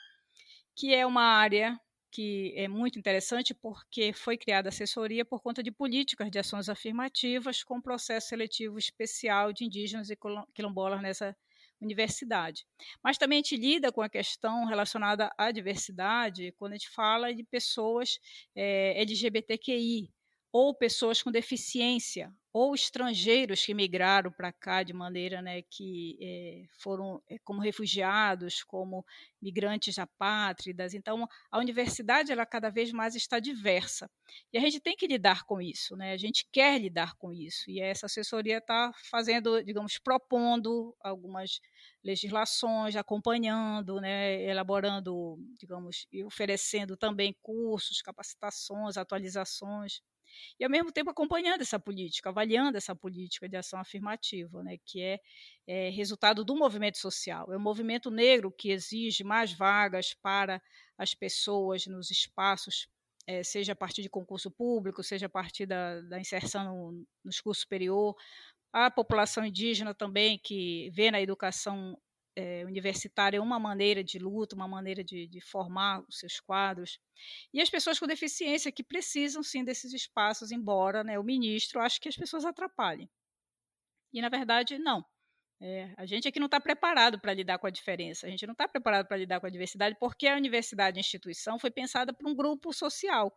que 0.74 0.94
é 0.94 1.06
uma 1.06 1.22
área 1.22 1.78
que 2.10 2.54
é 2.56 2.68
muito 2.68 2.98
interessante 2.98 3.52
porque 3.54 4.12
foi 4.12 4.38
criada 4.38 4.68
assessoria 4.68 5.24
por 5.24 5.42
conta 5.42 5.62
de 5.62 5.70
políticas 5.70 6.30
de 6.30 6.38
ações 6.38 6.68
afirmativas 6.68 7.62
com 7.62 7.80
processo 7.80 8.28
seletivo 8.28 8.78
especial 8.78 9.52
de 9.52 9.64
indígenas 9.64 10.08
e 10.08 10.18
quilombolas 10.54 11.02
nessa 11.02 11.36
universidade. 11.80 12.66
Mas 13.02 13.18
também 13.18 13.38
a 13.38 13.42
gente 13.42 13.56
lida 13.56 13.92
com 13.92 14.02
a 14.02 14.08
questão 14.08 14.64
relacionada 14.66 15.30
à 15.36 15.50
diversidade 15.50 16.52
quando 16.58 16.72
a 16.72 16.76
gente 16.76 16.90
fala 16.90 17.34
de 17.34 17.44
pessoas 17.44 18.18
é, 18.54 18.94
eh, 18.96 19.02
LGBTQI, 19.02 20.10
ou 20.58 20.74
pessoas 20.74 21.22
com 21.22 21.30
deficiência, 21.30 22.34
ou 22.50 22.74
estrangeiros 22.74 23.62
que 23.62 23.74
migraram 23.74 24.32
para 24.32 24.50
cá 24.50 24.82
de 24.82 24.94
maneira 24.94 25.42
né, 25.42 25.60
que 25.60 26.16
é, 26.18 26.64
foram 26.78 27.22
é, 27.28 27.38
como 27.40 27.60
refugiados, 27.60 28.64
como 28.64 29.04
migrantes 29.42 29.98
apátridas. 29.98 30.94
Então, 30.94 31.28
a 31.50 31.58
universidade 31.58 32.32
ela 32.32 32.46
cada 32.46 32.70
vez 32.70 32.90
mais 32.90 33.14
está 33.14 33.38
diversa. 33.38 34.10
E 34.50 34.56
a 34.56 34.60
gente 34.62 34.80
tem 34.80 34.96
que 34.96 35.06
lidar 35.06 35.44
com 35.44 35.60
isso, 35.60 35.94
né? 35.94 36.12
a 36.12 36.16
gente 36.16 36.48
quer 36.50 36.80
lidar 36.80 37.14
com 37.16 37.30
isso. 37.30 37.70
E 37.70 37.78
essa 37.78 38.06
assessoria 38.06 38.56
está 38.56 38.90
fazendo, 39.10 39.62
digamos, 39.62 39.98
propondo 39.98 40.96
algumas 41.04 41.60
legislações, 42.02 42.96
acompanhando, 42.96 44.00
né, 44.00 44.42
elaborando, 44.44 45.36
digamos, 45.60 46.06
e 46.10 46.24
oferecendo 46.24 46.96
também 46.96 47.36
cursos, 47.42 48.00
capacitações, 48.00 48.96
atualizações 48.96 50.00
e 50.58 50.64
ao 50.64 50.70
mesmo 50.70 50.92
tempo 50.92 51.10
acompanhando 51.10 51.60
essa 51.60 51.78
política, 51.78 52.28
avaliando 52.28 52.76
essa 52.76 52.94
política 52.94 53.48
de 53.48 53.56
ação 53.56 53.80
afirmativa, 53.80 54.62
né, 54.62 54.76
que 54.84 55.02
é, 55.02 55.20
é 55.66 55.90
resultado 55.90 56.44
do 56.44 56.56
movimento 56.56 56.98
social. 56.98 57.52
É 57.52 57.56
o 57.56 57.60
movimento 57.60 58.10
negro 58.10 58.50
que 58.50 58.70
exige 58.70 59.24
mais 59.24 59.52
vagas 59.52 60.14
para 60.14 60.62
as 60.98 61.14
pessoas 61.14 61.86
nos 61.86 62.10
espaços, 62.10 62.88
é, 63.26 63.42
seja 63.42 63.72
a 63.72 63.76
partir 63.76 64.02
de 64.02 64.08
concurso 64.08 64.50
público, 64.50 65.02
seja 65.02 65.26
a 65.26 65.30
partir 65.30 65.66
da, 65.66 66.00
da 66.02 66.20
inserção 66.20 66.64
no, 66.64 67.06
nos 67.24 67.40
cursos 67.40 67.62
superior, 67.62 68.14
a 68.72 68.90
população 68.90 69.44
indígena 69.44 69.94
também, 69.94 70.38
que 70.38 70.90
vê 70.90 71.10
na 71.10 71.20
educação 71.20 71.98
é, 72.36 72.64
universitária 72.66 73.40
uma 73.42 73.58
maneira 73.58 74.04
de 74.04 74.18
luta, 74.18 74.54
uma 74.54 74.68
maneira 74.68 75.02
de, 75.02 75.26
de, 75.26 75.40
formar 75.40 76.04
os 76.06 76.18
seus 76.18 76.38
quadros. 76.38 77.00
E 77.52 77.60
as 77.62 77.70
pessoas 77.70 77.98
com 77.98 78.06
deficiência 78.06 78.70
que 78.70 78.84
precisam 78.84 79.42
sim 79.42 79.64
desses 79.64 79.92
espaços, 79.94 80.52
embora 80.52 81.02
né, 81.02 81.18
o 81.18 81.24
ministro 81.24 81.80
ache 81.80 81.98
que 81.98 82.08
as 82.08 82.16
pessoas 82.16 82.44
atrapalhem. 82.44 83.08
E 84.12 84.20
na 84.20 84.28
verdade, 84.28 84.78
não. 84.78 85.04
É, 85.58 85.94
a 85.96 86.04
gente 86.04 86.28
aqui 86.28 86.38
não 86.38 86.46
está 86.46 86.60
preparado 86.60 87.18
para 87.18 87.32
lidar 87.32 87.58
com 87.58 87.66
a 87.66 87.70
diferença, 87.70 88.26
a 88.26 88.30
gente 88.30 88.46
não 88.46 88.52
está 88.52 88.68
preparado 88.68 89.06
para 89.06 89.16
lidar 89.16 89.40
com 89.40 89.46
a 89.46 89.50
diversidade, 89.50 89.96
porque 89.98 90.26
a 90.26 90.36
universidade, 90.36 90.98
a 90.98 91.00
instituição, 91.00 91.58
foi 91.58 91.70
pensada 91.70 92.12
para 92.12 92.28
um 92.28 92.34
grupo 92.34 92.74
social, 92.74 93.34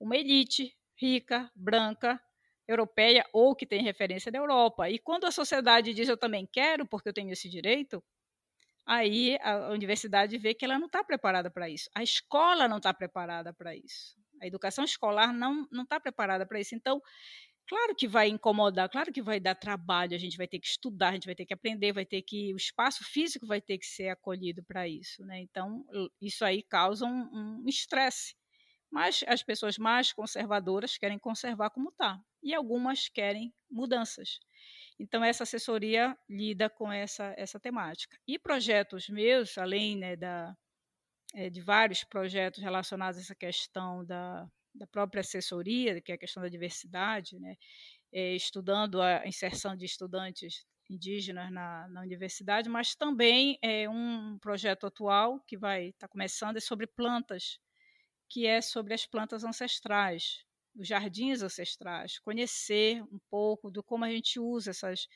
uma 0.00 0.16
elite 0.16 0.76
rica, 0.96 1.48
branca, 1.54 2.20
europeia 2.66 3.24
ou 3.32 3.54
que 3.54 3.66
tem 3.66 3.82
referência 3.82 4.32
da 4.32 4.38
Europa. 4.38 4.90
E 4.90 4.98
quando 4.98 5.26
a 5.26 5.30
sociedade 5.30 5.94
diz 5.94 6.08
eu 6.08 6.16
também 6.16 6.46
quero, 6.46 6.86
porque 6.86 7.08
eu 7.08 7.12
tenho 7.12 7.32
esse 7.32 7.48
direito, 7.48 8.02
aí 8.86 9.38
a 9.42 9.70
universidade 9.70 10.36
vê 10.38 10.54
que 10.54 10.64
ela 10.64 10.78
não 10.78 10.86
está 10.86 11.02
preparada 11.04 11.50
para 11.50 11.68
isso. 11.68 11.88
A 11.94 12.02
escola 12.02 12.68
não 12.68 12.78
está 12.78 12.92
preparada 12.92 13.52
para 13.52 13.74
isso. 13.76 14.18
A 14.40 14.46
educação 14.46 14.84
escolar 14.84 15.32
não 15.32 15.66
está 15.82 16.00
preparada 16.00 16.46
para 16.46 16.60
isso. 16.60 16.74
Então, 16.74 17.00
claro 17.68 17.94
que 17.94 18.08
vai 18.08 18.28
incomodar, 18.28 18.88
claro 18.88 19.12
que 19.12 19.22
vai 19.22 19.38
dar 19.38 19.54
trabalho, 19.54 20.14
a 20.14 20.18
gente 20.18 20.36
vai 20.36 20.48
ter 20.48 20.58
que 20.58 20.66
estudar, 20.66 21.10
a 21.10 21.12
gente 21.12 21.26
vai 21.26 21.34
ter 21.34 21.46
que 21.46 21.54
aprender, 21.54 21.92
vai 21.92 22.06
ter 22.06 22.22
que. 22.22 22.52
O 22.54 22.56
espaço 22.56 23.04
físico 23.04 23.46
vai 23.46 23.60
ter 23.60 23.78
que 23.78 23.86
ser 23.86 24.08
acolhido 24.08 24.62
para 24.64 24.88
isso. 24.88 25.24
Né? 25.24 25.40
Então, 25.40 25.84
isso 26.20 26.44
aí 26.44 26.62
causa 26.62 27.04
um 27.06 27.64
estresse. 27.66 28.34
Mas 28.90 29.22
as 29.28 29.42
pessoas 29.42 29.78
mais 29.78 30.12
conservadoras 30.12 30.98
querem 30.98 31.18
conservar 31.18 31.70
como 31.70 31.90
está. 31.90 32.18
E 32.42 32.54
algumas 32.54 33.08
querem 33.08 33.54
mudanças. 33.70 34.40
Então, 35.00 35.24
essa 35.24 35.44
assessoria 35.44 36.14
lida 36.28 36.68
com 36.68 36.92
essa, 36.92 37.34
essa 37.38 37.58
temática. 37.58 38.18
E 38.28 38.38
projetos 38.38 39.08
meus, 39.08 39.56
além 39.56 39.96
né, 39.96 40.14
da, 40.14 40.54
é, 41.34 41.48
de 41.48 41.62
vários 41.62 42.04
projetos 42.04 42.62
relacionados 42.62 43.18
a 43.18 43.22
essa 43.22 43.34
questão 43.34 44.04
da, 44.04 44.46
da 44.74 44.86
própria 44.86 45.20
assessoria, 45.20 46.02
que 46.02 46.12
é 46.12 46.16
a 46.16 46.18
questão 46.18 46.42
da 46.42 46.50
diversidade, 46.50 47.38
né, 47.38 47.56
é, 48.12 48.34
estudando 48.34 49.00
a 49.00 49.26
inserção 49.26 49.74
de 49.74 49.86
estudantes 49.86 50.66
indígenas 50.90 51.50
na, 51.50 51.88
na 51.88 52.02
universidade, 52.02 52.68
mas 52.68 52.94
também 52.94 53.58
é 53.62 53.88
um 53.88 54.38
projeto 54.38 54.86
atual 54.86 55.40
que 55.46 55.56
vai 55.56 55.86
estar 55.86 56.08
tá 56.08 56.12
começando 56.12 56.58
é 56.58 56.60
sobre 56.60 56.86
plantas, 56.86 57.58
que 58.28 58.46
é 58.46 58.60
sobre 58.60 58.92
as 58.92 59.06
plantas 59.06 59.44
ancestrais, 59.44 60.44
os 60.74 60.86
jardins 60.86 61.42
ancestrais, 61.42 62.18
conhecer 62.18 63.02
um 63.04 63.18
pouco 63.30 63.70
do 63.70 63.82
como 63.82 64.04
a 64.04 64.10
gente 64.10 64.38
usa 64.38 64.70
essas 64.70 65.06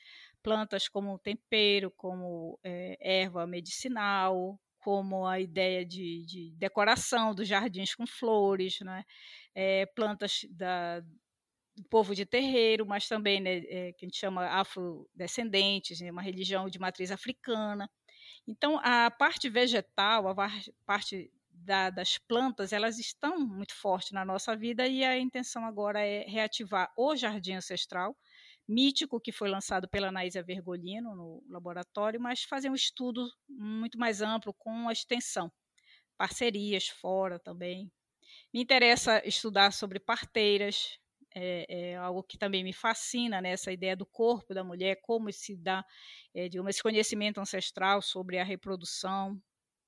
plantas 0.43 0.87
como 0.87 1.19
tempero, 1.19 1.91
como 1.91 2.59
é, 2.63 2.97
erva 2.99 3.47
medicinal, 3.47 4.59
como 4.79 5.25
a 5.25 5.39
ideia 5.39 5.83
de, 5.83 6.23
de, 6.25 6.51
decoração 6.57 7.33
dos 7.33 7.47
jardins 7.47 7.95
com 7.95 8.05
flores, 8.05 8.79
né? 8.81 9.03
É, 9.55 9.85
plantas 9.87 10.45
da, 10.51 10.99
do 11.75 11.83
povo 11.89 12.13
de 12.13 12.25
terreiro, 12.25 12.85
mas 12.85 13.07
também 13.07 13.41
né, 13.41 13.57
é, 13.67 13.93
que 13.93 14.05
a 14.05 14.07
gente 14.07 14.17
chama 14.17 14.45
afrodescendentes, 14.45 15.99
né, 15.99 16.11
uma 16.11 16.21
religião 16.21 16.69
de 16.69 16.79
matriz 16.79 17.11
africana. 17.11 17.89
Então, 18.47 18.79
a 18.83 19.09
parte 19.11 19.49
vegetal, 19.49 20.27
a 20.27 20.35
parte 20.85 21.31
da, 21.65 21.89
das 21.89 22.17
plantas, 22.17 22.71
elas 22.71 22.99
estão 22.99 23.39
muito 23.39 23.73
fortes 23.73 24.11
na 24.11 24.23
nossa 24.23 24.55
vida 24.55 24.87
e 24.87 25.03
a 25.03 25.17
intenção 25.17 25.65
agora 25.65 25.99
é 25.99 26.23
reativar 26.27 26.91
o 26.95 27.15
Jardim 27.15 27.53
Ancestral, 27.53 28.15
mítico 28.67 29.19
que 29.19 29.31
foi 29.31 29.49
lançado 29.49 29.89
pela 29.89 30.09
Anaísa 30.09 30.43
Vergolino 30.43 31.15
no 31.15 31.43
laboratório, 31.49 32.21
mas 32.21 32.43
fazer 32.43 32.69
um 32.69 32.75
estudo 32.75 33.27
muito 33.49 33.97
mais 33.97 34.21
amplo 34.21 34.53
com 34.53 34.87
a 34.87 34.93
extensão, 34.93 35.51
parcerias 36.17 36.87
fora 36.87 37.39
também. 37.39 37.91
Me 38.53 38.61
interessa 38.61 39.21
estudar 39.27 39.71
sobre 39.71 39.99
parteiras, 39.99 40.99
é, 41.35 41.65
é, 41.67 41.95
algo 41.97 42.23
que 42.23 42.37
também 42.37 42.63
me 42.63 42.71
fascina, 42.71 43.41
né, 43.41 43.49
essa 43.51 43.71
ideia 43.71 43.95
do 43.95 44.05
corpo 44.05 44.53
da 44.53 44.63
mulher, 44.63 44.99
como 45.01 45.31
se 45.33 45.55
dá, 45.57 45.83
é, 46.33 46.47
digamos, 46.47 46.69
esse 46.69 46.81
conhecimento 46.81 47.41
ancestral 47.41 48.01
sobre 48.01 48.39
a 48.39 48.43
reprodução, 48.43 49.41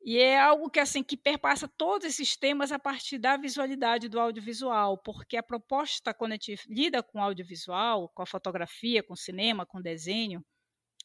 e 0.08 0.20
é 0.20 0.40
algo 0.40 0.70
que 0.70 0.80
assim 0.80 1.04
que 1.04 1.18
perpassa 1.18 1.68
todos 1.68 2.08
esses 2.08 2.38
temas 2.38 2.72
a 2.72 2.80
partir 2.80 3.18
da 3.18 3.36
visualidade 3.36 4.08
do 4.08 4.18
audiovisual, 4.18 4.98
porque 4.98 5.36
a 5.36 5.44
proposta 5.44 6.14
quando 6.14 6.32
a 6.32 6.36
gente 6.36 6.58
lida 6.70 7.04
com 7.04 7.22
audiovisual, 7.22 8.08
com 8.16 8.22
a 8.22 8.26
fotografia, 8.26 9.04
com 9.04 9.16
o 9.16 9.18
cinema, 9.18 9.66
com 9.66 9.80
o 9.80 9.84
desenho, 9.84 10.42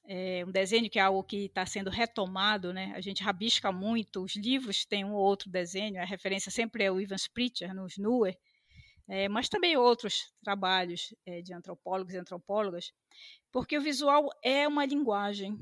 é 0.06 0.44
um 0.46 0.52
desenho 0.52 0.88
que 0.88 1.00
é 1.00 1.02
algo 1.02 1.24
que 1.24 1.46
está 1.46 1.66
sendo 1.66 1.90
retomado, 1.90 2.72
né? 2.72 2.92
A 2.94 3.00
gente 3.00 3.24
rabisca 3.24 3.72
muito, 3.72 4.22
os 4.22 4.36
livros 4.36 4.84
têm 4.84 5.04
um 5.04 5.14
ou 5.14 5.24
outro 5.24 5.50
desenho, 5.50 6.00
a 6.00 6.04
referência 6.04 6.52
sempre 6.52 6.84
é 6.84 6.92
o 6.92 7.00
Ivan 7.00 7.16
Spritzer, 7.16 7.74
nos 7.74 7.98
Nuer, 7.98 8.38
é, 9.08 9.28
mas 9.28 9.48
também 9.48 9.76
outros 9.76 10.32
trabalhos 10.44 11.12
é, 11.26 11.42
de 11.42 11.52
antropólogos 11.52 12.14
e 12.14 12.18
antropólogas, 12.18 12.92
porque 13.50 13.76
o 13.76 13.82
visual 13.82 14.28
é 14.44 14.68
uma 14.68 14.86
linguagem, 14.86 15.58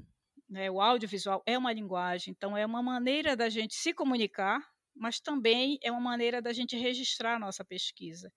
né? 0.51 0.69
O 0.69 0.81
audiovisual 0.81 1.43
é 1.47 1.57
uma 1.57 1.73
linguagem, 1.73 2.33
então 2.33 2.57
é 2.57 2.67
uma 2.67 2.83
maneira 2.83 3.37
da 3.37 3.49
gente 3.49 3.75
se 3.75 3.95
comunicar, 3.95 4.61
mas 4.95 5.21
também 5.21 5.79
é 5.83 5.93
uma 5.93 6.01
maneira 6.01 6.43
da 6.43 6.53
gente 6.53 6.77
registrar 6.77 7.37
a 7.37 7.39
nossa 7.39 7.65
pesquisa. 7.65 8.33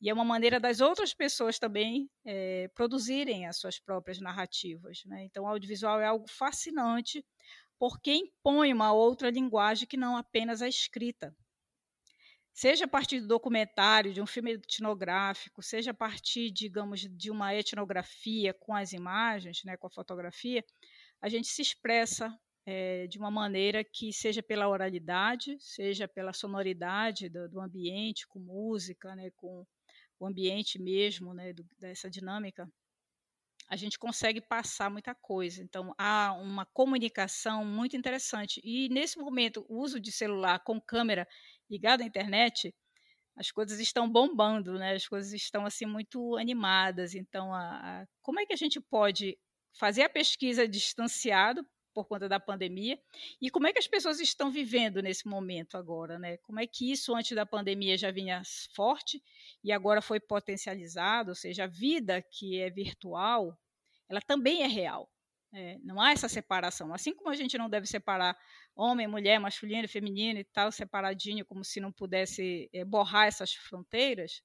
E 0.00 0.10
é 0.10 0.12
uma 0.12 0.24
maneira 0.24 0.58
das 0.58 0.80
outras 0.80 1.14
pessoas 1.14 1.58
também 1.58 2.10
é, 2.26 2.68
produzirem 2.74 3.46
as 3.46 3.58
suas 3.58 3.78
próprias 3.78 4.20
narrativas. 4.20 5.02
Né? 5.06 5.24
Então, 5.24 5.44
o 5.44 5.46
audiovisual 5.46 6.00
é 6.00 6.06
algo 6.06 6.28
fascinante, 6.28 7.24
porque 7.78 8.12
impõe 8.12 8.72
uma 8.72 8.92
outra 8.92 9.30
linguagem 9.30 9.86
que 9.86 9.96
não 9.96 10.16
apenas 10.16 10.60
a 10.60 10.68
escrita. 10.68 11.34
Seja 12.52 12.84
a 12.84 12.88
partir 12.88 13.20
do 13.20 13.26
documentário, 13.26 14.12
de 14.12 14.20
um 14.20 14.26
filme 14.26 14.52
etnográfico, 14.52 15.62
seja 15.62 15.90
a 15.90 15.94
partir, 15.94 16.50
digamos, 16.50 17.00
de 17.00 17.30
uma 17.30 17.54
etnografia 17.54 18.54
com 18.54 18.74
as 18.74 18.92
imagens, 18.92 19.62
né, 19.64 19.76
com 19.76 19.86
a 19.86 19.90
fotografia, 19.90 20.64
a 21.24 21.28
gente 21.30 21.48
se 21.48 21.62
expressa 21.62 22.38
é, 22.66 23.06
de 23.06 23.18
uma 23.18 23.30
maneira 23.30 23.82
que 23.82 24.12
seja 24.12 24.42
pela 24.42 24.68
oralidade, 24.68 25.56
seja 25.58 26.06
pela 26.06 26.34
sonoridade 26.34 27.30
do, 27.30 27.48
do 27.48 27.60
ambiente, 27.62 28.28
com 28.28 28.38
música, 28.38 29.16
né, 29.16 29.30
com 29.34 29.66
o 30.20 30.26
ambiente 30.26 30.78
mesmo, 30.78 31.32
né, 31.32 31.54
do, 31.54 31.66
dessa 31.78 32.10
dinâmica, 32.10 32.70
a 33.70 33.74
gente 33.74 33.98
consegue 33.98 34.38
passar 34.38 34.90
muita 34.90 35.14
coisa. 35.14 35.62
Então, 35.62 35.94
há 35.96 36.34
uma 36.34 36.66
comunicação 36.66 37.64
muito 37.64 37.96
interessante. 37.96 38.60
E, 38.62 38.90
nesse 38.90 39.18
momento, 39.18 39.64
o 39.66 39.80
uso 39.80 39.98
de 39.98 40.12
celular 40.12 40.58
com 40.58 40.78
câmera 40.78 41.26
ligada 41.70 42.02
à 42.02 42.06
internet, 42.06 42.74
as 43.34 43.50
coisas 43.50 43.80
estão 43.80 44.06
bombando, 44.10 44.74
né? 44.74 44.92
as 44.92 45.08
coisas 45.08 45.32
estão 45.32 45.64
assim 45.64 45.86
muito 45.86 46.36
animadas. 46.36 47.14
Então, 47.14 47.54
a, 47.54 48.02
a, 48.02 48.06
como 48.20 48.40
é 48.40 48.44
que 48.44 48.52
a 48.52 48.56
gente 48.56 48.78
pode 48.78 49.38
fazer 49.74 50.02
a 50.02 50.08
pesquisa 50.08 50.66
distanciado 50.66 51.66
por 51.94 52.06
conta 52.06 52.28
da 52.28 52.40
pandemia 52.40 52.98
e 53.40 53.48
como 53.48 53.68
é 53.68 53.72
que 53.72 53.78
as 53.78 53.86
pessoas 53.86 54.18
estão 54.18 54.50
vivendo 54.50 55.00
nesse 55.00 55.28
momento 55.28 55.76
agora, 55.76 56.18
né? 56.18 56.36
Como 56.38 56.58
é 56.58 56.66
que 56.66 56.90
isso 56.90 57.14
antes 57.14 57.34
da 57.36 57.46
pandemia 57.46 57.96
já 57.96 58.10
vinha 58.10 58.42
forte 58.74 59.22
e 59.62 59.70
agora 59.70 60.02
foi 60.02 60.18
potencializado, 60.18 61.30
ou 61.30 61.34
seja, 61.36 61.64
a 61.64 61.68
vida 61.68 62.20
que 62.20 62.60
é 62.60 62.68
virtual, 62.68 63.56
ela 64.08 64.20
também 64.20 64.62
é 64.62 64.66
real. 64.66 65.08
É, 65.56 65.78
não 65.84 66.00
há 66.00 66.10
essa 66.10 66.28
separação. 66.28 66.92
Assim 66.92 67.14
como 67.14 67.30
a 67.30 67.36
gente 67.36 67.56
não 67.56 67.70
deve 67.70 67.86
separar 67.86 68.36
homem, 68.74 69.06
mulher, 69.06 69.38
masculino, 69.38 69.88
feminino 69.88 70.40
e 70.40 70.44
tal, 70.44 70.72
separadinho, 70.72 71.44
como 71.44 71.64
se 71.64 71.78
não 71.78 71.92
pudesse 71.92 72.68
é, 72.72 72.84
borrar 72.84 73.28
essas 73.28 73.54
fronteiras, 73.54 74.42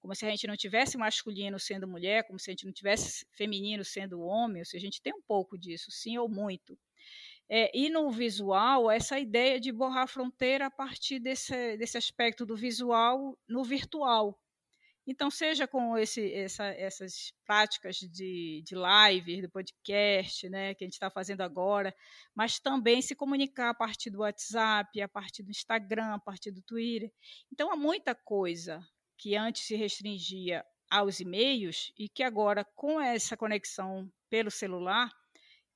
como 0.00 0.14
se 0.14 0.24
a 0.24 0.30
gente 0.30 0.46
não 0.46 0.56
tivesse 0.56 0.96
masculino 0.96 1.58
sendo 1.58 1.86
mulher, 1.86 2.26
como 2.26 2.38
se 2.38 2.50
a 2.50 2.52
gente 2.52 2.66
não 2.66 2.72
tivesse 2.72 3.26
feminino 3.32 3.84
sendo 3.84 4.20
homem, 4.22 4.62
ou 4.62 4.66
seja, 4.66 4.82
a 4.82 4.90
gente 4.90 5.02
tem 5.02 5.12
um 5.12 5.22
pouco 5.22 5.58
disso, 5.58 5.90
sim 5.90 6.16
ou 6.18 6.28
muito. 6.28 6.78
É, 7.48 7.70
e 7.76 7.90
no 7.90 8.10
visual, 8.10 8.90
essa 8.90 9.18
ideia 9.18 9.58
de 9.60 9.72
borrar 9.72 10.04
a 10.04 10.06
fronteira 10.06 10.66
a 10.66 10.70
partir 10.70 11.18
desse, 11.18 11.76
desse 11.76 11.98
aspecto 11.98 12.46
do 12.46 12.56
visual 12.56 13.36
no 13.48 13.64
virtual. 13.64 14.38
Então, 15.06 15.28
seja 15.30 15.66
com 15.66 15.98
esse, 15.98 16.32
essa, 16.32 16.66
essas 16.66 17.32
práticas 17.44 17.96
de, 17.96 18.62
de 18.64 18.74
live, 18.76 19.42
do 19.42 19.50
podcast, 19.50 20.48
né, 20.48 20.74
que 20.74 20.84
a 20.84 20.86
gente 20.86 20.94
está 20.94 21.10
fazendo 21.10 21.40
agora, 21.40 21.92
mas 22.34 22.60
também 22.60 23.02
se 23.02 23.16
comunicar 23.16 23.70
a 23.70 23.74
partir 23.74 24.10
do 24.10 24.20
WhatsApp, 24.20 25.02
a 25.02 25.08
partir 25.08 25.42
do 25.42 25.50
Instagram, 25.50 26.14
a 26.14 26.18
partir 26.20 26.52
do 26.52 26.62
Twitter. 26.62 27.10
Então, 27.52 27.72
há 27.72 27.76
muita 27.76 28.14
coisa 28.14 28.80
que 29.20 29.36
antes 29.36 29.66
se 29.66 29.76
restringia 29.76 30.64
aos 30.90 31.20
e-mails 31.20 31.92
e 31.98 32.08
que 32.08 32.22
agora, 32.22 32.64
com 32.74 32.98
essa 32.98 33.36
conexão 33.36 34.10
pelo 34.30 34.50
celular, 34.50 35.12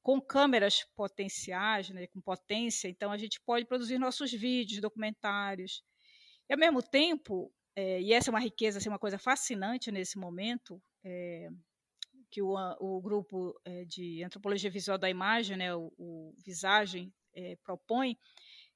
com 0.02 0.18
câmeras 0.18 0.82
potenciais, 0.96 1.90
né, 1.90 2.06
com 2.06 2.22
potência, 2.22 2.88
então 2.88 3.12
a 3.12 3.18
gente 3.18 3.38
pode 3.44 3.66
produzir 3.66 3.98
nossos 3.98 4.32
vídeos, 4.32 4.80
documentários. 4.80 5.82
E, 6.48 6.54
ao 6.54 6.58
mesmo 6.58 6.82
tempo, 6.82 7.52
é, 7.76 8.00
e 8.00 8.14
essa 8.14 8.30
é 8.30 8.32
uma 8.32 8.40
riqueza, 8.40 8.78
assim, 8.78 8.88
uma 8.88 8.98
coisa 8.98 9.18
fascinante 9.18 9.92
nesse 9.92 10.18
momento, 10.18 10.82
é, 11.04 11.48
que 12.30 12.40
o, 12.40 12.54
o 12.80 13.00
grupo 13.02 13.60
é, 13.62 13.84
de 13.84 14.24
antropologia 14.24 14.70
visual 14.70 14.96
da 14.96 15.10
imagem, 15.10 15.58
né, 15.58 15.74
o, 15.74 15.92
o 15.98 16.30
Visagem, 16.44 17.12
propõe, 17.64 18.16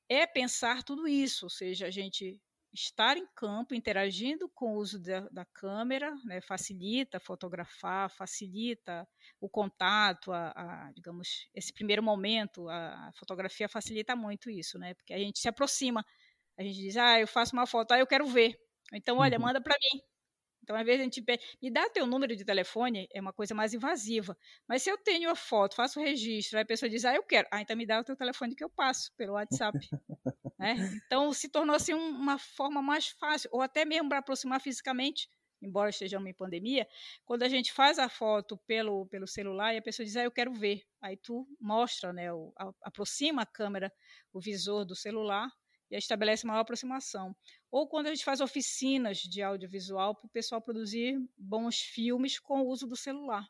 é 0.08 0.26
pensar 0.26 0.82
tudo 0.82 1.06
isso, 1.06 1.46
ou 1.46 1.50
seja, 1.50 1.86
a 1.86 1.90
gente 1.90 2.40
estar 2.72 3.16
em 3.16 3.26
campo, 3.34 3.74
interagindo 3.74 4.48
com 4.54 4.74
o 4.74 4.76
uso 4.76 5.00
da, 5.00 5.20
da 5.30 5.44
câmera, 5.44 6.14
né, 6.24 6.40
facilita 6.40 7.18
fotografar, 7.18 8.10
facilita 8.10 9.08
o 9.40 9.48
contato, 9.48 10.32
a, 10.32 10.50
a, 10.50 10.92
digamos, 10.92 11.48
esse 11.54 11.72
primeiro 11.72 12.02
momento, 12.02 12.68
a, 12.68 13.10
fotografia 13.14 13.68
facilita 13.68 14.14
muito 14.14 14.50
isso, 14.50 14.78
né, 14.78 14.94
porque 14.94 15.14
a 15.14 15.18
gente 15.18 15.38
se 15.38 15.48
aproxima, 15.48 16.04
a 16.58 16.62
gente 16.62 16.76
diz, 16.76 16.96
ah, 16.96 17.18
eu 17.18 17.26
faço 17.26 17.54
uma 17.54 17.66
foto, 17.66 17.92
ah, 17.92 17.98
eu 17.98 18.06
quero 18.06 18.26
ver, 18.26 18.58
então, 18.92 19.18
olha, 19.18 19.38
uhum. 19.38 19.44
manda 19.44 19.60
para 19.60 19.76
mim, 19.80 20.00
então, 20.68 20.76
às 20.76 20.84
vezes 20.84 21.00
a 21.00 21.04
gente 21.04 21.22
pede, 21.22 21.42
me 21.62 21.70
dá 21.70 21.88
teu 21.88 22.06
número 22.06 22.36
de 22.36 22.44
telefone, 22.44 23.08
é 23.10 23.22
uma 23.22 23.32
coisa 23.32 23.54
mais 23.54 23.72
invasiva. 23.72 24.36
Mas 24.68 24.82
se 24.82 24.90
eu 24.90 24.98
tenho 24.98 25.30
a 25.30 25.34
foto, 25.34 25.74
faço 25.74 25.98
o 25.98 26.02
registro, 26.02 26.58
aí 26.58 26.62
a 26.62 26.66
pessoa 26.66 26.90
diz, 26.90 27.06
ah, 27.06 27.14
eu 27.14 27.22
quero. 27.22 27.48
Ah, 27.50 27.62
então 27.62 27.74
me 27.74 27.86
dá 27.86 27.98
o 27.98 28.04
teu 28.04 28.14
telefone 28.14 28.54
que 28.54 28.62
eu 28.62 28.68
passo 28.68 29.10
pelo 29.16 29.32
WhatsApp. 29.32 29.78
né? 30.60 30.76
Então, 31.06 31.32
se 31.32 31.48
tornou 31.48 31.74
assim 31.74 31.94
uma 31.94 32.38
forma 32.38 32.82
mais 32.82 33.08
fácil, 33.08 33.48
ou 33.50 33.62
até 33.62 33.86
mesmo 33.86 34.10
para 34.10 34.18
aproximar 34.18 34.60
fisicamente, 34.60 35.30
embora 35.62 35.88
estejamos 35.88 36.28
em 36.28 36.34
pandemia, 36.34 36.86
quando 37.24 37.44
a 37.44 37.48
gente 37.48 37.72
faz 37.72 37.98
a 37.98 38.10
foto 38.10 38.58
pelo, 38.66 39.06
pelo 39.06 39.26
celular 39.26 39.72
e 39.72 39.78
a 39.78 39.82
pessoa 39.82 40.04
diz, 40.04 40.16
ah, 40.18 40.24
eu 40.24 40.30
quero 40.30 40.52
ver. 40.52 40.82
Aí 41.00 41.16
tu 41.16 41.48
mostra, 41.58 42.12
né, 42.12 42.30
o, 42.30 42.52
a, 42.58 42.70
aproxima 42.82 43.40
a 43.40 43.46
câmera, 43.46 43.90
o 44.34 44.38
visor 44.38 44.84
do 44.84 44.94
celular, 44.94 45.48
e 45.90 45.96
estabelece 45.96 46.46
maior 46.46 46.60
aproximação. 46.60 47.34
Ou 47.70 47.88
quando 47.88 48.06
a 48.06 48.14
gente 48.14 48.24
faz 48.24 48.40
oficinas 48.40 49.18
de 49.18 49.42
audiovisual 49.42 50.14
para 50.14 50.26
o 50.26 50.30
pessoal 50.30 50.60
produzir 50.60 51.18
bons 51.36 51.80
filmes 51.80 52.38
com 52.38 52.60
o 52.60 52.68
uso 52.68 52.86
do 52.86 52.96
celular. 52.96 53.46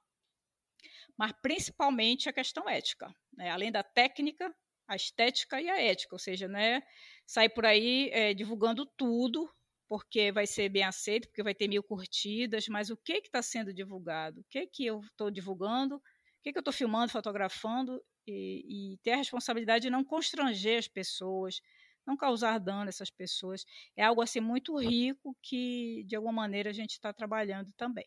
Mas 1.17 1.33
principalmente 1.43 2.29
a 2.29 2.33
questão 2.33 2.69
ética, 2.69 3.13
né? 3.33 3.51
além 3.51 3.73
da 3.73 3.83
técnica, 3.83 4.55
a 4.87 4.97
estética 4.97 5.61
e 5.61 5.69
a 5.69 5.81
ética, 5.81 6.15
ou 6.15 6.19
seja, 6.19 6.49
né, 6.49 6.83
sair 7.27 7.51
por 7.51 7.67
aí 7.67 8.09
é, 8.11 8.33
divulgando 8.33 8.87
tudo, 8.87 9.51
porque 9.87 10.33
vai 10.33 10.47
ser 10.47 10.69
bem 10.69 10.83
aceito, 10.83 11.29
porque 11.29 11.43
vai 11.43 11.55
ter 11.55 11.69
mil 11.69 11.83
curtidas, 11.83 12.69
mas 12.69 12.89
o 12.89 12.97
que 12.97 13.15
está 13.15 13.43
sendo 13.43 13.73
divulgado? 13.73 14.41
O 14.41 14.45
que, 14.45 14.67
que 14.67 14.87
eu 14.87 15.01
estou 15.01 15.31
divulgando? 15.31 15.97
O 15.97 16.03
que, 16.43 16.53
que 16.53 16.59
eu 16.59 16.61
estou 16.61 16.73
filmando, 16.73 17.13
fotografando? 17.13 18.03
E, 18.27 18.93
e 18.95 18.99
ter 18.99 19.13
a 19.13 19.17
responsabilidade 19.17 19.83
de 19.83 19.91
não 19.91 20.05
constranger 20.05 20.79
as 20.79 20.89
pessoas, 20.89 21.61
não 22.09 22.17
causar 22.17 22.59
dano 22.59 22.87
a 22.87 22.89
essas 22.89 23.11
pessoas. 23.11 23.67
É 23.95 24.03
algo 24.03 24.23
assim 24.23 24.41
muito 24.41 24.79
rico 24.79 25.37
que, 25.43 26.05
de 26.07 26.17
alguma 26.17 26.33
maneira, 26.33 26.71
a 26.71 26.73
gente 26.73 26.93
está 26.93 27.13
trabalhando 27.13 27.71
também. 27.77 28.07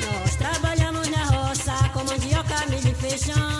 Nós 0.00 0.36
trabalhamos 0.36 1.08
na 1.08 1.24
roça 1.26 1.72
com 1.92 2.04
mandioca, 2.04 2.66
milho 2.66 2.90
e 2.90 2.94
feijão. 2.94 3.51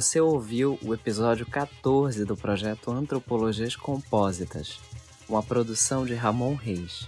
Você 0.00 0.18
ouviu 0.18 0.78
o 0.82 0.94
episódio 0.94 1.44
14 1.44 2.24
do 2.24 2.34
projeto 2.34 2.90
Antropologias 2.90 3.76
Compósitas, 3.76 4.80
uma 5.28 5.42
produção 5.42 6.06
de 6.06 6.14
Ramon 6.14 6.54
Reis. 6.54 7.06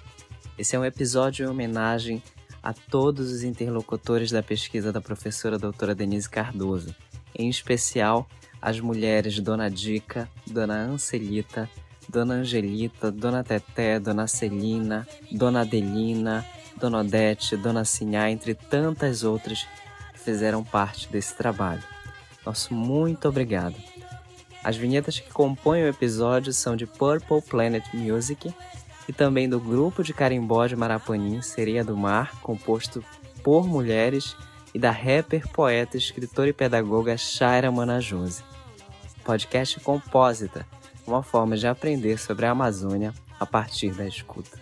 Esse 0.59 0.77
é 0.77 0.79
um 0.79 0.85
episódio 0.85 1.47
em 1.47 1.49
homenagem 1.49 2.23
a 2.63 2.75
todos 2.75 3.33
os 3.33 3.45
interlocutores 3.45 4.31
da 4.31 4.43
pesquisa 4.43 4.93
da 4.93 5.01
professora 5.01 5.59
doutora 5.59 5.95
Denise 5.95 6.29
Cardoso, 6.29 6.95
em 7.35 7.49
especial 7.49 8.29
as 8.61 8.79
mulheres 8.79 9.41
Dona 9.41 9.71
Dica, 9.71 10.29
Dona 10.47 10.75
Ancelita, 10.75 11.71
Dona 12.07 12.35
Angelita, 12.35 13.11
Dona 13.11 13.43
Teté, 13.43 13.99
Dona 13.99 14.27
Celina, 14.27 15.09
Dona 15.31 15.63
Adelina, 15.63 16.45
Dona 16.77 16.99
Odete, 16.99 17.57
Dona 17.57 17.87
Sinhá, 17.87 18.31
entre 18.31 18.55
tantas 18.55 19.25
outras 19.25 19.67
que 20.13 20.21
fizeram 20.21 20.63
parte 20.63 21.09
desse 21.09 21.35
trabalho. 21.35 21.83
Nosso 22.45 22.75
muito 22.75 23.29
obrigado. 23.29 23.77
As 24.63 24.77
vinhetas 24.77 25.19
que 25.19 25.33
compõem 25.33 25.83
o 25.83 25.89
episódio 25.89 26.53
são 26.53 26.77
de 26.77 26.87
Purple 26.87 27.43
Planet 27.43 27.85
Music 27.93 28.55
e 29.09 29.13
também 29.13 29.49
do 29.49 29.59
grupo 29.59 30.03
de 30.03 30.15
carimbó 30.15 30.67
de 30.67 30.77
Marapanim, 30.77 31.43
Sereia 31.43 31.85
do 31.85 31.97
Mar, 31.97 32.41
composto 32.41 33.05
por 33.43 33.67
mulheres, 33.67 34.37
e 34.75 34.79
da 34.79 34.91
rapper, 34.91 35.47
poeta, 35.49 35.97
escritora 35.97 36.49
e 36.49 36.53
pedagoga 36.53 37.17
Shaira 37.17 37.71
Manajose. 37.71 38.43
Podcast 39.25 39.79
Compósita, 39.81 40.67
uma 41.07 41.23
forma 41.23 41.57
de 41.57 41.67
aprender 41.67 42.19
sobre 42.19 42.47
a 42.47 42.53
Amazônia 42.53 43.13
a 43.39 43.45
partir 43.45 43.93
da 43.93 44.07
escuta. 44.07 44.62